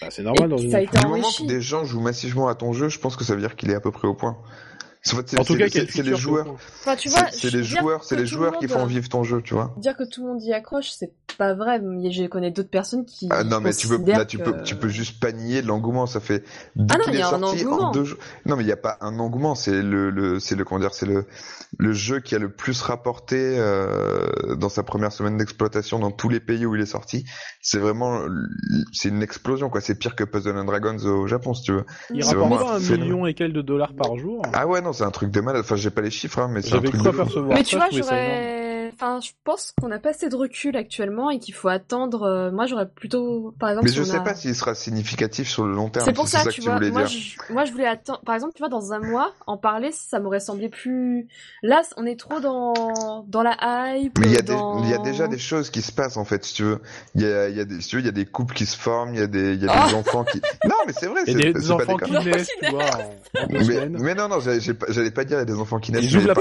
[0.01, 1.43] Bah, c'est normal Et dans ça une a été Du moment enrichi.
[1.43, 3.71] que des gens jouent massivement à ton jeu, je pense que ça veut dire qu'il
[3.71, 4.37] est à peu près au point.
[5.13, 6.47] En fait, En tout cas, c'est- les joueurs,
[6.81, 9.55] Enfin, tu vois, c'est les joueurs, c'est les joueurs qui font vivre ton jeu, tu
[9.55, 9.75] vois.
[9.79, 11.81] Dire que tout le monde y accroche, c'est pas vrai.
[11.81, 13.29] Mais Je connais d'autres personnes qui.
[13.31, 16.07] Ah non, mais tu peux, là, tu peux, tu peux juste pas nier l'engouement.
[16.07, 16.45] Ça fait
[16.77, 17.91] dès Ah non, il y a un sorti en engouement.
[17.93, 18.19] deux jours.
[18.47, 19.55] Non, mais il y a pas un engouement.
[19.55, 21.27] C'est le, le, c'est le, comment dire, c'est le,
[21.79, 26.29] le jeu qui a le plus rapporté euh, dans sa première semaine d'exploitation dans tous
[26.29, 27.25] les pays où il est sorti.
[27.61, 28.21] C'est vraiment,
[28.93, 29.81] c'est une explosion, quoi.
[29.81, 31.85] C'est pire que Puzzle and Dragons au Japon, si tu veux.
[32.15, 34.43] Il C'est rapporte un million et quelques de dollars par jour.
[34.53, 35.63] Ah ouais, non, c'est un truc de malade.
[35.65, 37.89] Enfin, j'ai pas les chiffres, hein, mais c'est un truc de apercevoir Mais tu vois,
[37.91, 38.66] j'aurais.
[38.99, 42.23] Enfin, je pense qu'on n'a pas assez de recul actuellement et qu'il faut attendre.
[42.23, 45.67] euh, Moi, j'aurais plutôt, par exemple, Mais je sais a- pas s'il sera significatif sur
[45.67, 46.05] le long terme.
[46.07, 46.81] C'est pour ça, ça tu que tu vois.
[46.81, 47.09] Moi dire.
[47.47, 48.21] je, moi, je voulais attendre.
[48.25, 51.29] Par exemple, tu vois, dans un mois, en parler, ça m'aurait semblé plus.
[51.63, 53.57] Là, on est trop dans dans la
[53.97, 54.19] hype.
[54.19, 54.83] Mais il y a des- dans...
[54.83, 56.81] il y a déjà des choses qui se passent en fait, si tu veux.
[57.15, 58.55] Il y a, il y a des, si tu veux, il y a des couples
[58.55, 60.41] qui se forment, il y a des, il y a des enfants qui.
[60.65, 62.85] Non, mais c'est vrai, Il c'est y a des enfants qui naissent, tu vois,
[63.51, 66.05] Mais, non, non, j'allais pas- dire il y a des enfants qui naissent.
[66.05, 66.35] Ils jouent la.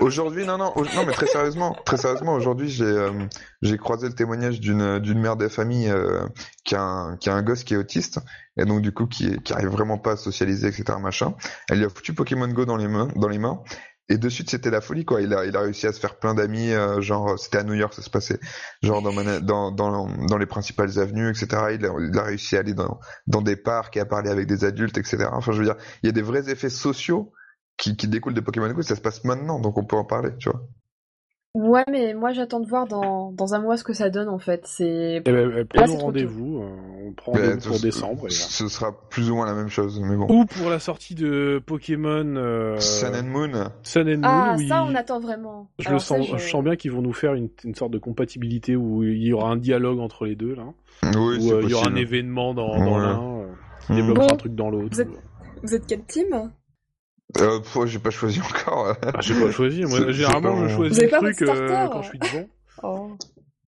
[0.00, 4.60] Aujourd'hui, non, non, non, mais très sérieusement, très sérieusement, aujourd'hui, j'ai euh, croisé le témoignage
[4.60, 6.26] d'une mère de famille euh,
[6.64, 8.20] qui a un qui a un gosse qui est autiste
[8.56, 10.98] et donc du coup qui qui arrive vraiment pas à socialiser, etc.
[11.00, 11.34] Machin.
[11.68, 13.62] Elle lui a foutu Pokémon Go dans les mains, dans les mains.
[14.08, 15.22] Et de suite, c'était la folie, quoi.
[15.22, 17.74] Il a, il a réussi à se faire plein d'amis, euh, genre, c'était à New
[17.74, 18.40] York, ça se passait,
[18.82, 21.46] genre dans, dans, dans, dans les principales avenues, etc.
[21.74, 24.46] Il a, il a réussi à aller dans, dans des parcs et à parler avec
[24.46, 25.28] des adultes, etc.
[25.32, 27.32] Enfin, je veux dire, il y a des vrais effets sociaux
[27.76, 30.30] qui, qui découlent de Pokémon Go, ça se passe maintenant, donc on peut en parler,
[30.38, 30.60] tu vois.
[31.54, 34.38] Ouais, mais moi j'attends de voir dans, dans un mois ce que ça donne en
[34.38, 34.62] fait.
[34.64, 35.16] C'est.
[35.16, 36.62] Eh ben, Là, prenons c'est trop rendez-vous.
[36.62, 38.26] euh, on prend rendez-vous pour ce- décembre.
[38.26, 38.30] et.
[38.30, 40.26] Ce sera plus ou moins la même chose, mais bon.
[40.30, 43.50] Ou pour la sortie de Pokémon euh, Sun and Moon.
[43.82, 44.22] Sun and Moon.
[44.24, 45.68] Ah, ça on attend vraiment.
[45.78, 47.92] Je, le ça, sens, je- je sens bien qu'ils vont nous faire une, une sorte
[47.92, 50.64] de compatibilité où il y aura un dialogue entre les deux là,
[51.14, 53.02] Oui, où euh, il y aura un événement dans, dans Ouais.
[53.02, 53.46] l'un, euh,
[53.90, 53.96] Mhm.
[53.96, 54.32] développera Bon.
[54.32, 54.88] un truc dans l'autre.
[54.92, 55.08] Vous êtes-
[55.62, 56.50] Vous êtes quelle team?
[57.40, 58.94] Euh, j'ai pas choisi encore.
[59.02, 59.84] Ah, j'ai pas choisi.
[59.84, 62.18] Moi, généralement, pas je choisis Vous avez le pas truc votre euh, quand je suis
[62.18, 62.46] devant.
[62.82, 63.16] Oh.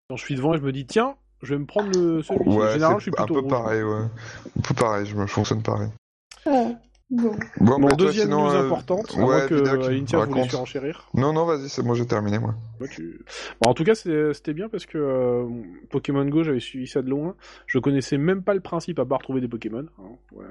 [0.09, 2.49] Quand je suis devant, je me dis tiens, je vais me prendre le celui.
[2.49, 3.51] Ouais, généralement, je suis un plutôt peu rouge.
[3.51, 4.05] pareil, ouais.
[4.59, 5.91] Un peu pareil, je me fonctionne pareil.
[6.47, 6.71] Ah,
[7.13, 7.31] bon.
[7.59, 10.33] Bon, Bon, bah, toi, deuxième sinon, news euh, importante, à ouais, moins que Alintia voulait
[10.33, 10.51] raconte.
[10.51, 11.09] faire enchérir.
[11.15, 12.55] Non, non, vas-y, c'est bon, j'ai terminé, moi.
[12.81, 13.25] Ouais, tu-
[13.61, 15.47] Bon, en tout cas, c'était bien parce que euh,
[15.91, 17.37] Pokémon Go, j'avais suivi ça de loin.
[17.67, 19.87] Je connaissais même pas le principe à part trouver des Pokémon.
[19.99, 20.03] hein.
[20.33, 20.45] Ouais.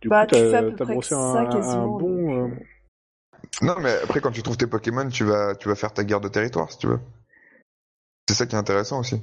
[0.00, 2.46] Du Bah, coup, tu fais à t'as brossé un, bon.
[2.46, 2.48] euh,
[3.62, 6.20] Non, mais après, quand tu trouves tes Pokémon, tu vas, tu vas faire ta guerre
[6.20, 7.00] de territoire, si tu veux.
[8.28, 9.20] C'est ça qui est intéressant aussi.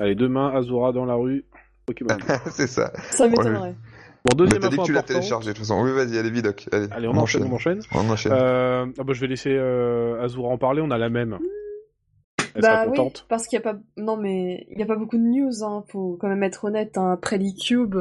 [0.00, 1.44] Allez, demain, Azura dans la rue.
[1.86, 2.26] Pokémon Go.
[2.50, 2.92] c'est ça.
[3.10, 3.76] Ça m'étonnerait.
[4.24, 5.82] Bon, Mais deuxième t'as dit info que tu l'as téléchargé, de toute façon.
[5.82, 6.66] Oui, vas-y, allez, Vidoc.
[6.72, 7.80] Allez, Allez, on, enchaîne, on enchaîne.
[7.92, 8.32] On enchaîne.
[8.32, 11.38] Euh, ah bah, je vais laisser euh, Azura en parler, on a la même.
[12.56, 14.94] Elle Bah sera oui, parce qu'il y a pas, non mais il y a pas
[14.96, 15.82] beaucoup de news, hein.
[15.88, 16.96] Faut quand même être honnête.
[16.96, 17.10] Hein.
[17.12, 17.96] Après l'e-cube,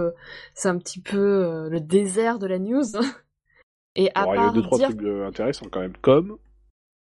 [0.54, 2.84] c'est un petit peu euh, le désert de la news.
[3.96, 5.80] Et à Bon, il y a eu part deux, trois dire, trucs euh, intéressants quand
[5.82, 5.94] même.
[6.02, 6.38] Comme.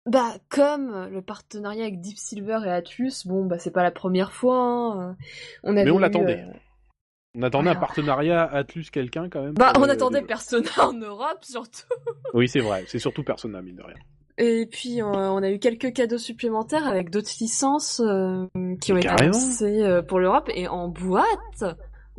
[0.07, 4.31] bah comme le partenariat avec Deep Silver et Atlus, bon bah c'est pas la première
[4.33, 4.57] fois.
[4.57, 5.15] hein.
[5.63, 6.39] On avait Mais on l'attendait.
[6.47, 6.53] euh,
[7.35, 9.53] On attendait un partenariat Atlus quelqu'un quand même.
[9.53, 11.87] Bah on les- attendait Persona en Europe surtout.
[12.33, 12.85] Oui, c'est vrai.
[12.87, 13.95] C'est surtout Persona, mine de rien.
[14.37, 18.45] Et puis euh, on a eu quelques cadeaux supplémentaires avec d'autres licences euh,
[18.81, 21.63] qui ont été annoncées euh, pour l'Europe et en boîte.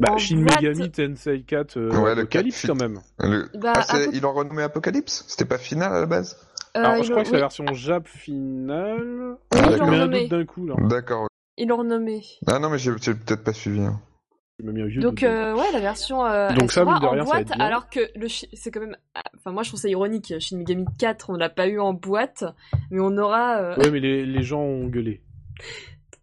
[0.00, 0.60] Bah, En Shin boîte.
[0.62, 3.00] Megami Tensei 4 euh, Ouais, le Apocalypse quatre- quand même.
[3.20, 5.24] Le- Bah, ah, ils l'ont renommé Apocalypse?
[5.28, 6.36] C'était pas final à la base?
[6.76, 9.36] Euh, Alors, je crois que c'est oui, la version Jap finale.
[9.52, 10.26] Oui, Ah, ils l'ont renommé.
[10.28, 10.74] d'un coup là.
[10.88, 11.28] D'accord.
[11.56, 12.24] ils l'ont renommé.
[12.48, 13.80] Ah non, mais j'ai j'ai peut-être pas suivi.
[13.82, 14.00] hein.
[14.60, 15.24] Je me mets un vieux Donc doute.
[15.24, 17.88] euh, ouais, la version euh, Donc elle ça, sera mine de en rien, boîte, alors
[17.90, 20.32] que le chi- c'est quand même, ah, enfin moi je trouve ça ironique.
[20.38, 22.44] Shin Megami 4, on l'a pas eu en boîte,
[22.92, 25.22] mais on aura, euh, Ouais, mais les, les gens ont gueulé.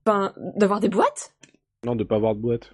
[0.06, 1.34] enfin d'avoir des boîtes?
[1.86, 2.72] Non, de pas avoir de boîte.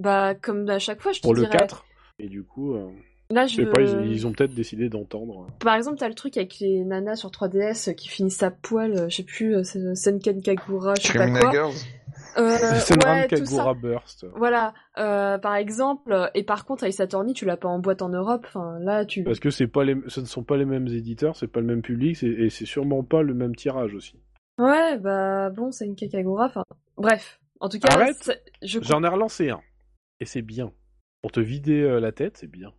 [0.00, 1.58] Bah comme à chaque fois, je te Pour le dirais.
[1.58, 1.86] 4.
[2.20, 2.88] Et du coup, euh,
[3.30, 5.48] Là je je sais pas, ils, ils ont peut-être décidé d'entendre.
[5.58, 9.08] Par exemple, t'as le truc avec les nanas sur 3DS qui finissent à poil, euh,
[9.08, 9.64] je sais plus, euh,
[9.94, 11.50] Senken Kagura, je sais pas quoi.
[11.50, 11.74] Girls
[12.36, 12.56] Euh,
[13.06, 13.26] ouais.
[13.28, 14.26] Kagura Burst.
[14.36, 18.08] Voilà, euh, par exemple, et par contre, Ace Attorney, tu l'as pas en boîte en
[18.08, 19.24] Europe, enfin là, tu...
[19.24, 21.66] Parce que c'est pas les, ce ne sont pas les mêmes éditeurs, c'est pas le
[21.66, 24.20] même public, et c'est sûrement pas le même tirage aussi.
[24.58, 26.64] Ouais, bah bon, c'est une Kagura, enfin...
[26.96, 28.12] Bref, en tout cas,
[28.62, 29.60] je J'en ai relancé un.
[30.20, 30.72] Et c'est bien.
[31.22, 32.72] Pour te vider euh, la tête, c'est bien.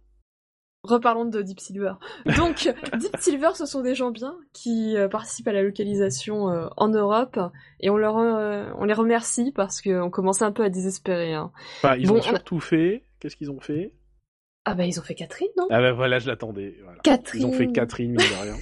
[0.83, 1.93] Reparlons de Deep Silver.
[2.37, 2.67] Donc,
[2.97, 6.87] Deep Silver, ce sont des gens bien qui euh, participent à la localisation euh, en
[6.89, 7.39] Europe
[7.81, 11.33] et on leur euh, on les remercie parce qu'on commençait un peu à désespérer.
[11.33, 11.51] hein.
[11.77, 13.03] Enfin, ils Bon, ont on a- surtout fait.
[13.19, 13.93] Qu'est-ce qu'ils ont fait?
[14.65, 15.65] Ah bah ils ont fait Catherine, non?
[15.71, 16.75] Ah bah voilà, je l'attendais.
[16.83, 16.99] voilà.
[17.03, 17.41] Catherine.
[17.41, 18.55] Ils ont fait Catherine, mine de rien,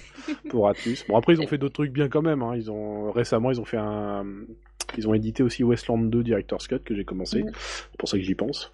[0.49, 0.97] pour Atlus.
[1.09, 2.41] Bon, après, ils ont fait d'autres trucs bien quand même.
[2.41, 2.53] Hein.
[2.55, 4.25] Ils ont récemment, ils ont fait un.
[4.97, 7.43] Ils ont édité aussi Westland 2 Director's Cut que j'ai commencé.
[7.91, 8.71] C'est pour ça que j'y pense.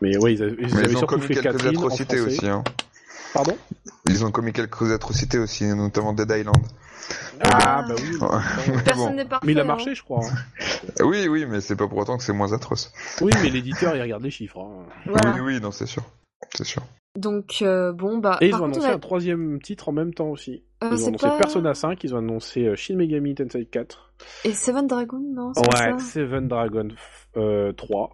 [0.00, 1.80] Mais ouais, ils, a- ils Mais avaient ils ont surtout commis fait quelques Catherine en
[1.80, 2.36] atrocités français.
[2.36, 2.48] aussi.
[2.48, 2.64] Hein.
[3.34, 3.56] Pardon?
[4.08, 6.56] Ils ont commis quelques atrocités aussi, notamment Dead Island.
[7.40, 8.16] Ah bah oui.
[8.20, 8.82] Ouais.
[8.84, 9.14] Personne Bon.
[9.14, 9.46] n'est parfait.
[9.46, 9.66] Mais il a hein.
[9.66, 10.20] marché, je crois.
[10.24, 10.34] hein.
[11.04, 12.92] Oui, oui, mais c'est pas pour autant que c'est moins atroce.
[13.20, 14.58] Oui, mais l'éditeur, il regarde les chiffres.
[14.60, 14.86] hein.
[15.06, 15.34] Voilà.
[15.34, 16.02] Oui, oui, non, c'est sûr.
[16.54, 16.82] C'est sûr.
[17.16, 18.38] Donc euh, bon bah.
[18.40, 20.62] Et ils ont annoncé on a- un troisième titre en même temps aussi.
[20.84, 24.12] Euh, Ils ont annoncé pas- Persona 5, ils ont annoncé euh, Shin Megami Tensei 4.
[24.44, 26.88] Et Seven Dragon, non Ouais, ça Seven Dragon
[27.36, 28.10] euh, 3,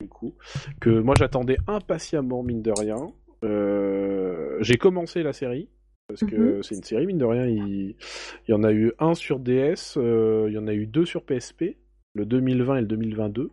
[0.00, 0.34] du coup.
[0.80, 2.98] Que moi j'attendais impatiemment, mine de rien.
[3.44, 5.68] Euh, J'ai commencé la série.
[6.08, 6.62] Parce que Mhm.
[6.62, 7.46] c'est une série, mine de rien.
[7.46, 7.94] Il,
[8.46, 11.06] il y en a eu un sur DS, euh, il y en a eu deux
[11.06, 11.78] sur PSP,
[12.14, 13.50] le 2020 et le 2022.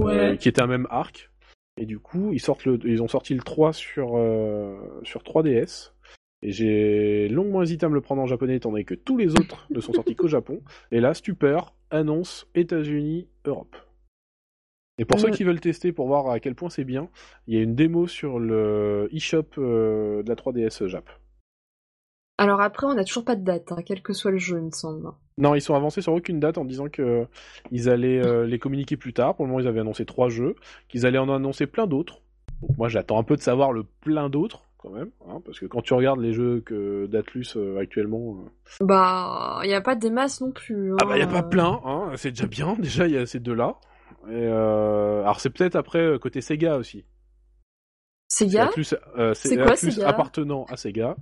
[0.00, 1.30] euh, qui était un même arc.
[1.76, 5.92] Et du coup, ils, sortent le, ils ont sorti le 3 sur, euh, sur 3DS.
[6.42, 9.32] Et j'ai longuement hésité à me le prendre en japonais, étant donné que tous les
[9.32, 10.60] autres ne sont sortis qu'au Japon.
[10.92, 13.76] Et là, Stupeur annonce États-Unis, Europe.
[14.98, 15.32] Et pour ceux Mm.
[15.32, 17.08] qui veulent tester pour voir à quel point c'est bien,
[17.46, 21.08] il y a une démo sur le eShop euh, de la 3DS Jap.
[22.40, 24.66] Alors après, on a toujours pas de date, hein, quel que soit le jeu, il
[24.66, 25.08] me semble.
[25.38, 27.26] Non, ils sont avancés sur aucune date en disant que
[27.72, 29.34] ils allaient euh, les communiquer plus tard.
[29.34, 30.54] Pour le moment, ils avaient annoncé trois jeux,
[30.88, 32.22] qu'ils allaient en annoncer plein d'autres.
[32.62, 34.67] Donc moi, j'attends un peu de savoir le plein d'autres.
[34.78, 38.36] Quand même, hein, parce que quand tu regardes les jeux que d'Atlus euh, actuellement,
[38.80, 40.92] euh, Bah, il y a pas des masses non plus.
[41.00, 41.32] ah bah y a hein.
[41.32, 42.74] pas plein, hein, c'est déjà bien.
[42.78, 43.76] Déjà il y a ces deux-là.
[44.28, 47.04] Et euh, alors c'est peut-être après côté Sega aussi.
[48.30, 48.70] Sega?
[48.74, 50.08] C'est quoi, Atlus Sega?
[50.08, 51.16] appartenant à Sega.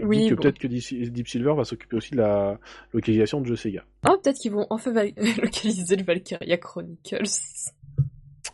[0.00, 0.42] Oui, que bon.
[0.42, 2.58] peut-être que Deep Silver va s'occuper aussi de la
[2.92, 3.84] localisation de jeux Sega.
[4.08, 4.92] Oh, peut-être qu'ils vont enfin
[5.42, 7.22] localiser le Valkyria Chronicles.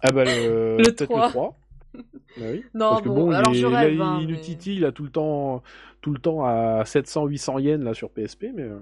[0.03, 1.27] Ah bah le, Le peut-être 3.
[1.27, 1.59] le 3.
[1.95, 2.63] Bah oui.
[2.75, 3.95] Non, Parce que bon, bon, alors il, je là, rêve.
[3.95, 5.63] il, hein, il mais- a tout le temps,
[6.01, 8.79] tout le temps à 700-800 yens là sur PSP, mais euh,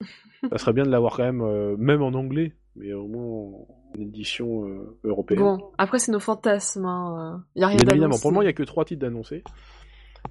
[0.50, 3.58] ça serait bien de l'avoir quand même, euh, même en anglais, mais au moins
[3.96, 5.40] en édition euh, européenne.
[5.40, 6.84] Bon, après c'est nos fantasmes.
[6.84, 7.44] Hein.
[7.56, 9.42] Il y a rien évidemment, pour le moment, il y a que trois titres d'annoncés.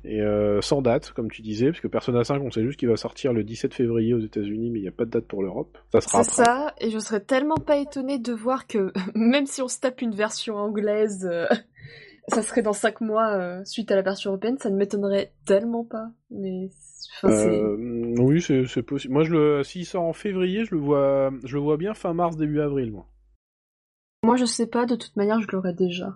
[0.06, 2.88] Et euh, sans date, comme tu disais, parce que Persona 5, on sait juste qu'il
[2.90, 5.44] va sortir le 17 février aux États-Unis, mais il n'y a pas de date pour
[5.44, 5.78] l'Europe.
[5.92, 6.52] Ça sera C'est après.
[6.52, 10.02] ça, et je serais tellement pas étonnée de voir que même si on se tape
[10.02, 11.48] une version anglaise, euh,
[12.30, 15.84] ça serait dans 5 mois euh, suite à la version européenne, ça ne m'étonnerait tellement
[15.84, 16.10] pas.
[16.32, 16.70] Mais
[17.18, 19.14] enfin, Euh, oui, c'est possible.
[19.14, 22.14] Moi, je le, s'il sort en février, je le vois, je le vois bien fin
[22.14, 23.06] mars, début avril, moi.
[24.24, 26.16] moi je sais pas, de toute manière je l'aurais déjà.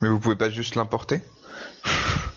[0.00, 1.20] Mais vous pouvez pas juste l'importer?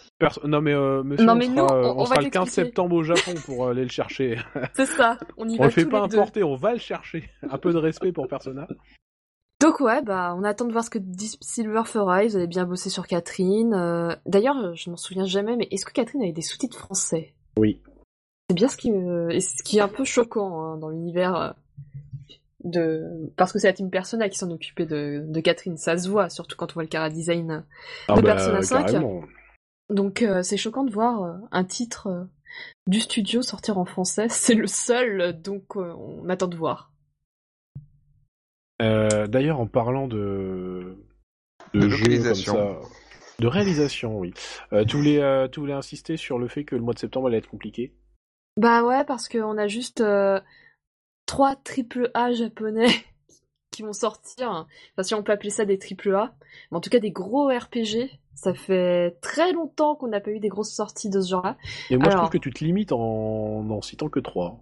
[0.46, 2.44] non mais euh, monsieur, Non, on mais nous, euh, on- on sera va le 15
[2.46, 2.68] t'expliquer.
[2.68, 4.38] septembre au Japon pour euh, aller le chercher.
[4.74, 6.18] C'est ça, on y on va le fait tous pas deux.
[6.18, 7.30] importer, on va le chercher.
[7.50, 8.68] Un peu de respect pour Persona.
[9.62, 12.24] Donc ouais, bah on attend de voir ce que Deep Silver fera.
[12.24, 13.74] Ils avaient bien bossé sur Catherine.
[13.74, 17.34] Euh, D'ailleurs, je m'en souviens jamais, mais est-ce que Catherine avait des sous-titres français?
[17.58, 17.82] Oui.
[18.50, 19.40] C'est bien ce qui me...
[19.40, 21.56] ce qui est un peu choquant hein, dans l'univers
[22.66, 23.32] de...
[23.38, 26.30] Parce que c'est la team Persona qui s'en occupait de, de Catherine, ça se voit,
[26.30, 27.64] surtout quand on voit le cara design.
[28.10, 28.86] Ah De bah, Persona 5.
[28.88, 29.22] carrément.
[29.94, 32.24] Donc euh, c'est choquant de voir euh, un titre euh,
[32.88, 34.28] du studio sortir en français.
[34.30, 36.92] C'est le seul, donc euh, on attend de voir.
[38.82, 40.98] Euh, D'ailleurs, en parlant de
[41.74, 42.54] De jeux localisation.
[42.54, 42.90] comme ça-
[43.40, 44.34] de réalisation, oui.
[44.74, 47.28] Euh, tu voulais, euh, tu voulais insister sur le fait que le mois de septembre
[47.28, 47.94] allait être compliqué?
[48.58, 50.40] Bah ouais, parce qu'on a juste euh,
[51.26, 52.88] trois triple A japonais
[53.72, 54.68] qui vont sortir.
[54.94, 56.36] Enfin, si on peut appeler ça des triple A.
[56.72, 58.20] Mais en tout cas, des gros RPG.
[58.36, 61.56] Ça fait très longtemps qu'on n'a pas eu des grosses sorties de ce genre-là.
[61.90, 64.60] Et moi, je trouve que tu te limites en n'en citant que trois.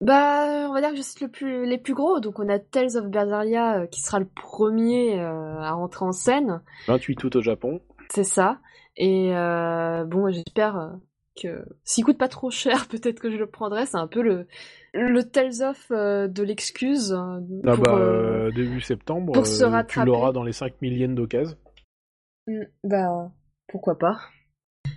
[0.00, 2.20] Bah, on va dire que je cite le plus, les plus gros.
[2.20, 6.12] Donc, on a Tales of Berseria euh, qui sera le premier euh, à rentrer en
[6.12, 6.60] scène.
[6.88, 7.80] 28 août au Japon.
[8.10, 8.58] C'est ça.
[8.96, 10.92] Et euh, bon, j'espère
[11.40, 13.86] que s'il coûte pas trop cher, peut-être que je le prendrai.
[13.86, 14.46] C'est un peu le,
[14.92, 17.12] le Tales of de l'excuse.
[17.12, 21.56] euh, Ah bah, début septembre, pour se tu l'auras dans les 5 millièmes d'occasion.
[22.46, 23.30] Mm, Bah,
[23.68, 24.18] pourquoi pas.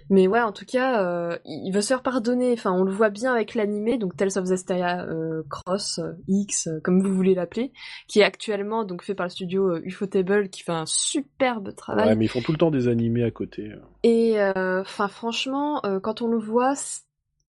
[0.09, 2.53] Mais ouais, en tout cas, euh, il veut se faire pardonner.
[2.53, 6.69] Enfin, on le voit bien avec l'animé, donc Tales of Zestiria euh, Cross, euh, X,
[6.83, 7.73] comme vous voulez l'appeler,
[8.07, 12.07] qui est actuellement donc fait par le studio euh, Ufotable, qui fait un superbe travail.
[12.09, 13.71] Ouais, mais ils font tout le temps des animés à côté.
[14.03, 16.73] Et euh, enfin, franchement, euh, quand on le voit,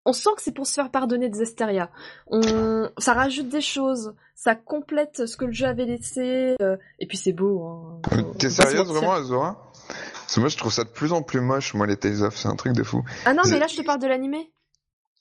[0.04, 1.90] on sent que c'est pour se faire pardonner de Zesteria.
[2.28, 7.06] On, ça rajoute des choses, ça complète ce que le jeu avait laissé, euh, et
[7.06, 7.64] puis c'est beau.
[7.64, 8.00] Hein.
[8.38, 11.74] T'es sérieuse vraiment, Azora Parce que moi je trouve ça de plus en plus moche,
[11.74, 13.04] moi les Tales of, c'est un truc de fou.
[13.24, 14.50] Ah non, mais là je te parle de l'animé.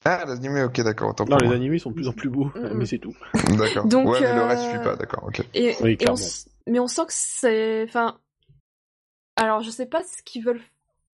[0.06, 1.56] Ah, l'animé, ok, d'accord, Non, pour les moi.
[1.56, 2.86] animés sont de plus en plus beaux, Mm, mais mm.
[2.86, 3.16] c'est tout.
[3.58, 3.86] D'accord.
[3.86, 5.42] Donc, ouais, mais le euh, reste suit pas, d'accord, ok.
[5.54, 6.16] Et, Oui, et on
[6.68, 7.84] mais on sent que c'est.
[7.88, 8.18] Enfin.
[9.36, 10.62] Alors, je sais pas ce qu'ils veulent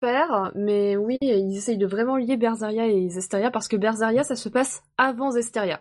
[0.01, 4.37] faire, mais oui, ils essayent de vraiment lier Berseria et Zesteria parce que Berseria, ça
[4.37, 5.81] se passe avant Zesteria.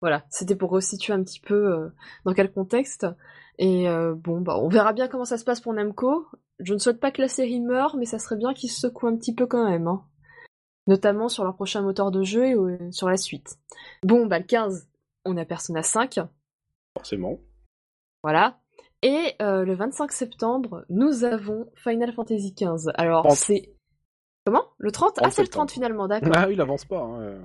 [0.00, 1.88] Voilà, c'était pour resituer un petit peu euh,
[2.24, 3.06] dans quel contexte.
[3.58, 6.26] Et euh, bon, bah, on verra bien comment ça se passe pour Namco.
[6.62, 9.08] Je ne souhaite pas que la série meure, mais ça serait bien qu'ils se secouent
[9.08, 9.88] un petit peu quand même.
[9.88, 10.04] hein.
[10.86, 13.58] Notamment sur leur prochain moteur de jeu et euh, sur la suite.
[14.02, 14.88] Bon, bah, le 15,
[15.24, 16.20] on a Persona 5.
[16.96, 17.38] Forcément.
[18.22, 18.58] Voilà.
[19.02, 22.90] Et euh, le 25 septembre, nous avons Final Fantasy XV.
[22.94, 23.36] Alors, 30.
[23.36, 23.74] c'est...
[24.44, 24.64] Comment?
[24.78, 25.70] Le 30 Ah, 30 c'est le 30 septembre.
[25.72, 26.32] finalement, d'accord.
[26.34, 27.00] Ah, il avance pas.
[27.02, 27.38] hein.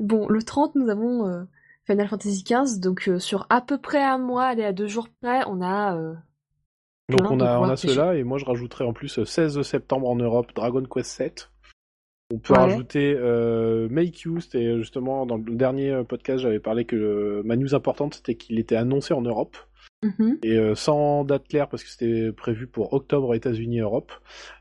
[0.00, 1.44] Bon, le 30, nous avons euh,
[1.86, 2.80] Final Fantasy XV.
[2.80, 5.96] Donc, euh, sur à peu près un mois, allez, à deux jours près, on a...
[7.10, 9.62] euh, Donc on a, on a cela, et moi je rajouterai en plus euh, 16
[9.62, 11.50] septembre en Europe Dragon Quest 7.
[12.30, 12.60] On peut Ouais.
[12.60, 16.94] rajouter euh, Make You, c'était euh, justement dans le dernier euh, podcast, j'avais parlé que
[16.96, 19.56] euh, ma news importante c'était qu'il était annoncé en Europe,
[20.02, 20.38] mhm.
[20.42, 24.12] et euh, sans date claire parce que c'était prévu pour octobre États-Unis et Europe.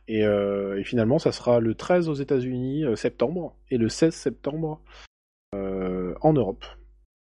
[0.07, 4.13] Et, euh, et finalement ça sera le 13 aux États-Unis euh, septembre, et le 16
[4.15, 4.79] septembre
[5.53, 6.63] euh, en Europe.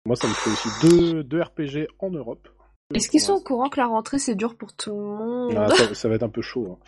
[0.06, 2.48] Moi ça me fait aussi deux, deux RPG en Europe.
[2.94, 5.68] Est-ce qu'ils sont au courant que la rentrée, c'est dur pour tout le monde Ah,
[5.68, 6.78] ça, ça va être un peu chaud.
[6.80, 6.84] hein.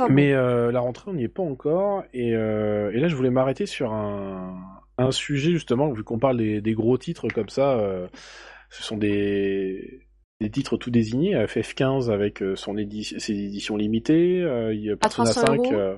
[0.00, 0.08] Ah.
[0.10, 2.02] Mais euh, la rentrée, on n'y est pas encore.
[2.12, 4.58] Et, euh, et là, je voulais m'arrêter sur un,
[4.98, 7.78] un sujet, justement, vu qu'on parle des, des gros titres comme ça.
[7.78, 8.08] euh,
[8.68, 10.06] ce sont des,
[10.40, 11.34] des titres tout désignés.
[11.46, 14.40] FF15 avec son édi- ses éditions limitées.
[14.72, 15.96] Il y a Persona 300 5 euros euh,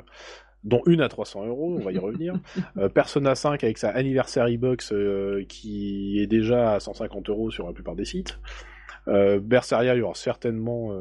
[0.68, 2.34] dont une à 300 euros, on va y revenir.
[2.76, 7.66] Euh, Persona 5 avec sa Anniversary Box euh, qui est déjà à 150 euros sur
[7.66, 8.38] la plupart des sites.
[9.08, 10.92] Euh, Berseria, il y aura certainement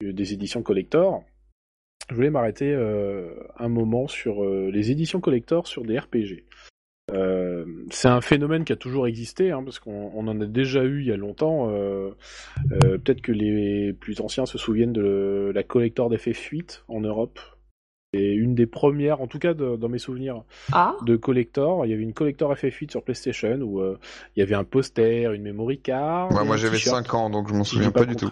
[0.00, 1.22] des éditions collector.
[2.08, 6.44] Je voulais m'arrêter un moment sur les éditions collector sur des RPG.
[7.12, 10.84] Euh, c'est un phénomène qui a toujours existé, hein, parce qu'on on en a déjà
[10.84, 11.70] eu il y a longtemps.
[11.70, 12.10] euh,
[12.72, 17.40] euh, Peut-être que les plus anciens se souviennent de la collector d'FF8 en Europe.
[18.12, 20.42] Et une des premières, en tout cas de- dans mes souvenirs,
[20.72, 21.86] Ah de collector.
[21.86, 23.98] Il y avait une collector FF8 sur PlayStation où euh,
[24.34, 26.32] il y avait un poster, une memory card.
[26.32, 27.04] Ouais, moi j'avais t-shirt.
[27.06, 28.28] 5 ans, donc je m'en souviens pas du tout.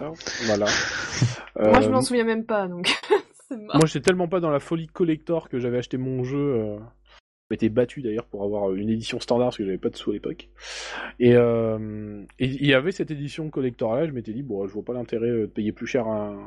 [0.47, 0.65] Voilà.
[1.59, 2.89] Moi, je Euh, m'en souviens même pas, donc
[3.49, 6.37] moi, j'étais tellement pas dans la folie collector que j'avais acheté mon jeu.
[6.37, 6.77] Euh...
[7.49, 10.11] Je m'étais battu d'ailleurs pour avoir une édition standard parce que j'avais pas de sous
[10.11, 10.49] à l'époque.
[11.19, 14.05] Et euh, et il y avait cette édition collector là.
[14.05, 16.37] Je m'étais dit bon, je vois pas l'intérêt de payer plus cher un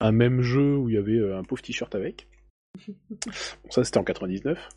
[0.00, 2.26] un même jeu où il y avait un pauvre t-shirt avec.
[3.10, 4.68] Bon, ça c'était en 99.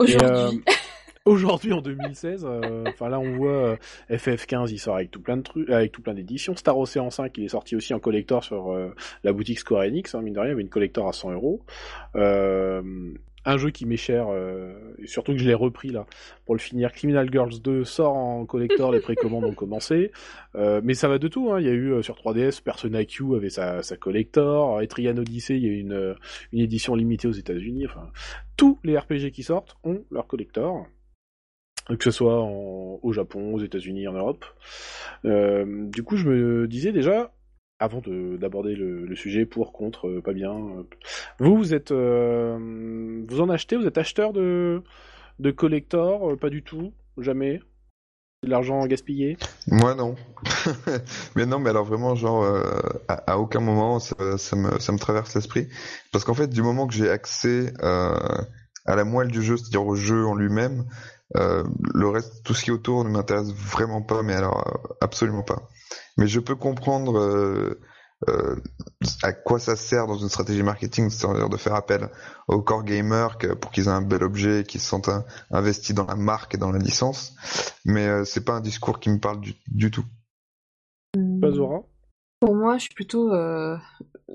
[0.00, 0.16] Aujourd'hui.
[0.16, 0.50] Et, euh,
[1.24, 3.76] Aujourd'hui, en 2016, euh, enfin là on voit euh,
[4.08, 6.56] FF15, il sort avec tout plein de trucs, avec tout plein d'éditions.
[6.56, 8.74] Star Ocean 5, il est sorti aussi en collector sur
[9.24, 10.14] la boutique Square Enix.
[10.14, 11.62] Hein, mine de rien, il y avait une collector à 100 euros.
[13.44, 16.06] Un jeu qui m'est cher, euh, et surtout que je l'ai repris là
[16.44, 16.92] pour le finir.
[16.92, 20.12] Criminal Girls 2 sort en collector, les précommandes ont commencé.
[20.54, 21.52] Euh, mais ça va de tout.
[21.52, 21.60] Hein.
[21.60, 25.56] Il y a eu euh, sur 3DS Persona Q avait sa, sa collector, Etrian Odyssey,
[25.56, 26.16] il y a eu une,
[26.52, 27.86] une édition limitée aux États-Unis.
[27.86, 28.10] Enfin,
[28.56, 30.86] tous les RPG qui sortent ont leur collector
[31.96, 34.44] que ce soit au Japon, aux États-Unis, en Europe.
[35.24, 37.32] Du coup, je me disais déjà,
[37.78, 40.82] avant de- d'aborder le, sujet pour, contre, euh, pas bien, euh,
[41.38, 44.82] vous, vous êtes, euh, vous en achetez, vous êtes acheteur de,
[45.38, 47.60] de collector, pas du tout, jamais?
[48.44, 49.36] De l'argent gaspillé?
[49.66, 50.14] Moi non.
[51.36, 52.46] mais non, mais alors vraiment, genre,
[53.08, 54.14] à, aucun moment ça,
[54.54, 55.68] me, ça me traverse l'esprit.
[56.12, 59.96] Parce qu'en fait, du moment que j'ai accès à la moelle du jeu, c'est-à-dire au
[59.96, 60.84] jeu en lui-même,
[61.34, 65.68] le reste, tout ce qui est autour ne m'intéresse vraiment pas, mais alors absolument pas.
[66.18, 67.80] Mais je peux comprendre euh,
[68.28, 68.56] euh,
[69.22, 72.10] à quoi ça sert dans une stratégie marketing, c'est-à-dire de faire appel
[72.48, 75.94] aux core gamers que- pour qu'ils aient un bel objet, qu'ils se sentent un- investis
[75.94, 77.34] dans la marque et dans la licence.
[77.84, 80.04] Mais euh, c'est pas un discours qui me parle du, du tout.
[81.40, 81.82] Pas Zora
[82.40, 83.76] Pour moi, je suis plutôt euh,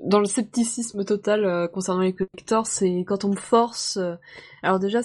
[0.06, 2.66] dans le scepticisme total euh, concernant les collectors.
[2.66, 3.98] C'est quand on me force.
[3.98, 4.14] euh,
[4.62, 5.00] Alors déjà,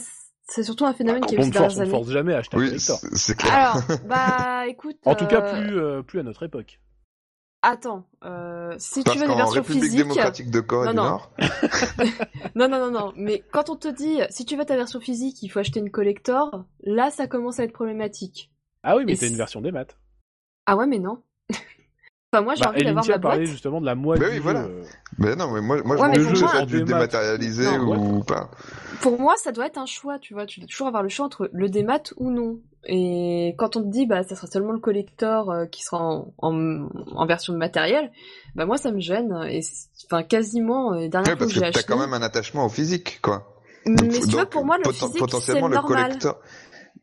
[0.49, 1.91] c'est surtout un phénomène qui est on force, on années.
[1.91, 2.97] force jamais à acheter un Oui, collector.
[2.99, 3.53] c'est c'est clair.
[3.53, 4.97] Alors, bah écoute.
[5.05, 6.79] En tout cas, euh, plus, euh, plus à notre époque.
[7.61, 9.97] Attends, euh, si Parce tu veux des versions République physiques.
[9.99, 11.03] démocratique de Corée Non, du non.
[11.03, 11.31] Nord,
[12.55, 13.13] Non, non, non, non.
[13.17, 15.91] Mais quand on te dit, si tu veux ta version physique, il faut acheter une
[15.91, 18.49] collector, là, ça commence à être problématique.
[18.83, 19.97] Ah oui, mais t'as une version des maths.
[20.67, 21.21] Ah ouais, mais non.
[22.31, 23.41] Enfin, moi, j'ai Bah, envie d'avoir ma boîte.
[23.45, 24.63] justement de la moitié Bah oui, du voilà.
[24.63, 24.83] jeu,
[25.17, 26.97] mais non, mais moi, moi Ouais, je jeu moi- ça a dû En démat.
[26.99, 28.49] dématérialisé Non, ou pas.
[29.01, 30.45] Pour moi, ça doit être un choix, tu vois.
[30.45, 32.59] Tu dois toujours avoir le choix entre le démat ou non.
[32.85, 36.33] Et quand on te dit, bah, ça sera seulement le collector euh, qui sera en,
[36.37, 38.11] en, en version de matériel,
[38.55, 39.33] bah, moi, ça me gêne.
[39.49, 39.61] Et
[40.05, 42.21] enfin, quasiment, euh, les dernières Ouais, fois parce que que j'ai t'as quand même un
[42.21, 43.45] attachement au physique, quoi.
[43.85, 46.03] Mais Donc, si tu veux, donc, pour moi, le physique, c'est potentiellement le normal.
[46.07, 46.39] collector.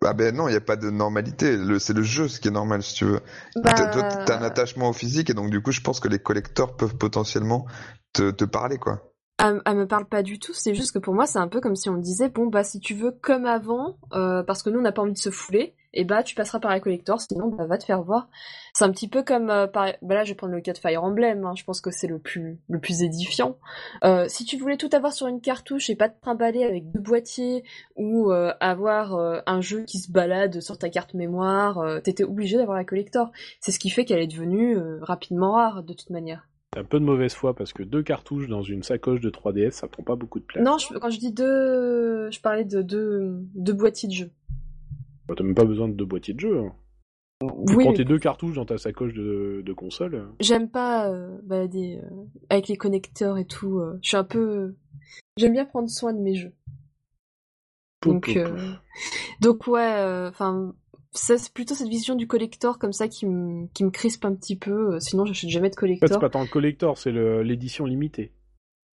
[0.05, 1.57] Ah ben non, il n'y a pas de normalité.
[1.79, 3.21] C'est le jeu ce qui est normal, si tu veux.
[3.57, 6.09] Bah, T'as, toi, t'as un attachement au physique et donc du coup, je pense que
[6.09, 7.67] les collecteurs peuvent potentiellement
[8.13, 9.03] te, te parler, quoi.
[9.39, 11.61] Elle, elle me parle pas du tout, c'est juste que pour moi c'est un peu
[11.61, 14.79] comme si on disait bon bah si tu veux comme avant, euh, parce que nous
[14.79, 17.49] on n'a pas envie de se fouler, et bah tu passeras par la collector, sinon
[17.49, 18.29] bah va te faire voir.
[18.75, 19.87] C'est un petit peu comme euh, par...
[20.03, 22.07] bah là je vais prendre le cas de Fire Emblem, hein, je pense que c'est
[22.07, 23.57] le plus le plus édifiant.
[24.05, 27.01] Euh, si tu voulais tout avoir sur une cartouche et pas te trimballer avec deux
[27.01, 27.65] boîtiers
[27.97, 29.15] ou euh, avoir
[29.47, 33.31] un jeu qui se balade sur ta carte mémoire, t'étais obligé d'avoir la collector.
[33.61, 36.47] C'est ce qui fait qu'elle est devenue rapidement rare de toute manière.
[36.73, 39.71] T'as un peu de mauvaise foi parce que deux cartouches dans une sacoche de 3DS,
[39.71, 40.65] ça prend pas beaucoup de place.
[40.65, 44.31] Non, je- quand je dis deux, je parlais de deux, deux boîtiers de jeu.
[45.29, 46.59] Bah, T'as même pas besoin de deux boîtiers de jeu.
[46.59, 46.73] hein.
[47.41, 50.27] Tu Oui, prends tes deux cartouches dans ta sacoche de, de console.
[50.41, 53.79] j'aime pas euh, balader euh, avec les connecteurs et tout.
[53.79, 54.75] euh, je suis un peu,
[55.37, 56.55] j'aime bien prendre soin de mes jeux.
[58.03, 58.39] Donc,
[59.41, 60.75] donc ouais, enfin,
[61.13, 64.35] ça c'est plutôt cette vision du collector comme ça qui me qui me crispe un
[64.35, 65.01] petit peu.
[65.01, 66.21] Sinon, j'achète jamais de En fait, c'est collector.
[66.21, 67.11] pas tant le collector, c'est
[67.43, 68.33] l'édition limitée.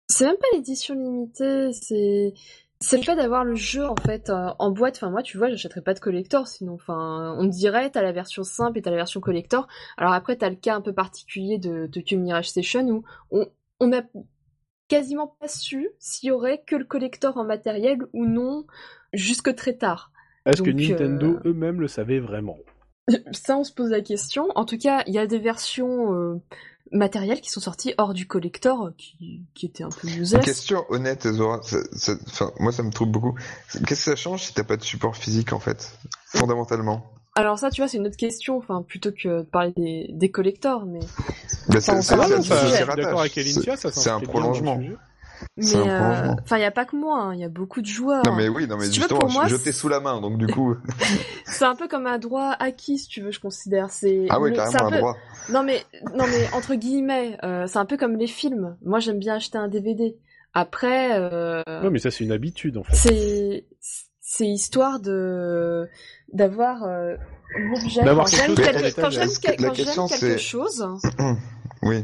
[0.10, 2.34] C'est même pas l'édition limitée, c'est
[2.80, 4.98] c'est le fait d'avoir le jeu en fait euh, en boîte.
[4.98, 6.74] Enfin moi, tu vois, j'achèterais pas de collector sinon.
[6.74, 9.68] Enfin, on me dirait t'as la version simple et t'as la version collector.
[9.98, 13.48] Alors après t'as le cas un peu particulier de Tokyo Mirage Station où on
[13.80, 14.02] on a
[14.88, 18.66] quasiment pas su s'il y aurait que le collector en matériel ou non
[19.14, 20.12] jusque très tard.
[20.46, 22.58] Est-ce que Donc, Nintendo euh, eux-mêmes le savaient vraiment?
[23.32, 24.50] Ça, on se pose la question.
[24.56, 26.42] En tout cas, il y a des versions euh,
[26.92, 30.44] matériels qui sont sortis hors du collector, qui, qui étaient un peu useless.
[30.44, 31.62] Question honnête, Zora.
[31.64, 33.36] ça- ça- enfin, moi, ça me trouble beaucoup.
[33.74, 35.92] Qu'est-ce que ça change si t'as pas de support physique, en fait
[36.36, 37.12] Fondamentalement?
[37.36, 40.32] Alors ça, tu vois, c'est une autre question, enfin, plutôt que de parler des, des
[40.32, 41.00] collectors, mais...
[41.70, 42.02] Bah, c'est- un
[43.92, 44.80] s'inscrit bien dans le prolongement.
[45.58, 47.86] Mais, euh, enfin, il y a pas que moi, hein, il y a beaucoup de
[47.88, 48.24] joueurs.
[48.26, 50.00] Non mais oui, non mais Si tu veux, justement, pour moi, je t'ai sous la
[50.00, 50.76] main, donc du coup,
[51.46, 53.90] C'est un peu comme un droit acquis, si tu veux, je considère.
[53.90, 55.18] C'est ah ouais, le- carrément un un peu- droit.
[55.50, 55.84] Non mais,
[56.16, 58.76] non mais entre guillemets, euh, c'est un peu comme les films.
[58.84, 60.18] Moi, j'aime bien acheter un DVD.
[60.54, 62.96] Après, euh, Ouais, mais ça, c'est une habitude, en fait.
[62.96, 63.66] c'est
[64.22, 65.88] c'est histoire de
[66.34, 67.16] d'avoir euh,
[67.56, 68.04] l'objet.
[68.04, 68.48] D'avoir Quand quelque
[69.12, 70.86] j'aime quelque, quel- chose,
[71.84, 72.04] Oui.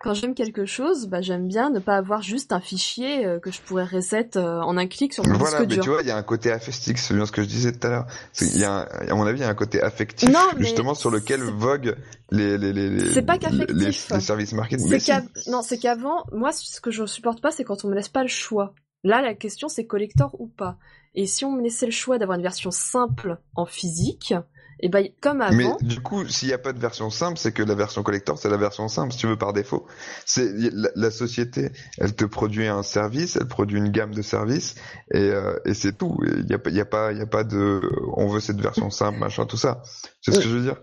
[0.00, 3.50] Quand j'aime quelque chose, bah j'aime bien ne pas avoir juste un fichier euh, que
[3.52, 5.84] je pourrais reset euh, en un clic sur mon Voilà, disque mais dur.
[5.84, 7.86] tu vois, il y a un côté affectif, c'est bien ce que je disais tout
[7.86, 8.06] à l'heure.
[8.40, 10.64] Il y a, un- à mon avis, il y a un côté affectif, Non, mais
[10.64, 11.96] justement, sur lequel voguent
[12.30, 14.10] les, les, les, les, C'est pas les, qu'affectif.
[14.10, 14.88] les services marketing.
[14.88, 15.50] Mais C'est si.
[15.50, 18.22] non, c'est qu'avant, moi, ce que je supporte pas, c'est quand on me laisse pas
[18.22, 18.74] le choix.
[19.04, 20.76] Là, la question, c'est collector ou pas.
[21.14, 24.32] Et si on me laissait le choix d'avoir une version simple en physique,
[24.80, 27.50] et ben, comme avant, Mais du coup, s'il n'y a pas de version simple, c'est
[27.52, 29.86] que la version collector, c'est la version simple, si tu veux, par défaut.
[30.24, 34.76] C'est la, la société, elle te produit un service, elle produit une gamme de services,
[35.12, 36.18] et, euh, et c'est tout.
[36.24, 37.80] Il n'y a, y a pas, il y a pas de,
[38.16, 39.82] on veut cette version simple, machin, tout ça.
[40.20, 40.76] C'est ce que je veux dire.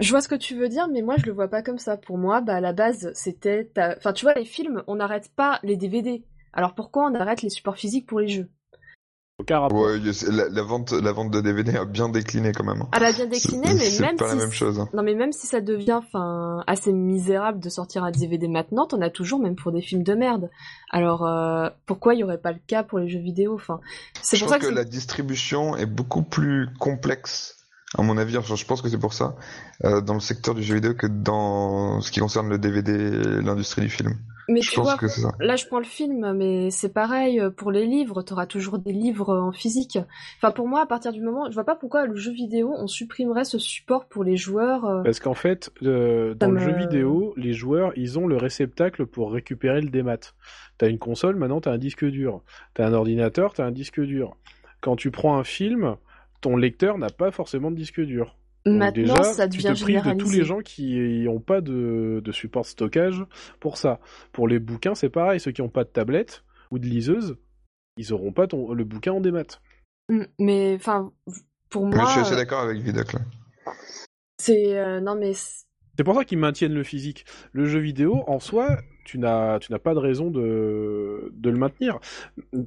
[0.00, 1.96] je vois ce que tu veux dire, mais moi, je le vois pas comme ça.
[1.96, 5.30] Pour moi, bah, à la base, c'était, ta- enfin, tu vois, les films, on n'arrête
[5.34, 6.24] pas les DVD.
[6.52, 8.50] Alors pourquoi on arrête les supports physiques pour les jeux?
[9.40, 9.80] Aucun rapport.
[9.80, 9.98] Ouais,
[10.30, 12.82] la, la vente, la vente de DVD a bien décliné quand même.
[12.82, 12.88] hein.
[12.92, 14.78] Elle a bien décliné, C'est- mais même pas si la même chose.
[14.78, 14.88] hein.
[14.94, 19.00] Non mais même si ça devient enfin assez misérable de sortir un DVD maintenant, t'en
[19.00, 20.50] as toujours même pour des films de merde.
[20.92, 23.80] Alors euh, pourquoi il y aurait pas le cas pour les jeux vidéo Enfin,
[24.22, 27.56] c'est Je pour pense ça que, que, la distribution est beaucoup plus complexe,
[27.98, 28.38] à mon avis.
[28.38, 29.34] Enfin, je pense que c'est pour ça,
[29.84, 33.42] euh, dans le secteur du jeu vidéo que dans ce qui concerne le DVD et
[33.42, 34.14] l'industrie du film.
[34.48, 35.30] Mais je tu pense vois, que c'est ça.
[35.40, 38.22] là je prends le film, mais c'est pareil euh, pour les livres.
[38.22, 39.98] T'auras toujours des livres en physique.
[40.38, 42.86] Enfin pour moi, à partir du moment, je vois pas pourquoi le jeu vidéo on
[42.86, 44.84] supprimerait ce support pour les joueurs.
[44.84, 49.06] euh, Parce qu'en fait, euh, dans le jeu vidéo, les joueurs, ils ont le réceptacle
[49.06, 50.16] pour récupérer le démat.
[50.78, 52.42] T'as une console, maintenant t'as un disque dur.
[52.74, 54.36] T'as un ordinateur, t'as un disque dur.
[54.80, 55.96] Quand tu prends un film,
[56.40, 58.36] ton lecteur n'a pas forcément de disque dur.
[58.66, 61.60] Donc Maintenant, déjà, ça tu devient te prives de tous les gens qui n'ont pas
[61.60, 63.22] de, de support stockage
[63.60, 64.00] pour ça.
[64.32, 65.38] Pour les bouquins, c'est pareil.
[65.38, 67.36] Ceux qui n'ont pas de tablette ou de liseuse,
[67.98, 69.60] ils auront pas ton, le bouquin en démat.
[70.08, 71.12] Mm, Mais enfin,
[71.68, 73.20] pour Mais moi, je suis assez euh, d'accord avec Vidoc là.
[74.38, 77.26] c'est euh, non mais C'est pour ça qu'ils maintiennent le physique.
[77.52, 81.56] Le jeu vidéo, en soi, tu n'as, tu n'as pas de raison de, de le
[81.56, 81.98] maintenir.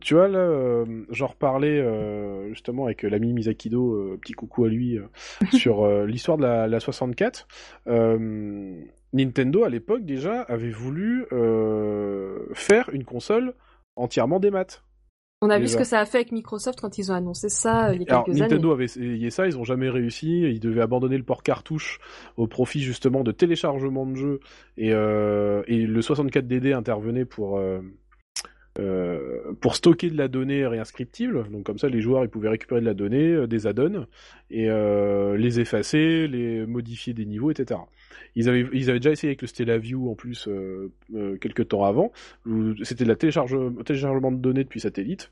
[0.02, 4.70] Tu vois, là, euh, j'en reparlais euh, justement avec l'ami Misakido, euh, petit coucou à
[4.70, 5.08] lui, euh,
[5.54, 7.48] sur euh, l'histoire de la, la 64.
[7.88, 8.80] Euh,
[9.14, 13.54] Nintendo, à l'époque, déjà, avait voulu euh, faire une console
[13.96, 14.84] entièrement des maths.
[15.42, 17.90] On a vu ce que ça a fait avec Microsoft quand ils ont annoncé ça
[17.90, 18.74] euh, il y a Alors, quelques Nintendo années.
[18.74, 20.42] avait essayé ça, ils ont jamais réussi.
[20.42, 22.00] Ils devaient abandonner le port cartouche
[22.38, 24.40] au profit justement de téléchargement de jeux.
[24.78, 27.82] Et, euh, et le 64DD intervenait pour, euh,
[28.80, 31.50] euh, pour stocker de la donnée réinscriptible.
[31.50, 34.06] Donc comme ça, les joueurs ils pouvaient récupérer de la donnée, euh, des add-ons,
[34.52, 37.80] et euh, les effacer, les modifier des niveaux, etc.
[38.36, 40.48] Ils avaient, ils avaient déjà essayé avec le Stella View en plus
[41.42, 42.12] quelques temps avant.
[42.84, 45.32] C'était de la télécharge, téléchargement de données depuis satellite.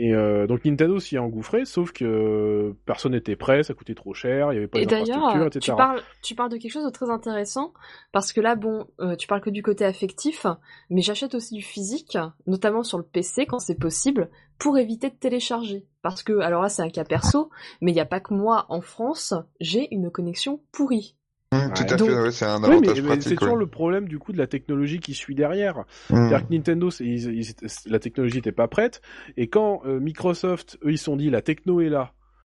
[0.00, 3.96] Et euh, donc Nintendo s'y est engouffré, sauf que euh, personne n'était prêt, ça coûtait
[3.96, 5.60] trop cher, il n'y avait pas Et d'infrastructure, d'ailleurs, etc.
[5.60, 7.72] tu parles, tu parles de quelque chose de très intéressant,
[8.12, 10.46] parce que là, bon, euh, tu parles que du côté affectif,
[10.88, 12.16] mais j'achète aussi du physique,
[12.46, 15.84] notamment sur le PC quand c'est possible, pour éviter de télécharger.
[16.02, 17.50] Parce que, alors là, c'est un cas perso,
[17.80, 21.16] mais il n'y a pas que moi en France, j'ai une connexion pourrie.
[21.50, 21.92] Hum, tout Ouais.
[21.92, 23.38] à Donc- fait, ouais, c'est un Oui, mais, avantage mais c'est pratique.
[23.38, 23.60] toujours ouais.
[23.60, 25.78] le problème du coup de la technologie qui suit derrière.
[25.78, 26.28] Hum.
[26.28, 29.00] C'est-à-dire que Nintendo, c'est- ils- ils étaient- la technologie n'était pas prête,
[29.38, 32.12] et quand euh, Microsoft, eux, ils se sont dit la techno est là,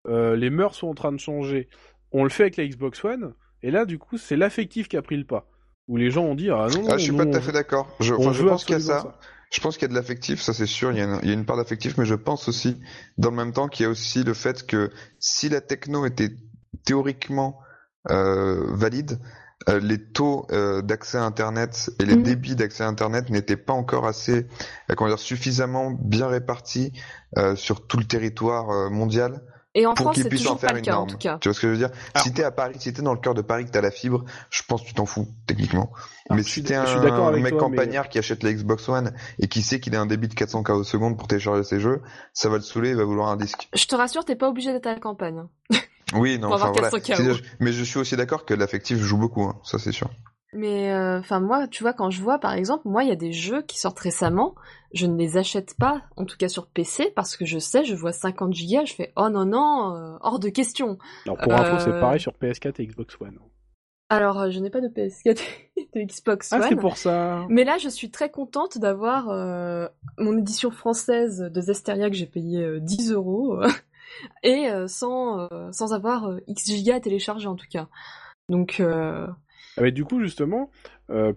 [0.09, 1.69] euh, les mœurs sont en train de changer,
[2.10, 3.32] on le fait avec la Xbox One,
[3.62, 5.47] et là du coup c'est l'affectif qui a pris le pas.
[5.89, 7.89] Où les gens ont dit ah non, Ah, je suis pas tout à fait d'accord.
[7.98, 9.19] Je, enfin, pense qu'il y a ça.
[9.51, 10.93] Je pense qu'il y a de l'affectif, ça c'est sûr.
[10.93, 12.81] Il y, a une, il y a une part d'affectif, mais je pense aussi,
[13.19, 16.31] dans le même temps, qu'il y a aussi le fait que si la techno était
[16.85, 17.59] théoriquement
[18.08, 19.18] valide,
[19.68, 22.22] euh, les taux euh, d'accès à Internet et les Mhm.
[22.24, 24.46] débits d'accès à Internet n'étaient pas encore assez,
[24.90, 26.92] euh, comment dire, suffisamment bien répartis
[27.38, 29.40] euh, sur tout le territoire euh, mondial
[29.74, 31.16] Et en pour France, qu'ils c'est puissent en faire pas le une cas, en tout
[31.16, 31.38] cas.
[31.40, 31.90] Tu vois ce que je veux dire?
[32.12, 33.90] Alors- Si t'es à Paris, si t'es dans le cœur de Paris, que t'as la
[33.92, 35.92] fibre, je pense que tu t'en fous techniquement.
[36.28, 39.12] Alors, mais si t'es un avec mec toi, mais- campagnard qui achète la Xbox One
[39.38, 41.78] et qui sait qu'il a un débit de 400 k au seconde pour télécharger ses
[41.80, 42.02] jeux,
[42.34, 43.68] ça va le saouler, il va vouloir un disque.
[43.74, 45.44] Je te rassure, t'es pas obligé d'être à la campagne.
[46.14, 47.01] Oui, non, Pour avoir enfin voilà.
[47.01, 47.34] 400 KO.
[47.34, 50.09] C'est- Mais je suis aussi d'accord que l'affectif joue beaucoup, hein, ça c'est sûr.
[50.55, 53.16] Mais euh, enfin moi, tu vois, quand je vois par exemple, moi il y a
[53.16, 54.55] des jeux qui sortent récemment,
[54.93, 57.94] je ne les achète pas, en tout cas sur PC, parce que je sais, je
[57.94, 60.98] vois 50 gigas, je fais oh non non, euh, hors de question.
[61.24, 63.39] Alors pour info, c'est Euh, pareil sur PS4 et Xbox One.
[64.10, 65.40] Alors euh, je n'ai pas de PS4
[65.94, 66.66] de Xbox Ah, One.
[66.68, 67.47] c'est pour ça.
[67.48, 72.26] Mais là, je suis très contente d'avoir euh, mon édition française de Zesteria que j'ai
[72.26, 73.59] payé euh, 10 euros
[74.43, 77.89] et euh, sans, euh, sans avoir euh, X gigas à télécharger en tout cas.
[78.48, 79.34] Donc, Ah,
[79.80, 80.70] mais du coup, justement,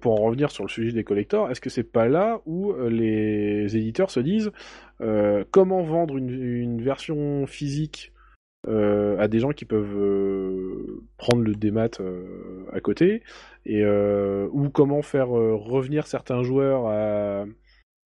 [0.01, 3.77] pour en revenir sur le sujet des collectors, est-ce que c'est pas là où les
[3.77, 4.51] éditeurs se disent
[5.51, 8.11] comment vendre une, version physique
[8.67, 9.97] à des gens qui peuvent
[11.17, 12.01] prendre le démat
[12.73, 13.23] à côté
[13.65, 17.45] et ou comment faire revenir certains joueurs à,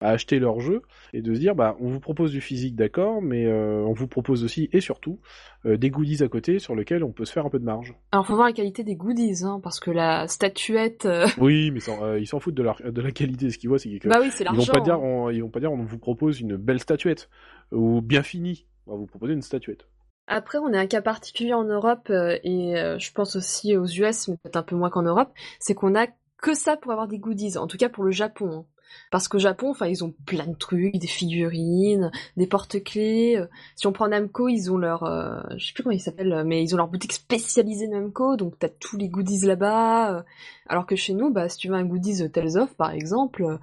[0.02, 0.82] à acheter leur jeu
[1.14, 4.08] et de se dire bah on vous propose du physique d'accord mais euh, on vous
[4.08, 5.20] propose aussi et surtout
[5.66, 7.94] euh, des goodies à côté sur lesquels on peut se faire un peu de marge.
[8.14, 11.80] alors faut voir la qualité des goodies, hein, parce que la statuette, euh, Oui, mais
[12.20, 13.50] ils s'en foutent de la, de la qualité.
[13.50, 15.02] Ce qu'ils voient, c'est que bah oui, c'est ils vont pas dire, hein.
[15.04, 17.30] on, ils vont pas dire, on vous propose une belle statuette
[17.72, 18.66] ou bien finie.
[18.88, 19.86] On va vous proposer une statuette.
[20.28, 24.38] Après, on est un cas particulier en Europe et je pense aussi aux US, mais
[24.38, 26.08] peut-être un peu moins qu'en Europe, c'est qu'on a
[26.42, 27.58] que ça pour avoir des goodies.
[27.58, 28.50] En tout cas pour le Japon.
[28.60, 28.66] hein.
[29.12, 33.44] Parce qu'au Japon, enfin, ils ont plein de trucs, des figurines, des porte-clés.
[33.76, 36.64] Si on prend Namco, ils ont leur, euh, je sais plus comment ils s'appellent, mais
[36.64, 40.24] ils ont leur boutique spécialisée Namco, donc t'as tous les goodies là-bas.
[40.68, 43.60] Alors que chez nous, bah, si tu veux un goodies Tales of, par exemple,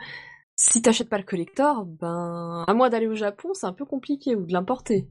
[0.56, 4.34] si t'achètes pas le collector, ben, à moins d'aller au Japon, c'est un peu compliqué
[4.34, 5.06] ou de l'importer.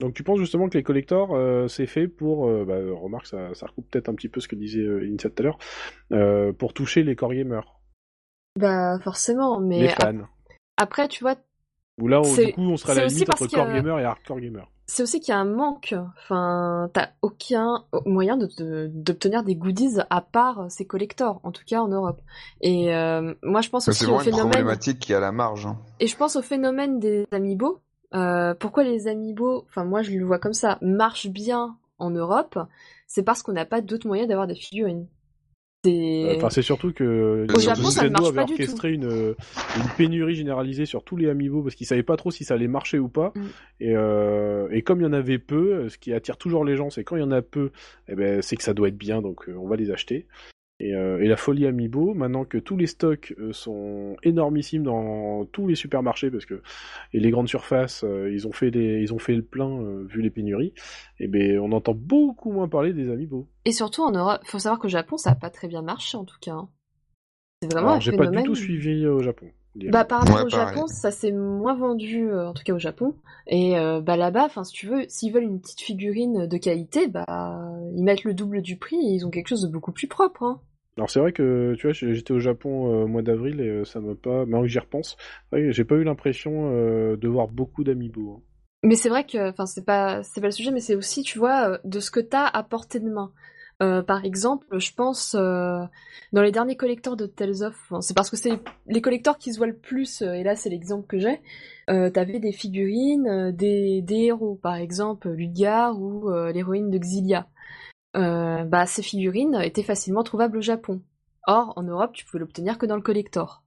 [0.00, 3.52] Donc tu penses justement que les collectors, euh, c'est fait pour, euh, bah, remarque, ça,
[3.62, 7.14] recoupe peut-être un petit peu ce que disait euh, tout à l'heure, pour toucher les
[7.14, 7.79] core gamers,
[8.56, 10.24] Bah, forcément, mais les ap- fans.
[10.76, 11.36] après, tu vois,
[12.00, 13.70] Où là, on- c'est- du coup, on serait à c'est la aussi limite entre core
[13.72, 14.66] gamer et hardcore gamer.
[14.86, 15.94] c'est aussi qu'il y a un manque.
[16.18, 21.62] Enfin, t'as aucun moyen de- de- d'obtenir des goodies à part ces collectors, en tout
[21.64, 22.20] cas en Europe.
[22.60, 24.50] Et euh, moi, je pense aussi C'est au vraiment une phénomène.
[24.50, 25.66] problématique qui est à la marge.
[25.66, 25.78] hein.
[26.00, 27.80] Et je pense au phénomène des amiibo.
[28.14, 32.58] Euh, pourquoi les amiibo, enfin moi je le vois comme ça, marchent bien en Europe,
[33.06, 35.06] c'est parce qu'on n'a pas d'autres moyens d'avoir des figurines.
[35.84, 36.36] C'est...
[36.36, 39.34] Enfin, c'est surtout que Au Nintendo Japon, ça ne marche avait pas du orchestré une,
[39.76, 42.68] une pénurie généralisée sur tous les amiibo parce qu'ils savaient pas trop si ça allait
[42.68, 43.32] marcher ou pas.
[43.34, 43.40] Mm.
[43.80, 46.90] Et, euh, et comme il y en avait peu, ce qui attire toujours les gens,
[46.90, 47.70] c'est quand il y en a peu,
[48.08, 50.26] eh ben, c'est que ça doit être bien, donc euh, on va les acheter.
[50.80, 55.44] Et, euh, et la folie amiibo, maintenant que tous les stocks euh, sont énormissimes dans
[55.44, 56.62] tous les supermarchés, parce que
[57.12, 60.04] et les grandes surfaces, euh, ils ont fait les, ils ont fait le plein euh,
[60.08, 60.72] vu les pénuries.
[61.18, 63.46] Et ben, on entend beaucoup moins parler des amiibo.
[63.66, 66.24] Et surtout en Europe, faut savoir qu'au Japon ça a pas très bien marché en
[66.24, 66.52] tout cas.
[66.52, 66.68] hein.
[67.62, 69.46] C'est vraiment Alors, un j'ai pas du tout suivi euh, au Japon.
[69.76, 70.74] Bah, par rapport Ouais, au pareil.
[70.74, 73.14] Japon, ça s'est moins vendu, euh, en tout cas au Japon.
[73.46, 77.06] Et euh, bah là-bas, enfin, si tu veux, s'ils veulent une petite figurine de qualité,
[77.06, 77.24] bah
[77.94, 80.42] ils mettent le double du prix et ils ont quelque chose de beaucoup plus propre.
[80.42, 80.60] Hein.
[80.96, 83.84] Alors c'est vrai que tu vois, j'étais au Japon euh, au mois d'avril et euh,
[83.84, 84.40] ça m'a pas.
[84.40, 85.16] Maintenant que j'y repense,
[85.52, 88.36] j'ai pas eu l'impression euh, de voir beaucoup d'amiibo.
[88.36, 88.42] hein.
[88.82, 91.38] Mais c'est vrai que, enfin, c'est pas, c'est pas le sujet, mais c'est aussi, tu
[91.38, 93.32] vois, de ce que t'as à portée de main.
[93.78, 95.88] Par exemple, je pense dans
[96.42, 98.52] les derniers collecteurs de Tales of, c'est parce que c'est
[98.86, 101.40] les collecteurs qui se voient le plus, et là c'est l'exemple que j'ai.
[101.88, 107.46] T'avais des figurines, des, des héros, par exemple Lugar ou l'héroïne de Xilia.
[108.16, 111.00] Euh, bah ces figurines étaient facilement trouvables au Japon.
[111.46, 113.62] Or, en Europe, tu pouvais l'obtenir que dans le collector.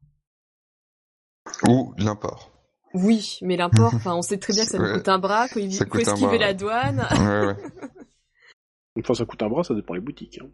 [1.68, 2.52] Ou l'import.
[2.94, 5.74] Oui, mais l'import, enfin, on sait très bien que ça nous coûte un bras, qu'il
[5.74, 7.08] Ça faut coûte un esquiver bras, la douane.
[7.12, 7.58] Ouais, ouais.
[9.00, 10.40] Enfin, ça coûte un bras, ça dépend des boutiques.
[10.40, 10.48] hein.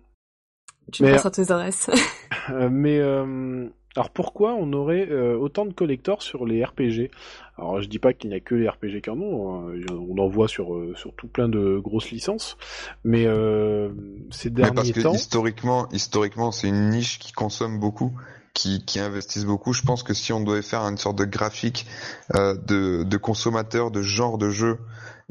[0.93, 1.89] Tu Mais- me passeras tes adresses.
[2.49, 7.09] Euh, mais euh, alors pourquoi on aurait euh, autant de collectors sur les RPG
[7.57, 9.73] Alors je dis pas qu'il n'y a que les RPG qui en ont, hein.
[9.91, 12.55] on en voit sur euh, sur tout plein de grosses licences,
[13.03, 13.89] mais euh,
[14.29, 15.13] ces Mais parce derniers que temps.
[15.13, 18.13] historiquement, historiquement, c'est une niche qui consomme beaucoup,
[18.53, 19.73] qui, qui investissent beaucoup.
[19.73, 21.87] Je pense que si on devait faire une sorte de graphique
[22.35, 24.77] euh, de, de consommateurs, de genre de jeu,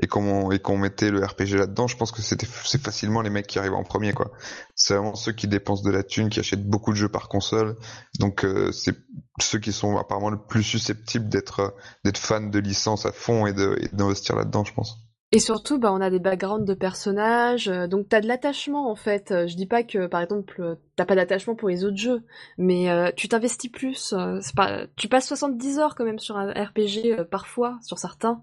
[0.00, 3.30] et qu'on et qu'on mettait le RPG là-dedans, je pense que c'était c'est facilement les
[3.30, 4.30] mecs qui arrivent en premier, quoi.
[4.74, 7.76] C'est vraiment ceux qui dépensent de la thune, qui achètent beaucoup de jeux par console.
[8.20, 8.94] Donc euh, c'est
[9.40, 13.52] ceux qui sont apparemment le plus susceptibles d'être d'être fans de licence à fond et
[13.52, 14.98] de d'investir là-dedans, je pense.
[15.30, 18.96] Et surtout, bah, on a des backgrounds de personnages, euh, donc t'as de l'attachement en
[18.96, 19.30] fait.
[19.30, 22.22] Euh, Je dis pas que, par exemple, euh, t'as pas d'attachement pour les autres jeux,
[22.56, 24.14] mais euh, tu t'investis plus.
[24.14, 24.86] euh, pas...
[24.96, 28.42] Tu passes 70 heures quand même sur un RPG, euh, parfois, sur certains.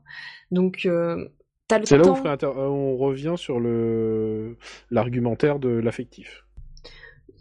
[0.51, 1.27] Donc, euh,
[1.69, 2.21] C'est là où temps...
[2.23, 4.57] on, inter- euh, on revient sur le
[4.91, 6.43] l'argumentaire de l'affectif.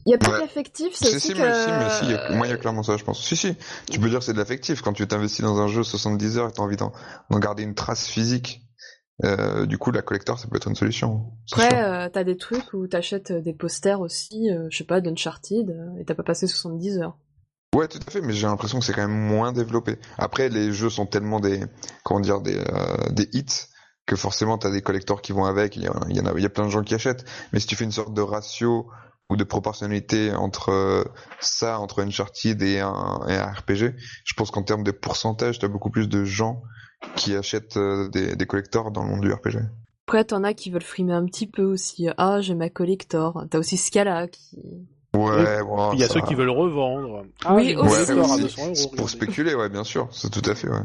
[0.07, 0.37] Il y a pas Ouais.
[0.37, 1.39] de l'affectif, c'est Si, aussi si, que...
[1.41, 3.23] mais si, mais si, il y a- moi, il y a clairement ça, je pense.
[3.23, 3.55] Si, si,
[3.91, 4.81] tu peux dire que c'est de l'affectif.
[4.83, 6.93] Quand tu t'investis dans un jeu 70 heures et t'as envie d'en
[7.31, 8.61] d'en garder une trace physique,
[9.23, 11.27] Euh, du coup, la collector, ça peut être une solution.
[11.53, 15.01] Après, euh, t'as des trucs où t'achètes euh, des posters aussi, euh, je sais pas,
[15.01, 17.17] d'Uncharted, euh, et t'as pas passé 70 heures.
[17.77, 19.99] Ouais, tout à fait, mais j'ai l'impression que c'est quand même moins développé.
[20.19, 21.61] Après, les jeux sont tellement des,
[22.03, 23.69] comment dire, des, euh, des hits
[24.07, 25.77] que forcément t'as des collectors qui vont avec.
[25.77, 27.25] Il y, a, il y en a, il y a plein de gens qui achètent.
[27.53, 28.87] Mais si tu fais une sorte de ratio
[29.31, 31.05] ou de proportionnalité entre euh,
[31.41, 33.95] ça, entre Uncharted et un, et un RPG,
[34.25, 36.63] je pense qu'en termes de pourcentage, t'as beaucoup plus de gens
[37.17, 39.59] qui achètent euh, des, des collectors dans le monde du RPG.
[40.07, 42.09] Après, t'en as qui veulent frimer un petit peu aussi.
[42.19, 43.45] Ah, j'ai ma collector.
[43.51, 44.59] T'as aussi Scala qui...
[45.17, 47.23] Ouais, bon, Il y a ça- ceux qui veulent revendre.
[47.51, 48.11] Oui, j'ai aussi.
[48.11, 48.41] à aussi.
[48.43, 50.83] 200 euros, pour spéculer, ouais, bien sûr, c'est tout à fait, ouais.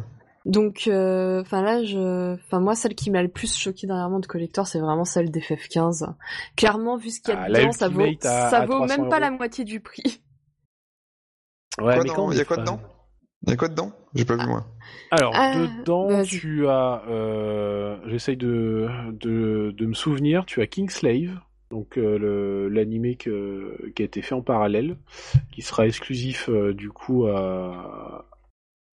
[0.50, 4.26] Donc, euh, enfin là, je, enfin moi, celle qui m'a le plus choqué dernièrement de
[4.26, 6.14] collector, c'est vraiment celle d'FF15.
[6.58, 8.88] Clairement, vu ce qu'il y a Ah, dedans, ça vaut, à- ça à vaut 300
[8.88, 9.22] même pas euros.
[9.22, 10.22] la moitié du prix.
[11.80, 12.80] Ouais, Quoi mais quand il y a quoi dedans
[13.44, 14.66] Il y a quoi dedans J'ai pas vu, moi.
[15.12, 17.04] Alors, Ah, dedans, tu as...
[17.08, 21.40] Euh, J'essaye de, de, de me souvenir, tu as Kingslave,
[21.70, 24.98] donc euh, le- l'animé que- qui a été fait en parallèle,
[25.52, 28.26] qui sera exclusif euh, du coup à...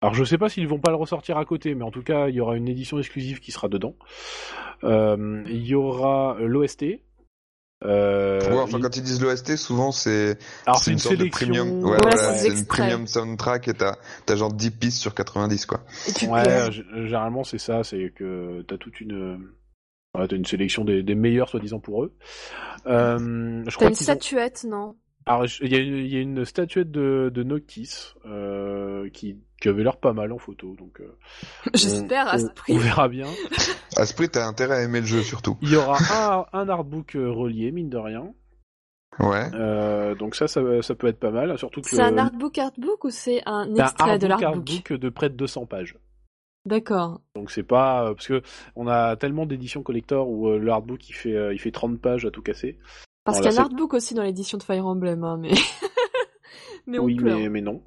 [0.03, 2.29] Alors je sais pas s'ils vont pas le ressortir à côté, mais en tout cas
[2.29, 3.97] il y aura une édition exclusive qui sera dedans.
[4.85, 7.01] Euh, Il y aura euh, l'OST.
[7.85, 10.99] Euh, ouais, enfin, il- quand ils disent l'OST, souvent c'est Alors c'est c'est une, une,
[10.99, 11.47] sorte de sélection.
[11.49, 11.85] premium.
[11.85, 15.81] Ouais, Ouais, voilà, c'est une premium soundtrack et t'as genre 10 pistes sur 90, quoi.
[16.29, 19.49] Ouais, généralement c'est ça, c'est que t'as toute une,
[20.17, 22.15] ouais, t'as une sélection des, des meilleurs soi-disant pour eux.
[22.87, 23.19] Euh,
[23.61, 24.97] je T'as crois une ont- statuette, non?
[25.27, 29.11] Alors je- il y, a une- il y a une statuette de, de Noctis euh,
[29.11, 31.17] qui, qui avait l'air pas mal en photo, donc euh,
[31.75, 32.37] J'espère à
[32.69, 33.27] on- verra bien.
[33.97, 35.57] À ce prix, t'as intérêt à aimer le jeu, surtout.
[35.63, 35.97] Il y aura
[36.53, 38.33] un, un artbook euh, relié mine de rien,
[39.19, 39.49] Ouais.
[39.55, 43.05] Euh, donc ça, ça, ça peut être pas mal, surtout que C'est un artbook artbook
[43.05, 45.97] ou c'est un c'est un extrait de artbook, l'artbook artbook de près de 200 pages.
[46.67, 47.23] D'accord.
[47.35, 48.43] Donc c'est pas parce que
[48.75, 51.99] on a tellement d'éditions collector où euh, le artbook il fait euh, il fait 30
[51.99, 52.79] pages à tout casser.
[53.25, 55.53] Parce Bon, qu'il y a un artbook aussi dans l'édition de Fire Emblem, hein, mais...
[56.87, 57.39] mais on oui, pleure.
[57.39, 57.83] mais, mais non.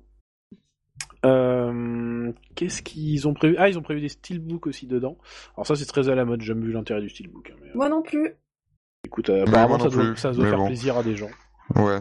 [1.26, 3.56] Euh, Qu'est-ce qu'ils ont prévu?
[3.58, 5.18] Ah, ils ont prévu des steelbooks aussi dedans.
[5.56, 6.42] Alors ça, c'est très à la mode.
[6.42, 7.52] J'ai jamais vu l'intérêt du steelbook.
[7.52, 8.36] hein, mais, euh, Moi non plus.
[9.06, 10.68] écoute, euh, apparemment, non ça doit, plus, ça doit mais faire bon.
[10.68, 11.30] plaisir à des gens.
[11.76, 12.00] Ouais.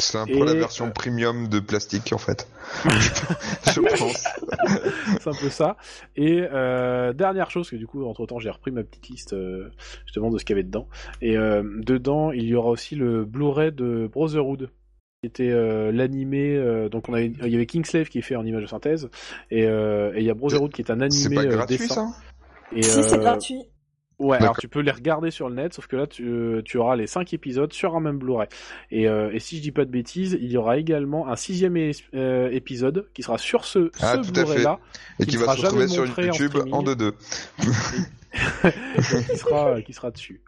[0.00, 2.48] C'est un peu Et, la version euh, premium de plastique, en fait.
[2.84, 4.24] Je pense.
[5.20, 5.76] c'est un peu ça.
[6.14, 9.70] Et euh, dernière chose, que du coup, entre temps, j'ai repris ma petite liste euh,
[10.04, 10.88] justement de ce qu'il y avait dedans.
[11.20, 14.70] Et euh, dedans, il y aura aussi le Blu-ray de Brotherhood,
[15.22, 16.54] était euh, l'animé.
[16.56, 19.08] euh, donc, on avait, il y avait Kingslave qui est fait en image de synthèse,
[19.50, 21.78] et euh, et il y a Brotherhood qui est un C'est animé pas euh, gratuit,
[21.78, 21.94] dessin.
[21.94, 22.16] ça?
[22.72, 23.62] Et, Si, c'est gratuit.
[24.20, 26.96] Ouais, alors tu peux les regarder sur le net, sauf que là tu, tu auras
[26.96, 28.48] les cinq épisodes sur un même Blu-ray.
[28.90, 31.76] Et, euh, et si je dis pas de bêtises, il y aura également un sixième
[32.14, 34.80] euh, épisode qui sera sur ce, Ah, ce Blu-ray-là,
[35.20, 36.74] Et qui qui ne va sera se retrouver jamais sur montré en YouTube streaming.
[36.74, 37.12] en 2-2.
[39.30, 40.42] qui sera, qui sera dessus.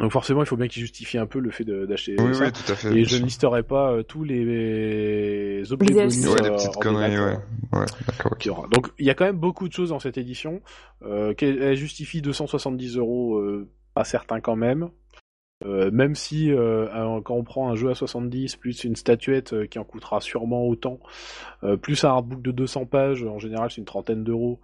[0.00, 2.44] Donc forcément, il faut bien qu'ils justifient un peu le fait de- d'acheter Oui, ça.
[2.46, 2.92] oui, tout à fait.
[2.96, 6.26] Et je listerai pas euh, tous les objets bonus.
[6.26, 7.36] Ouais, les euh, petites conneries, ouais.
[7.74, 8.66] euh, Ouais.
[8.72, 10.60] Donc il y a quand même beaucoup de choses dans cette édition.
[11.04, 14.88] Euh, qu'elle- elle justifie 270 euros, euh, pas certain quand même.
[15.62, 19.66] Euh, même si euh, quand on prend un jeu à 70 plus une statuette euh,
[19.66, 20.98] qui en coûtera sûrement autant,
[21.64, 24.58] euh, plus un artbook de 200 pages, en général c'est une trentaine d'euros.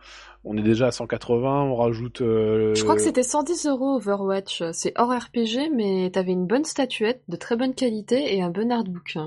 [0.44, 2.18] On est déjà à 180, on rajoute.
[2.20, 4.62] Je crois que c'était 110 euros Overwatch.
[4.72, 8.70] C'est hors RPG, mais t'avais une bonne statuette, de très bonne qualité et un bon
[8.70, 9.18] artbook.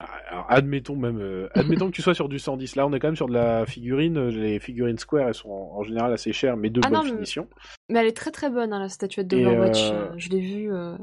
[0.00, 2.76] Alors, admettons même, euh, admettons que tu sois sur du 110.
[2.76, 4.16] Là, on est quand même sur de la figurine.
[4.16, 6.98] euh, Les figurines Square, elles sont en, en général assez chères, mais de Ah bonne
[6.98, 7.48] non, finition.
[7.88, 9.90] Mais elle est très très bonne, hein, la statuette Et, d'Overwatch.
[9.90, 10.72] euh, Euh, Je l'ai vue.
[10.72, 10.96] euh,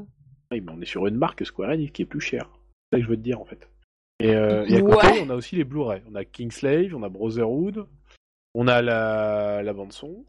[0.50, 2.48] Oui, mais on est sur une marque Square Enix qui est plus chère.
[2.90, 3.68] C'est ça que je veux te dire en fait.
[4.18, 4.34] Et, et
[4.76, 5.20] à côté, Ouais.
[5.26, 6.00] on a aussi les Blu-ray.
[6.10, 7.86] On a Kingslave, on a Brotherhood,
[8.54, 10.24] on a la, la bande son.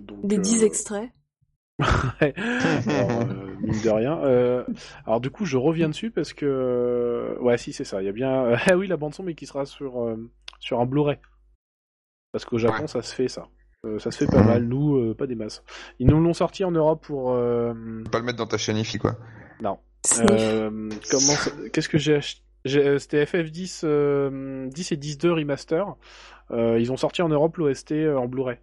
[0.00, 1.10] Donc, Des euh, 10 extraits.
[2.20, 2.34] ouais.
[2.86, 3.26] alors,
[3.64, 4.18] mine de rien.
[4.24, 4.64] Euh,
[5.06, 8.02] alors du coup, je reviens dessus parce que ouais, si c'est ça.
[8.02, 10.16] Il y a bien, ah oui, la bande son, mais qui sera sur euh,
[10.60, 11.18] sur un Blu-ray.
[12.32, 12.86] Parce qu'au Japon, Ouais.
[12.88, 13.48] ça se fait ça.
[13.86, 14.64] Euh, ça se fait pas mal.
[14.64, 15.62] Nous, euh, pas des masses.
[15.98, 17.32] Ils nous l'ont sorti en Europe pour.
[17.32, 17.74] euh,
[18.10, 19.16] Pas le mettre dans ta chaîne IFI, quoi.
[20.20, 25.32] Euh, comment ça- Qu'est-ce que j'ai acheté euh, C'était FF10 euh, 10 et 10 2
[25.32, 25.94] remaster.
[26.50, 28.58] Euh, ils ont sorti en Europe l'OST euh, en Blu-ray.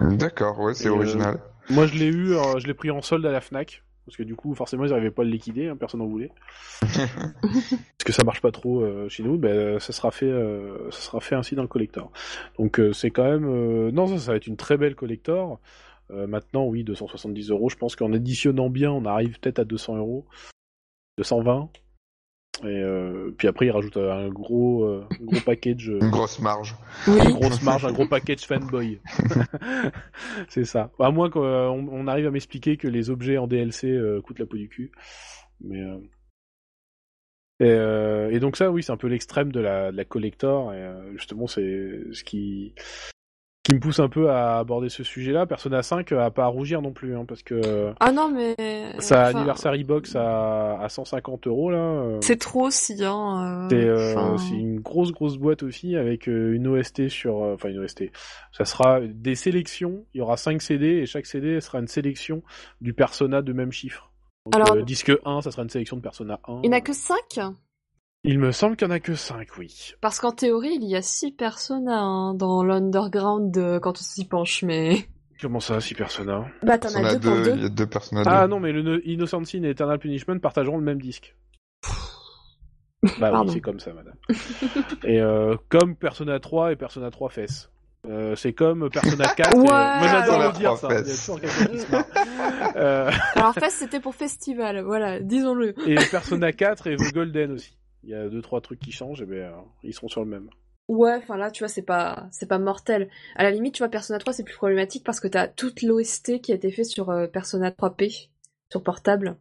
[0.00, 1.40] D'accord, ouais, c'est euh, original.
[1.70, 3.84] Moi, je l'ai eu, euh, je l'ai pris en solde à la Fnac.
[4.06, 6.32] Parce que du coup, forcément, ils n'arrivaient pas à le liquider, hein, personne n'en voulait.
[6.82, 11.00] Parce que ça marche pas trop euh, chez nous, ben, ça sera fait, euh, ça
[11.00, 12.10] sera fait ainsi dans le collector.
[12.58, 15.60] Donc euh, c'est quand même, euh, non, ça, ça va être une très belle collector.
[16.10, 17.68] Euh, maintenant, oui, 270 euros.
[17.68, 20.26] Je pense qu'en éditionnant bien, on arrive peut-être à 200 euros,
[21.18, 21.70] 220.
[22.62, 26.76] Et euh, puis après, ils rajoutent un gros, euh, gros package, euh, Une grosse marge.
[27.06, 29.00] une grosse marge, un gros package fanboy.
[30.48, 30.90] c'est ça.
[30.98, 34.46] À moins qu'on on arrive à m'expliquer que les objets en DLC euh, coûtent la
[34.46, 34.92] peau du cul.
[35.62, 35.98] Mais euh,
[37.60, 40.74] et, euh, et donc ça, oui, c'est un peu l'extrême de la, de la collector.
[40.74, 42.74] Et euh, justement, c'est ce qui
[43.70, 45.46] qui me pousse un peu à aborder ce sujet-là.
[45.46, 48.56] Persona 5 a pas à rougir non plus, hein, parce que Ah non, mais.
[48.98, 51.78] sa enfin, anniversary box à, à 150 euros là.
[51.78, 53.66] euh, C'est trop aussi, hein.
[53.66, 57.54] euh, c'est euh, enfin, une grosse grosse boîte aussi avec euh, une OST sur euh,
[57.54, 58.10] enfin une OST.
[58.52, 62.42] Ça sera des sélections, il y aura 5 CD et chaque CD sera une sélection
[62.80, 64.10] du Persona de même chiffre.
[64.46, 66.60] Donc, Alors- euh, disque 1, ça sera une sélection de Persona 1.
[66.64, 67.16] Il n'y en a que 5
[68.22, 69.92] Il me semble qu'il y en a que 5, oui.
[70.02, 74.26] Parce qu'en théorie, il y a 6 personnes hein, dans l'underground euh, quand on s'y
[74.26, 75.06] penche, mais.
[75.40, 78.26] Comment ça, 6 Persona Bah, t'en as deux il y a deux personnages.
[78.28, 81.34] Ah non, mais le No- Innocent Sin et Eternal Punishment partageront le même disque.
[83.02, 83.46] Bah Pardon.
[83.48, 84.12] oui, c'est comme ça, madame.
[85.04, 87.70] et euh, comme Persona 3 et Persona 3 fesses.
[88.06, 89.54] Euh, c'est comme Persona 4.
[89.54, 89.58] et...
[89.58, 90.88] Ouais, Moi j'adore Persona le dire 3 ça.
[90.90, 91.20] Il y a fesses.
[91.20, 92.04] toujours quelqu'un qui se marre.
[92.76, 95.74] Euh, Alors, Fest, c'était pour festival, voilà, disons-le.
[95.88, 97.76] et Persona 4 et The Golden aussi.
[98.02, 99.52] Il y a deux trois trucs qui changent, et ben euh,
[99.82, 100.50] ils seront sur le même.
[100.88, 103.08] Ouais, enfin là, tu vois, c'est pas, c'est pas mortel.
[103.36, 106.40] À la limite, tu vois, Persona 3, c'est plus problématique parce que t'as toute l'OST
[106.40, 108.28] qui a été fait sur euh, Persona 3P,
[108.70, 109.36] sur portable,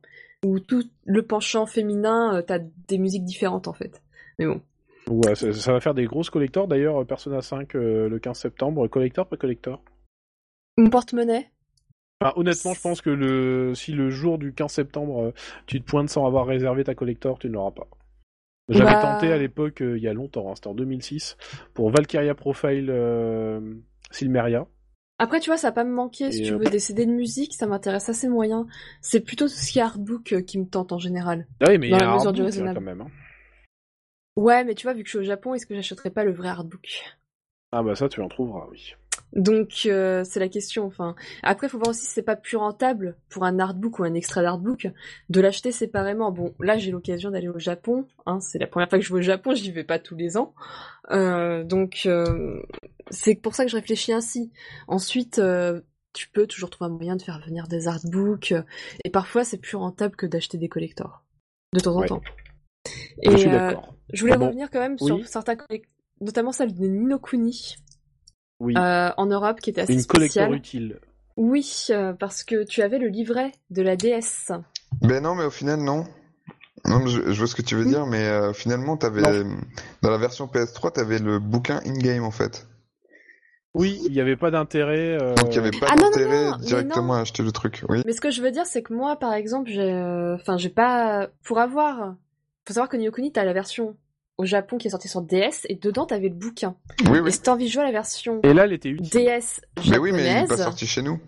[0.45, 4.02] où tout le penchant féminin, euh, t'as des musiques différentes en fait.
[4.38, 4.61] Mais bon.
[5.10, 6.68] Ouais, ça, ça va faire des grosses collectors.
[6.68, 9.81] D'ailleurs, Persona 5 euh, le 15 septembre, collector pas collector?
[10.77, 11.49] Mon porte-monnaie
[12.22, 15.34] Enfin, honnêtement, je pense que le si le jour du 15 septembre euh,
[15.65, 17.88] tu te pointes sans avoir réservé ta collector, tu ne l'auras pas.
[18.69, 21.37] J'avais Bah- tenté à l'époque, euh, il y a longtemps, hein, c'était en 2006,
[21.73, 23.75] pour Valkyria Profile euh,
[24.11, 24.67] Silmeria.
[25.17, 26.31] Après, tu vois, ça va pas me manquer.
[26.31, 28.67] Si tu euh, veux des CD de musique, ça m'intéresse assez moyen.
[29.01, 31.45] C'est plutôt tout ce qui est artbook qui me tente en général.
[31.59, 32.75] Ah oui, mais il y Dans a la mesure du raisonnable.
[32.75, 33.01] quand même.
[33.01, 33.11] hein.
[34.35, 36.31] Ouais, mais tu vois, vu que je suis au Japon, est-ce que j'achèterais pas le
[36.31, 36.87] vrai artbook?
[37.73, 38.95] Ah bah ça, tu en trouveras, oui.
[39.34, 40.85] Donc euh, c'est la question.
[40.85, 44.14] Enfin, après, faut voir aussi si c'est pas plus rentable pour un artbook ou un
[44.15, 44.88] extrait d'artbook
[45.30, 46.31] de l'acheter séparément.
[46.31, 48.06] Bon, là j'ai l'occasion d'aller au Japon.
[48.26, 49.53] Hein, c'est la première fois que je vais au Japon.
[49.53, 50.53] J'y vais pas tous les ans.
[51.11, 52.61] Euh, donc euh,
[53.11, 54.51] c'est pour ça que je réfléchis ainsi.
[54.88, 55.81] Ensuite, euh,
[56.14, 58.53] tu peux toujours trouver un moyen de faire venir des artbooks.
[59.06, 61.23] et parfois c'est plus rentable que d'acheter des collectors
[61.73, 62.07] de temps en Ouais.
[62.07, 62.22] temps.
[63.23, 63.93] Je suis euh, d'accord.
[64.11, 64.47] je voulais Ah bon?
[64.47, 65.06] revenir quand même Oui.
[65.07, 65.88] sur certains collect-
[66.22, 67.76] notamment celle de Ninokuni
[68.60, 70.48] Oui, euh, en Europe qui était assez une spéciale.
[70.48, 70.99] collector utile.
[71.38, 74.52] Oui, euh, parce que tu avais le livret de la DS.
[75.02, 76.06] Ben non, mais au final, non.
[76.86, 79.22] Non, mais je, je vois ce que tu veux dire, mais euh, finalement, t'avais
[80.02, 82.68] dans la version PS3, t'avais le bouquin in-game en fait.
[83.76, 85.18] Oui, il n'y avait pas d'intérêt.
[85.22, 87.84] euh, Donc il n'y avait pas Ah, d'intérêt directement à acheter le truc.
[87.88, 88.02] Oui.
[88.06, 90.69] Mais ce que je veux dire, c'est que moi, par exemple, j'ai, euh, enfin, j'ai
[90.69, 92.15] pas, pour avoir,
[92.65, 93.95] faut savoir que Ninokuni, t'as la version
[94.40, 96.76] au Japon qui est sortie sur DS et dedans t'avais le bouquin.
[97.10, 97.32] Oui, Et oui.
[97.32, 99.10] si t'as envie de jouer à la version Et là, elle était utile.
[99.10, 101.20] DS Mais oui, mais il n'est japonaise, pas sorti chez nous.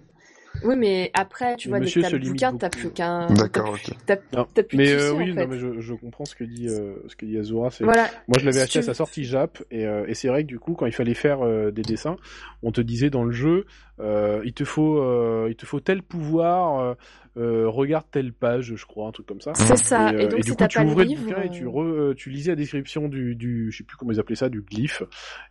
[0.63, 3.91] Oui, mais après, tu vois, dès que t'as le bouquin, t'as plus qu'un, D'accord, ok.
[4.05, 4.17] t'as-
[4.63, 6.95] plus de Mais euh, oui, en non, mais je, je comprends ce que dit euh,
[7.07, 7.71] ce que dit Azura.
[7.71, 8.09] C'est Voilà.
[8.27, 10.47] Moi, je l'avais Si acheté à sa sortie Jap, et, euh, et c'est vrai que
[10.47, 12.15] du coup, quand il fallait faire euh, des dessins,
[12.63, 13.65] on te disait dans le jeu,
[13.99, 16.93] euh, il te faut, euh, il te faut tel pouvoir, euh,
[17.37, 19.53] euh, regarde telle page, je crois, un truc comme ça.
[19.53, 20.11] C'est ça.
[20.11, 21.49] Et, Et, euh, donc, et si coup, tu pas le ouvrais le livre, bouquin et
[21.49, 24.35] tu, re- euh, tu lisais la description du, du, je sais plus comment ils appelaient
[24.35, 25.03] ça, du glyphe,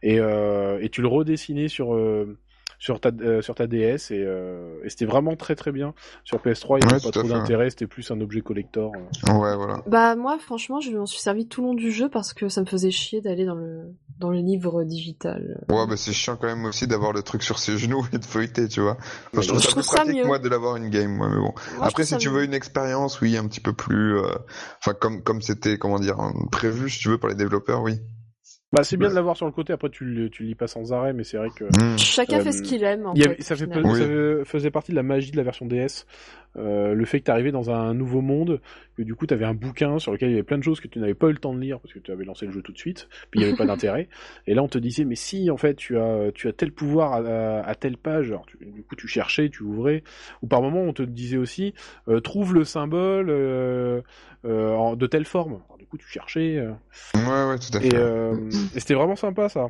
[0.02, 1.94] et, euh, et tu le redessinais sur.
[2.80, 5.94] Sur ta, euh, sur ta DS et, euh, et c'était vraiment très très bien
[6.24, 9.32] sur PS3 il n'y avait Ouais, pas trop d'intérêt c'était plus un objet collector euh.
[9.38, 9.82] Ouais, voilà.
[9.86, 12.60] Bah moi franchement je m'en suis servi tout le long du jeu parce que ça
[12.62, 13.82] me faisait chier d'aller dans le
[14.18, 15.62] dans le livre digital.
[15.70, 18.24] Ouais, bah c'est chiant quand même aussi d'avoir le truc sur ses genoux et de
[18.24, 18.98] feuilleter, tu vois.
[19.32, 20.26] Enfin, je trouve Je ça trouve plus ça pratique, mieux.
[20.26, 21.54] moi, de l'avoir une game, moi, mais bon.
[21.78, 22.34] Moi, Après, si tu mieux.
[22.40, 24.24] veux une expérience, oui, un petit peu plus, euh,
[24.78, 26.18] enfin, comme, comme c'était, comment dire,
[26.52, 27.98] prévu, si tu veux, par les développeurs, oui.
[28.72, 29.10] Bah c'est bien Ouais.
[29.12, 31.24] de l'avoir sur le côté après tu le, tu le lis pas sans arrêt mais
[31.24, 31.98] c'est vrai que Hmm.
[31.98, 33.42] Chacun Euh, fait ce qu'il aime en Il y avait- fait.
[33.42, 33.66] ça, fait.
[33.74, 34.44] Oui.
[34.44, 36.06] faisait partie de la magie de la version DS,
[36.56, 38.60] euh, le fait que tu arrivais dans un nouveau monde,
[38.96, 40.80] que du coup tu avais un bouquin sur lequel il y avait plein de choses
[40.80, 42.52] que tu n'avais pas eu le temps de lire parce que tu avais lancé le
[42.52, 44.08] jeu tout de suite, puis il n'y avait pas d'intérêt.
[44.46, 47.12] Et là on te disait mais si en fait tu as tu as tel pouvoir
[47.12, 50.02] à, à- à telle page, alors tu- du coup tu cherchais, tu ouvrais,
[50.42, 51.72] ou par moment on te disait aussi
[52.08, 54.00] euh, trouve le symbole euh,
[54.44, 55.60] euh, en- de telle forme.
[55.66, 56.56] Alors, du coup tu cherchais.
[56.58, 56.72] euh,
[57.14, 57.88] Ouais, ouais, tout à fait.
[57.88, 58.34] et, euh,
[58.74, 59.68] et c'était vraiment sympa ça.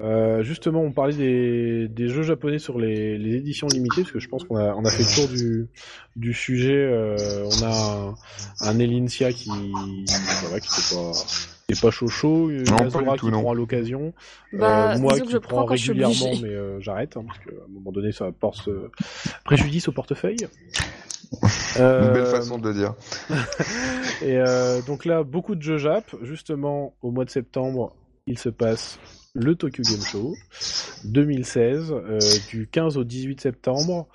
[0.00, 4.20] Euh, justement, on parlait des, des jeux japonais sur les, les éditions limitées, parce que
[4.20, 5.66] je pense qu'on a, on a fait le tour du,
[6.16, 6.76] du sujet.
[6.76, 7.16] Euh,
[7.46, 8.14] on a
[8.60, 9.50] un, un Elincia qui,
[10.42, 11.12] voilà, qui était pas,
[11.66, 12.74] qui est pas chaud chaud, du tout,
[13.18, 13.42] qui non.
[13.42, 14.12] prend à l'occasion,
[14.52, 17.72] Bah, euh, moi qui que je prends régulièrement, mais euh, j'arrête, hein, parce qu'à un
[17.72, 18.90] moment donné ça porte euh,
[19.44, 20.36] préjudice au portefeuille.
[21.42, 22.94] Une Euh, belle façon de le dire.
[24.22, 26.04] Et euh, donc là, beaucoup de jeux Jap.
[26.22, 27.94] Justement, au mois de septembre,
[28.26, 28.98] il se passe
[29.38, 30.34] le Tokyo Game Show
[31.04, 32.18] 2016, euh,
[32.50, 34.08] du 15 au 18 septembre.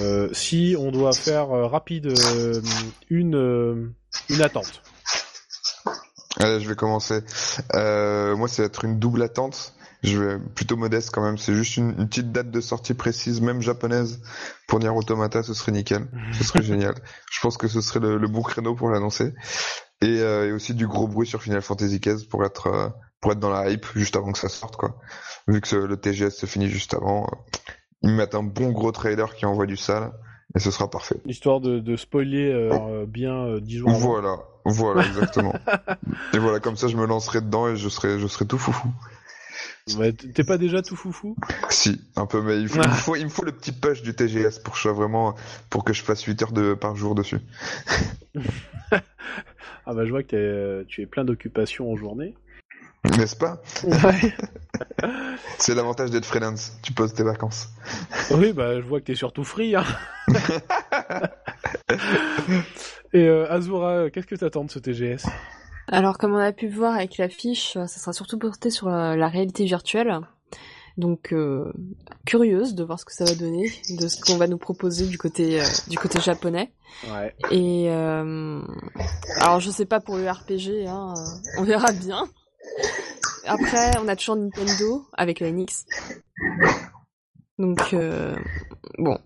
[0.00, 2.12] Euh, si on doit faire euh, rapide
[3.10, 3.92] une,
[4.30, 4.82] une attente.
[6.38, 7.20] Allez, je vais commencer.
[7.72, 9.74] Moi, ça va être une double attente.
[10.02, 11.38] Je vais plutôt modeste quand même.
[11.38, 14.20] C'est juste une, une petite date de sortie précise, même japonaise,
[14.66, 15.42] pour Nier Automata.
[15.42, 16.06] Ce serait nickel.
[16.32, 16.94] Ce serait génial.
[17.30, 19.32] Je pense que ce serait le, le bon créneau pour l'annoncer.
[20.02, 22.88] Et, euh, et aussi du gros bruit sur Final Fantasy XV pour être euh,
[23.24, 25.00] pour être dans la hype juste avant que ça sorte quoi.
[25.48, 27.56] Vu que le TGS se finit juste avant, euh,
[28.02, 30.12] ils mettent un bon gros trailer qui envoie du sale
[30.54, 31.16] et ce sera parfait.
[31.24, 33.90] Histoire de, de spoiler euh, bien euh, 10 jours.
[33.92, 34.36] Voilà,
[34.66, 35.54] voilà exactement.
[36.34, 38.88] et voilà, comme ça je me lancerai dedans et je serai je serai tout foufou.
[39.96, 41.34] Ouais, T'es pas déjà tout foufou?
[41.70, 44.02] Si, un peu, mais il, faut, il, me faut, il me faut le petit push
[44.02, 45.34] du TGS pour que je vraiment,
[45.70, 47.40] pour que je fasse 8 heures de, par jour dessus.
[49.86, 52.34] Ah bah je vois que euh, tu es plein d'occupations en journée.
[53.04, 54.34] N'est-ce pas Ouais.
[55.58, 56.72] C'est l'avantage d'être freelance.
[56.82, 57.68] Tu poses tes vacances.
[58.30, 59.76] Oui, bah je vois que t'es surtout free.
[59.76, 59.84] Hein.
[63.12, 65.26] Et euh, Azura, qu'est-ce que t'attends de ce TGS
[65.88, 69.16] Alors, comme on a pu voir avec l'affiche, euh, ça sera surtout porté sur la,
[69.16, 70.20] la réalité virtuelle.
[70.96, 71.72] Donc, euh,
[72.24, 75.18] curieuse de voir ce que ça va donner, de ce qu'on va nous proposer du
[75.18, 76.72] côté euh, du côté japonais.
[77.08, 77.34] Ouais.
[77.50, 78.60] Et euh,
[79.40, 81.14] alors, je sais pas pour le RPG, hein,
[81.58, 82.28] on verra bien.
[83.46, 85.84] Après, on a toujours Nintendo avec le NX.
[87.58, 88.34] Donc, euh,
[88.98, 89.18] bon,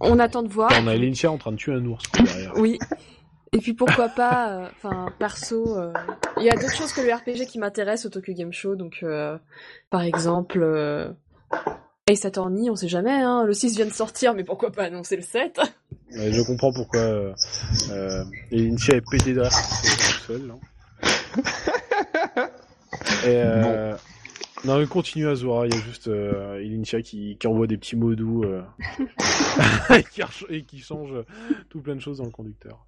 [0.00, 0.70] on attend de voir.
[0.82, 2.52] On a Elincia en train de tuer un ours derrière.
[2.56, 2.78] Oui.
[3.54, 5.92] Et puis pourquoi pas, euh, enfin perso, euh,
[6.38, 9.00] il y a d'autres choses que le RPG qui m'intéressent au Tokyo Game Show, donc
[9.02, 9.36] euh,
[9.90, 11.12] par exemple euh,
[12.06, 15.16] Ace Attorney, on sait jamais, hein, le 6 vient de sortir, mais pourquoi pas annoncer
[15.16, 15.60] le 7
[16.14, 17.34] Ouais, je comprends pourquoi euh,
[17.90, 20.46] euh, Elincia est pété derrière tout seul.
[20.46, 20.54] Là.
[23.24, 23.94] Et euh,
[24.64, 27.96] non, mais continue Azura, il y a juste euh, Elincia qui, qui envoie des petits
[27.96, 28.62] mots doux euh,
[29.98, 31.12] et, qui reche- et qui change
[31.68, 32.86] tout plein de choses dans le conducteur.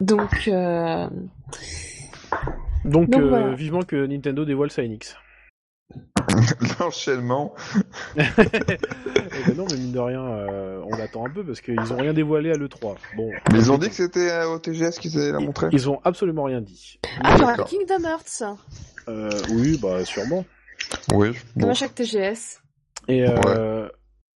[0.00, 1.08] Donc, euh,
[2.84, 3.54] Donc, Donc, euh, voilà.
[3.54, 5.16] vivement que Nintendo dévoile sa NX.
[6.80, 7.54] L'enchaînement.
[8.16, 8.22] Eh
[9.46, 12.12] ben non, mais mine de rien, euh, on l'attend un peu parce qu'ils ont rien
[12.12, 12.96] dévoilé à l'E3.
[13.16, 15.68] Bon, Mais ils ont dit que c'était euh, au TGS qu'ils allaient la montrer.
[15.72, 16.98] ils ont absolument rien dit.
[17.22, 17.68] ah, il y aura D'accord.
[17.68, 18.42] Kingdom Hearts,
[19.08, 20.44] Euh, oui, bah sûrement.
[21.14, 21.32] Oui.
[21.54, 21.70] comme Bon.
[21.70, 22.60] à chaque TGS.
[23.08, 23.88] Et euh,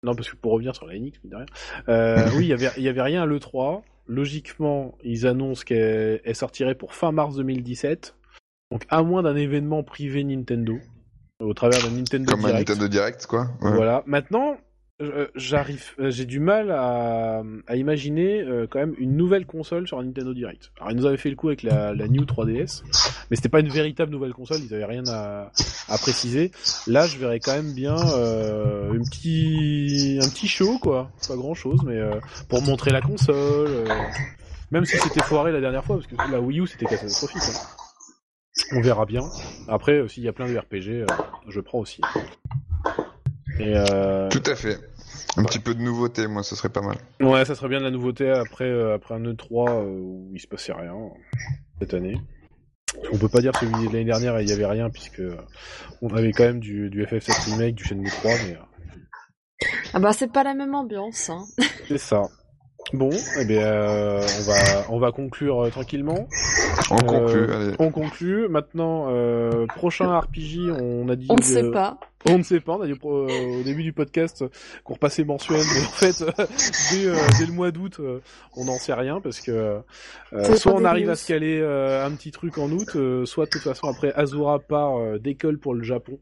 [0.03, 1.47] non, parce que pour revenir sur la NX, mine de rien,
[1.89, 3.83] euh, oui, il y avait, il y avait rien à l'E3.
[4.07, 8.15] Logiquement, ils annoncent qu'elle elle sortirait pour fin mars 2017.
[8.71, 10.79] Donc, à moins d'un événement privé Nintendo,
[11.43, 12.69] au travers d'un Nintendo Comme un Direct.
[12.69, 13.49] Nintendo Direct, quoi.
[13.61, 13.73] Ouais.
[13.73, 14.03] Voilà.
[14.07, 14.57] Maintenant,
[15.01, 19.89] euh, j'arrive, euh, j'ai du mal à, à imaginer euh, quand même une nouvelle console
[19.89, 20.71] sur un Nintendo Direct.
[20.79, 22.83] Alors ils nous avaient fait le coup avec la, la New 3DS,
[23.29, 25.51] mais c'était pas une véritable nouvelle console, ils avaient rien à,
[25.89, 26.53] à préciser.
[26.87, 31.55] Là, je verrais quand même bien euh, un petit, un petit show quoi, pas grand
[31.55, 33.85] chose, mais euh, pour montrer la console.
[34.71, 37.43] même si c'était foiré la dernière fois, parce que la Wii U c'était catastrophique.
[37.49, 37.82] hein.
[38.73, 39.23] On verra bien.
[39.69, 41.07] Après, euh, s'il y a plein de RPG, euh,
[41.49, 42.01] je prends aussi.
[43.59, 44.79] Et euh, Tout à fait.
[45.37, 46.97] Un petit peu de nouveauté, moi, ce serait pas mal.
[47.21, 50.41] ouais, ça serait bien de la nouveauté après, euh, après un E3 euh, où il
[50.41, 50.95] se passait rien
[51.79, 52.19] cette année.
[53.11, 55.37] On peut pas dire que l'année dernière il y avait rien puisque euh,
[56.03, 60.13] on avait quand même du, du FF7 remake, du Shenmue 3, mais euh, Ah bah
[60.13, 61.43] c'est pas la même ambiance, hein.
[61.89, 62.23] c'est ça.
[62.93, 63.11] Bon,
[63.41, 64.55] eh bien, euh, on va
[64.91, 66.29] on va conclure euh, tranquillement.
[66.91, 67.75] On Euh, conclut, allez.
[67.79, 68.49] On conclut.
[68.49, 71.27] Maintenant, euh, prochain RPG, on a dit.
[71.31, 71.99] On ne sait euh, pas.
[72.29, 74.45] On ne sait pas, on a dit euh, au début du podcast
[74.85, 76.31] qu'on repassait mensuel, mais en fait, euh,
[76.93, 78.21] dès, euh, dès le mois d'août, euh,
[78.57, 79.81] on n'en sait rien parce que
[80.33, 81.13] euh, soit on arrive news.
[81.13, 84.13] à se caler euh, un petit truc en août, euh, soit de toute façon après
[84.15, 86.19] Azura part euh, décolle pour le Japon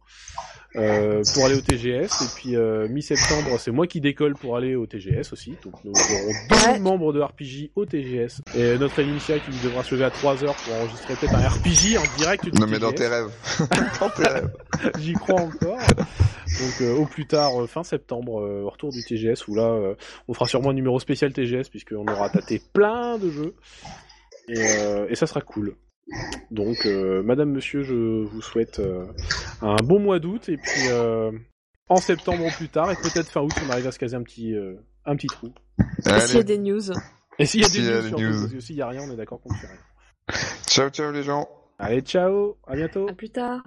[0.76, 4.74] euh, pour aller au TGS, et puis euh, mi-septembre c'est moi qui décolle pour aller
[4.76, 6.78] au TGS aussi, donc nous aurons deux Ouais.
[6.78, 10.54] membres de RPG au TGS, et notre Initia qui devra se lever à 3 heures
[10.54, 12.96] pour enregistrer peut-être un RPG en direct du Non, mais dans TGS.
[12.98, 13.30] tes rêves.
[14.00, 14.50] dans tes rêves.
[15.00, 15.78] J'y crois encore.
[15.78, 19.62] Donc euh, au plus tard, euh, fin septembre, euh, au retour du TGS, où là,
[19.62, 19.94] euh,
[20.28, 23.54] on fera sûrement un numéro spécial TGS, puisqu'on aura tâté plein de jeux.
[24.48, 25.74] Et, euh, et ça sera cool.
[26.50, 29.06] Donc, euh, madame, monsieur, je vous souhaite euh,
[29.62, 31.30] un bon mois d'août, et puis euh,
[31.88, 34.22] en septembre au plus tard, et peut-être fin août, on arrive à se caser un
[34.22, 34.74] petit, euh,
[35.04, 35.52] un petit trou.
[36.06, 36.90] Et s'il y a des news.
[37.38, 39.58] Et s'il y a des news, s'il y a rien, on est d'accord qu'on ne
[39.58, 40.40] fait rien.
[40.66, 41.48] Ciao, ciao les gens.
[41.78, 43.08] Allez, ciao, à bientôt.
[43.08, 43.62] À plus tard.